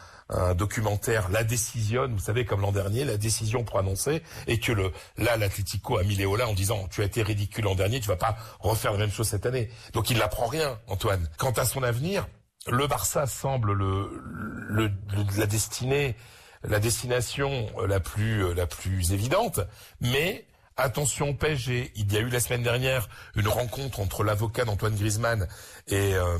documentaire 0.55 1.29
La 1.29 1.45
Décision, 1.45 2.09
vous 2.09 2.19
savez 2.19 2.43
comme 2.43 2.59
l'an 2.59 2.73
dernier, 2.73 3.05
la 3.05 3.15
décision 3.15 3.63
pour 3.63 3.79
annoncer, 3.79 4.21
et 4.45 4.59
que 4.59 4.73
le 4.73 4.91
là 5.15 5.37
l'Atlético 5.37 5.97
a 5.97 6.03
mis 6.03 6.15
Léola 6.15 6.49
en 6.49 6.53
disant 6.53 6.85
tu 6.91 7.01
as 7.01 7.05
été 7.05 7.23
ridicule 7.23 7.63
l'an 7.63 7.75
dernier, 7.75 8.01
tu 8.01 8.09
vas 8.09 8.17
pas 8.17 8.35
refaire 8.59 8.91
la 8.91 8.97
même 8.97 9.09
chose 9.09 9.29
cette 9.29 9.45
année. 9.45 9.69
Donc 9.93 10.09
il 10.09 10.17
n'apprend 10.17 10.47
rien, 10.47 10.81
Antoine. 10.87 11.29
Quant 11.37 11.51
à 11.51 11.63
son 11.63 11.81
avenir, 11.81 12.27
le 12.67 12.87
Barça 12.87 13.25
semble 13.25 13.71
le, 13.71 14.21
le 14.67 14.91
la 15.37 15.45
destinée, 15.45 16.17
la 16.65 16.81
destination 16.81 17.67
la 17.87 18.01
plus 18.01 18.53
la 18.53 18.67
plus 18.67 19.13
évidente, 19.13 19.61
mais 20.01 20.45
Attention 20.79 21.33
PSG, 21.33 21.91
il 21.95 22.13
y 22.13 22.17
a 22.17 22.19
eu 22.19 22.29
la 22.29 22.39
semaine 22.39 22.61
dernière 22.61 23.09
une 23.35 23.47
rencontre 23.47 23.99
entre 23.99 24.23
l'avocat 24.23 24.63
d'Antoine 24.63 24.93
Griezmann 24.93 25.47
et 25.87 26.13
euh, 26.13 26.37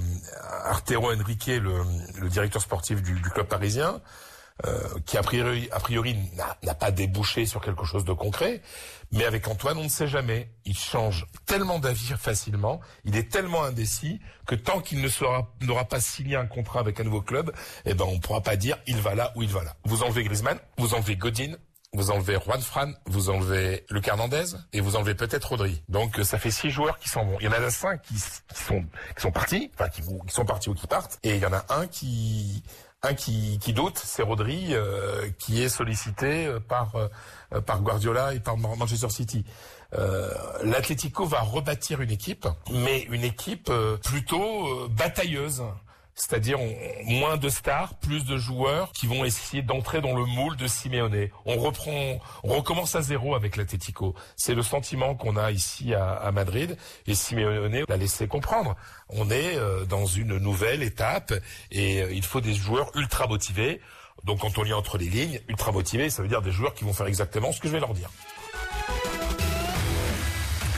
Artero 0.65 1.11
Henrique, 1.11 1.47
le, 1.47 2.29
directeur 2.29 2.61
sportif 2.61 3.01
du, 3.01 3.19
club 3.19 3.47
parisien, 3.47 3.99
euh, 4.67 4.79
qui 5.07 5.17
a 5.17 5.23
priori, 5.23 5.67
a 5.71 5.79
priori 5.79 6.15
n'a 6.61 6.75
pas 6.75 6.91
débouché 6.91 7.47
sur 7.47 7.61
quelque 7.61 7.83
chose 7.83 8.05
de 8.05 8.13
concret. 8.13 8.61
Mais 9.11 9.25
avec 9.25 9.47
Antoine, 9.47 9.79
on 9.79 9.85
ne 9.85 9.89
sait 9.89 10.07
jamais. 10.07 10.51
Il 10.65 10.77
change 10.77 11.25
tellement 11.47 11.79
d'avis 11.79 12.13
facilement, 12.19 12.79
il 13.05 13.15
est 13.15 13.31
tellement 13.31 13.63
indécis 13.63 14.19
que 14.45 14.53
tant 14.53 14.81
qu'il 14.81 15.01
ne 15.01 15.07
sera 15.07 15.51
n'aura 15.61 15.85
pas 15.85 15.99
signé 15.99 16.35
un 16.35 16.45
contrat 16.45 16.81
avec 16.81 16.99
un 16.99 17.05
nouveau 17.05 17.23
club, 17.23 17.51
eh 17.85 17.95
ben 17.95 18.05
on 18.05 18.13
ne 18.13 18.19
pourra 18.19 18.41
pas 18.41 18.55
dire 18.55 18.77
il 18.85 18.97
va 18.97 19.15
là 19.15 19.33
ou 19.35 19.41
il 19.41 19.49
va 19.49 19.63
là. 19.63 19.75
Vous 19.83 20.03
enlevez 20.03 20.23
Griezmann, 20.23 20.59
vous 20.77 20.93
enlevez 20.93 21.15
Godin, 21.15 21.55
vous 21.97 22.11
enlevez 22.11 22.37
Juan 22.45 22.61
Fran, 22.61 22.91
vous 23.07 23.31
enlevez 23.31 23.83
Luc 23.89 24.07
Hernandez 24.07 24.55
et 24.71 24.81
vous 24.81 24.95
enlevez 24.95 25.15
peut-être 25.15 25.45
Rodri. 25.45 25.81
Donc 25.89 26.19
ça 26.23 26.37
fait 26.37 26.51
six 26.51 26.69
joueurs 26.69 26.99
qui 26.99 27.09
s'en 27.09 27.25
vont. 27.25 27.37
Il 27.39 27.45
y 27.45 27.47
en 27.47 27.51
a 27.51 27.69
cinq 27.71 28.03
qui, 28.03 28.19
sont 28.53 28.83
qui 29.15 29.21
sont 29.21 29.31
partis, 29.31 29.71
enfin 29.73 29.89
qui, 29.89 30.03
sont 30.27 30.45
partis 30.45 30.69
ou 30.69 30.75
qui 30.75 30.85
partent, 30.85 31.17
et 31.23 31.35
il 31.35 31.41
y 31.41 31.45
en 31.45 31.53
a 31.53 31.65
un 31.69 31.87
qui 31.87 32.63
un 33.01 33.13
qui, 33.13 33.57
qui 33.59 33.73
doute, 33.73 33.97
c'est 33.97 34.21
Rodri, 34.21 34.73
euh, 34.73 35.29
qui 35.39 35.61
est 35.61 35.69
sollicité 35.69 36.45
euh, 36.45 36.59
par 36.59 36.95
euh, 36.95 37.61
par 37.61 37.81
Guardiola 37.81 38.35
et 38.35 38.39
par 38.39 38.57
Manchester 38.57 39.09
City. 39.09 39.43
Euh, 39.93 40.31
L'Atlético 40.63 41.25
va 41.25 41.41
rebâtir 41.41 42.01
une 42.01 42.11
équipe, 42.11 42.47
mais 42.71 43.01
une 43.09 43.23
équipe 43.23 43.71
plutôt 44.03 44.87
batailleuse. 44.89 45.63
C'est-à-dire 46.17 46.57
moins 47.05 47.37
de 47.37 47.47
stars, 47.47 47.93
plus 47.93 48.25
de 48.25 48.37
joueurs 48.37 48.91
qui 48.91 49.05
vont 49.05 49.23
essayer 49.23 49.61
d'entrer 49.61 50.01
dans 50.01 50.15
le 50.15 50.25
moule 50.25 50.57
de 50.57 50.65
Simeone. 50.65 51.29
On 51.45 51.57
reprend, 51.57 52.19
on 52.43 52.55
recommence 52.55 52.95
à 52.95 53.03
zéro 53.03 53.35
avec 53.35 53.55
l'Atletico. 53.55 54.15
C'est 54.35 54.55
le 54.55 54.63
sentiment 54.63 55.13
qu'on 55.13 55.37
a 55.37 55.51
ici 55.51 55.93
à, 55.93 56.31
Madrid 56.31 56.75
et 57.05 57.13
Simeone 57.13 57.83
l'a 57.87 57.97
laissé 57.97 58.27
comprendre. 58.27 58.75
On 59.09 59.29
est 59.29 59.57
euh, 59.57 59.85
dans 59.85 60.07
une 60.07 60.37
nouvelle 60.37 60.81
étape 60.81 61.33
et 61.69 62.01
euh, 62.01 62.11
il 62.11 62.25
faut 62.25 62.41
des 62.41 62.55
joueurs 62.55 62.89
ultra 62.95 63.27
motivés. 63.27 63.79
Donc 64.23 64.39
quand 64.39 64.57
on 64.57 64.63
lit 64.63 64.73
entre 64.73 64.97
les 64.97 65.09
lignes, 65.09 65.39
ultra 65.47 65.71
motivés, 65.71 66.09
ça 66.09 66.23
veut 66.23 66.27
dire 66.27 66.41
des 66.41 66.51
joueurs 66.51 66.73
qui 66.73 66.83
vont 66.83 66.93
faire 66.93 67.05
exactement 67.05 67.51
ce 67.51 67.61
que 67.61 67.67
je 67.67 67.73
vais 67.73 67.79
leur 67.79 67.93
dire. 67.93 68.09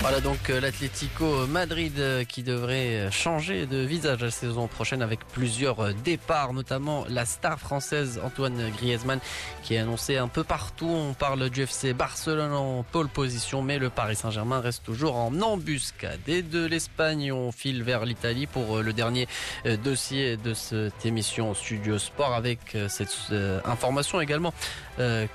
Voilà 0.02 0.22
donc 0.22 0.50
euh, 0.50 0.62
l'Atlético 0.62 1.46
Madrid 1.48 2.00
euh, 2.00 2.24
qui 2.24 2.42
devrait 2.42 2.96
euh, 2.96 3.12
changer 3.12 3.66
de 3.66 3.80
visage 3.80 4.22
la 4.22 4.32
saison 4.32 4.68
prochaine 4.68 5.02
avec 5.02 5.20
plusieurs 5.28 5.94
départs, 5.94 6.54
notamment 6.54 7.04
la 7.10 7.26
star 7.26 7.60
française 7.60 8.22
Antoine 8.24 8.72
Griezmann 8.78 9.20
qui 9.62 9.76
est 9.76 9.80
annoncé 9.80 10.16
un 10.16 10.30
peu 10.30 10.46
partout. 10.46 10.88
On 10.88 11.14
parle 11.14 11.50
du 11.50 11.64
FC 11.64 11.94
Barcelone 11.94 12.54
en 12.54 12.84
pole 12.84 13.10
position, 13.10 13.62
mais 13.62 13.78
le 13.78 13.90
Paris 13.90 14.16
Saint-Germain 14.16 14.62
reste 14.62 14.86
toujours 14.86 15.18
en 15.18 15.42
embuscade. 15.42 16.22
Et 16.28 16.44
de 16.44 16.66
l'Espagne, 16.66 17.34
on 17.34 17.52
file 17.52 17.84
vers 17.84 18.06
l'Italie 18.06 18.48
pour 18.48 18.82
le 18.82 18.94
dernier 18.94 19.28
dossier 19.84 20.38
de 20.38 20.54
cette 20.54 21.06
émission 21.06 21.54
Studio 21.54 22.00
Sport 22.00 22.34
avec 22.34 22.78
cette 22.88 23.14
information 23.66 24.22
également 24.22 24.54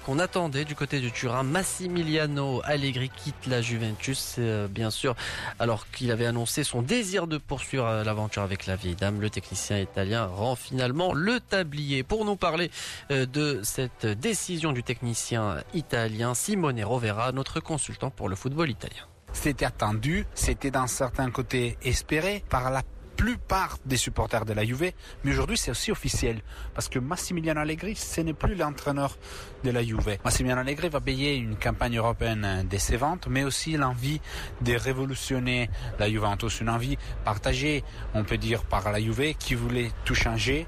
qu'on 0.04 0.18
attendait 0.18 0.64
du 0.64 0.74
côté 0.74 1.00
du 1.00 1.12
Turin. 1.12 1.42
Massimiliano 1.42 2.62
Allegri 2.64 3.10
quitte 3.10 3.46
la 3.46 3.60
Juventus 3.60 4.38
euh, 4.54 4.68
bien 4.68 4.90
sûr, 4.90 5.14
alors 5.58 5.90
qu'il 5.90 6.10
avait 6.10 6.26
annoncé 6.26 6.64
son 6.64 6.82
désir 6.82 7.26
de 7.26 7.38
poursuivre 7.38 7.86
euh, 7.86 8.04
l'aventure 8.04 8.42
avec 8.42 8.66
la 8.66 8.76
vieille 8.76 8.94
dame. 8.94 9.20
Le 9.20 9.30
technicien 9.30 9.78
italien 9.78 10.26
rend 10.26 10.56
finalement 10.56 11.12
le 11.12 11.40
tablier. 11.40 12.02
Pour 12.02 12.24
nous 12.24 12.36
parler 12.36 12.70
euh, 13.10 13.26
de 13.26 13.60
cette 13.62 14.06
décision 14.06 14.72
du 14.72 14.82
technicien 14.82 15.58
italien, 15.74 16.34
Simone 16.34 16.82
Rovera, 16.82 17.32
notre 17.32 17.60
consultant 17.60 18.10
pour 18.10 18.28
le 18.28 18.36
football 18.36 18.70
italien. 18.70 19.04
C'était 19.32 19.64
attendu, 19.64 20.26
c'était 20.34 20.70
d'un 20.70 20.86
certain 20.86 21.30
côté 21.30 21.76
espéré 21.82 22.44
par 22.48 22.70
la 22.70 22.82
plupart 23.24 23.78
des 23.86 23.96
supporters 23.96 24.44
de 24.44 24.52
la 24.52 24.66
Juve, 24.66 24.92
mais 25.24 25.30
aujourd'hui 25.30 25.56
c'est 25.56 25.70
aussi 25.70 25.90
officiel 25.90 26.42
parce 26.74 26.90
que 26.90 26.98
Massimiliano 26.98 27.58
Allegri, 27.58 27.96
ce 27.96 28.20
n'est 28.20 28.34
plus 28.34 28.54
l'entraîneur 28.54 29.16
de 29.64 29.70
la 29.70 29.82
Juve. 29.82 30.18
Massimiliano 30.22 30.60
Allegri 30.60 30.90
va 30.90 31.00
payer 31.00 31.36
une 31.36 31.56
campagne 31.56 31.96
européenne 31.96 32.66
décevante, 32.68 33.26
mais 33.26 33.42
aussi 33.42 33.78
l'envie 33.78 34.20
de 34.60 34.74
révolutionner 34.74 35.70
la 35.98 36.10
Juventus, 36.10 36.60
une 36.60 36.68
envie 36.68 36.98
partagée, 37.24 37.82
on 38.12 38.24
peut 38.24 38.36
dire, 38.36 38.62
par 38.62 38.92
la 38.92 39.00
Juve 39.00 39.34
qui 39.38 39.54
voulait 39.54 39.90
tout 40.04 40.14
changer 40.14 40.66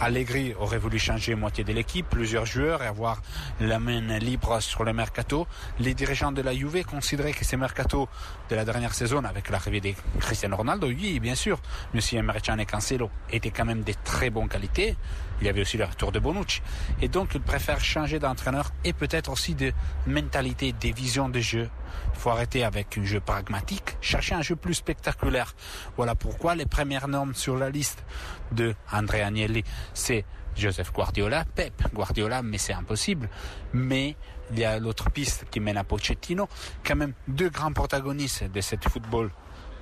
Allegri 0.00 0.54
aurait 0.58 0.78
voulu 0.78 0.98
changer 0.98 1.34
moitié 1.34 1.64
de 1.64 1.72
l'équipe, 1.72 2.06
plusieurs 2.08 2.46
joueurs 2.46 2.82
et 2.82 2.86
avoir 2.86 3.22
la 3.60 3.78
main 3.78 4.18
libre 4.18 4.60
sur 4.60 4.84
le 4.84 4.92
mercato. 4.92 5.46
Les 5.78 5.94
dirigeants 5.94 6.32
de 6.32 6.42
la 6.42 6.54
Juve 6.54 6.84
considéraient 6.84 7.32
que 7.32 7.44
ces 7.44 7.56
mercato 7.56 8.08
de 8.50 8.56
la 8.56 8.64
dernière 8.64 8.94
saison 8.94 9.24
avec 9.24 9.50
l'arrivée 9.50 9.80
de 9.80 9.92
Cristiano 10.20 10.56
Ronaldo, 10.56 10.88
oui, 10.88 11.20
bien 11.20 11.34
sûr, 11.34 11.60
Monsieur 11.94 12.18
Emercan 12.18 12.58
et 12.58 12.66
Cancelo 12.66 13.10
étaient 13.30 13.50
quand 13.50 13.64
même 13.64 13.82
de 13.82 13.94
très 14.04 14.30
bonne 14.30 14.48
qualité. 14.48 14.96
Il 15.40 15.46
y 15.46 15.50
avait 15.50 15.60
aussi 15.60 15.76
le 15.76 15.84
retour 15.84 16.12
de 16.12 16.18
Bonucci. 16.18 16.60
Et 17.00 17.08
donc, 17.08 17.34
ils 17.34 17.40
préfèrent 17.40 17.80
changer 17.80 18.18
d'entraîneur 18.18 18.70
et 18.84 18.92
peut-être 18.92 19.30
aussi 19.30 19.54
de 19.54 19.72
mentalité, 20.06 20.72
des 20.72 20.92
visions 20.92 21.28
de 21.28 21.40
jeu. 21.40 21.68
Il 22.14 22.20
faut 22.20 22.30
arrêter 22.30 22.64
avec 22.64 22.98
un 22.98 23.04
jeu 23.04 23.20
pragmatique, 23.20 23.96
chercher 24.00 24.34
un 24.34 24.42
jeu 24.42 24.56
plus 24.56 24.74
spectaculaire. 24.74 25.54
Voilà 25.96 26.14
pourquoi 26.14 26.54
les 26.54 26.66
premières 26.66 27.08
normes 27.08 27.34
sur 27.34 27.56
la 27.56 27.70
liste 27.70 28.04
de 28.52 28.74
André 28.92 29.22
Agnelli, 29.22 29.64
c'est 29.92 30.24
Joseph 30.56 30.92
Guardiola, 30.92 31.44
Pep 31.54 31.72
Guardiola, 31.92 32.42
mais 32.42 32.58
c'est 32.58 32.72
impossible. 32.72 33.28
Mais 33.72 34.16
il 34.52 34.58
y 34.58 34.64
a 34.64 34.78
l'autre 34.78 35.10
piste 35.10 35.46
qui 35.50 35.60
mène 35.60 35.76
à 35.76 35.84
Pochettino, 35.84 36.48
quand 36.84 36.96
même 36.96 37.14
deux 37.28 37.48
grands 37.48 37.72
protagonistes 37.72 38.44
de 38.44 38.60
cette 38.60 38.88
football 38.88 39.30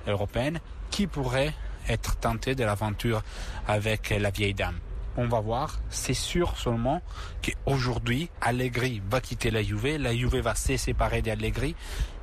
européenne 0.07 0.59
qui 0.89 1.07
pourraient 1.07 1.53
être 1.87 2.15
tentés 2.17 2.55
de 2.55 2.63
l'aventure 2.63 3.21
avec 3.67 4.09
la 4.09 4.29
vieille 4.29 4.53
dame 4.53 4.79
on 5.17 5.27
va 5.27 5.39
voir. 5.39 5.79
C'est 5.89 6.13
sûr 6.13 6.57
seulement 6.57 7.01
qu'aujourd'hui, 7.41 8.29
Allegri 8.41 9.01
va 9.09 9.21
quitter 9.21 9.51
la 9.51 9.61
Juve. 9.61 9.97
La 9.97 10.15
Juve 10.15 10.37
va 10.37 10.55
se 10.55 10.77
séparer 10.77 11.21
d'Allegri. 11.21 11.75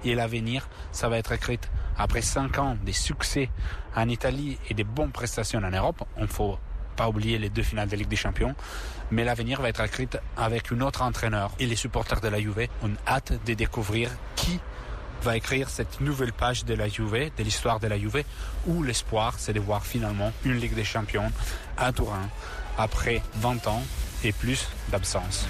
Et 0.05 0.15
l'avenir, 0.15 0.69
ça 0.93 1.09
va 1.09 1.19
être 1.19 1.33
écrit 1.33 1.61
après 1.97 2.23
cinq 2.23 2.59
ans 2.59 2.77
de 2.85 2.93
succès 2.93 3.51
en 3.95 4.09
Italie 4.09 4.59
et 4.69 4.75
de 4.75 4.83
bonnes 4.83 5.13
prestations 5.13 5.61
en 5.61 5.71
Europe. 5.71 6.03
On 6.17 6.23
ne 6.23 6.27
faut 6.27 6.59
pas 6.97 7.09
oublier 7.09 7.39
les 7.39 7.51
deux 7.51 7.63
finales 7.63 7.89
de 7.89 7.97
Ligue 7.97 8.09
des 8.09 8.17
Champions. 8.17 8.55
Mais 9.11 9.25
l'avenir 9.25 9.61
va 9.61 9.69
être 9.69 9.83
écrit 9.83 10.09
avec 10.37 10.73
un 10.73 10.81
autre 10.81 11.03
entraîneur. 11.03 11.53
Et 11.59 11.67
les 11.67 11.77
supporters 11.77 12.21
de 12.21 12.29
la 12.29 12.41
Juve 12.41 12.69
ont 12.83 12.91
hâte 13.07 13.33
de 13.45 13.55
découvrir 13.55 14.11
qui 14.37 14.61
va 15.23 15.37
écrire 15.37 15.69
cette 15.69 16.01
nouvelle 16.01 16.33
page 16.33 16.65
de 16.65 16.75
la 16.75 16.89
Juve, 16.89 17.31
de 17.37 17.43
l'histoire 17.43 17.79
de 17.79 17.87
la 17.87 17.99
Juve, 17.99 18.25
où 18.67 18.83
l'espoir, 18.83 19.35
c'est 19.39 19.53
de 19.53 19.61
voir 19.61 19.85
finalement 19.85 20.33
une 20.45 20.57
Ligue 20.57 20.75
des 20.75 20.85
Champions 20.85 21.31
à 21.77 21.93
Turin 21.93 22.29
après 22.81 23.23
20 23.37 23.67
ans 23.67 23.83
et 24.25 24.33
plus 24.33 24.69
d'absence. 24.91 25.47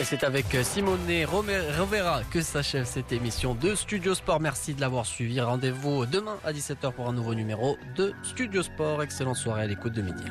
Et 0.00 0.04
c'est 0.04 0.22
avec 0.22 0.46
Simone 0.62 1.00
Rovera 1.26 2.22
que 2.30 2.40
s'achève 2.40 2.84
cette 2.84 3.10
émission 3.10 3.54
de 3.54 3.74
Studio 3.74 4.14
Sport. 4.14 4.40
Merci 4.40 4.74
de 4.74 4.80
l'avoir 4.80 5.04
suivi. 5.04 5.40
Rendez-vous 5.40 6.06
demain 6.06 6.38
à 6.44 6.52
17h 6.52 6.92
pour 6.92 7.08
un 7.08 7.12
nouveau 7.12 7.34
numéro 7.34 7.76
de 7.96 8.14
Studio 8.22 8.62
Sport. 8.62 9.02
Excellente 9.02 9.36
soirée 9.36 9.62
à 9.62 9.66
l'écoute 9.66 9.94
de 9.94 10.02
Midi. 10.02 10.24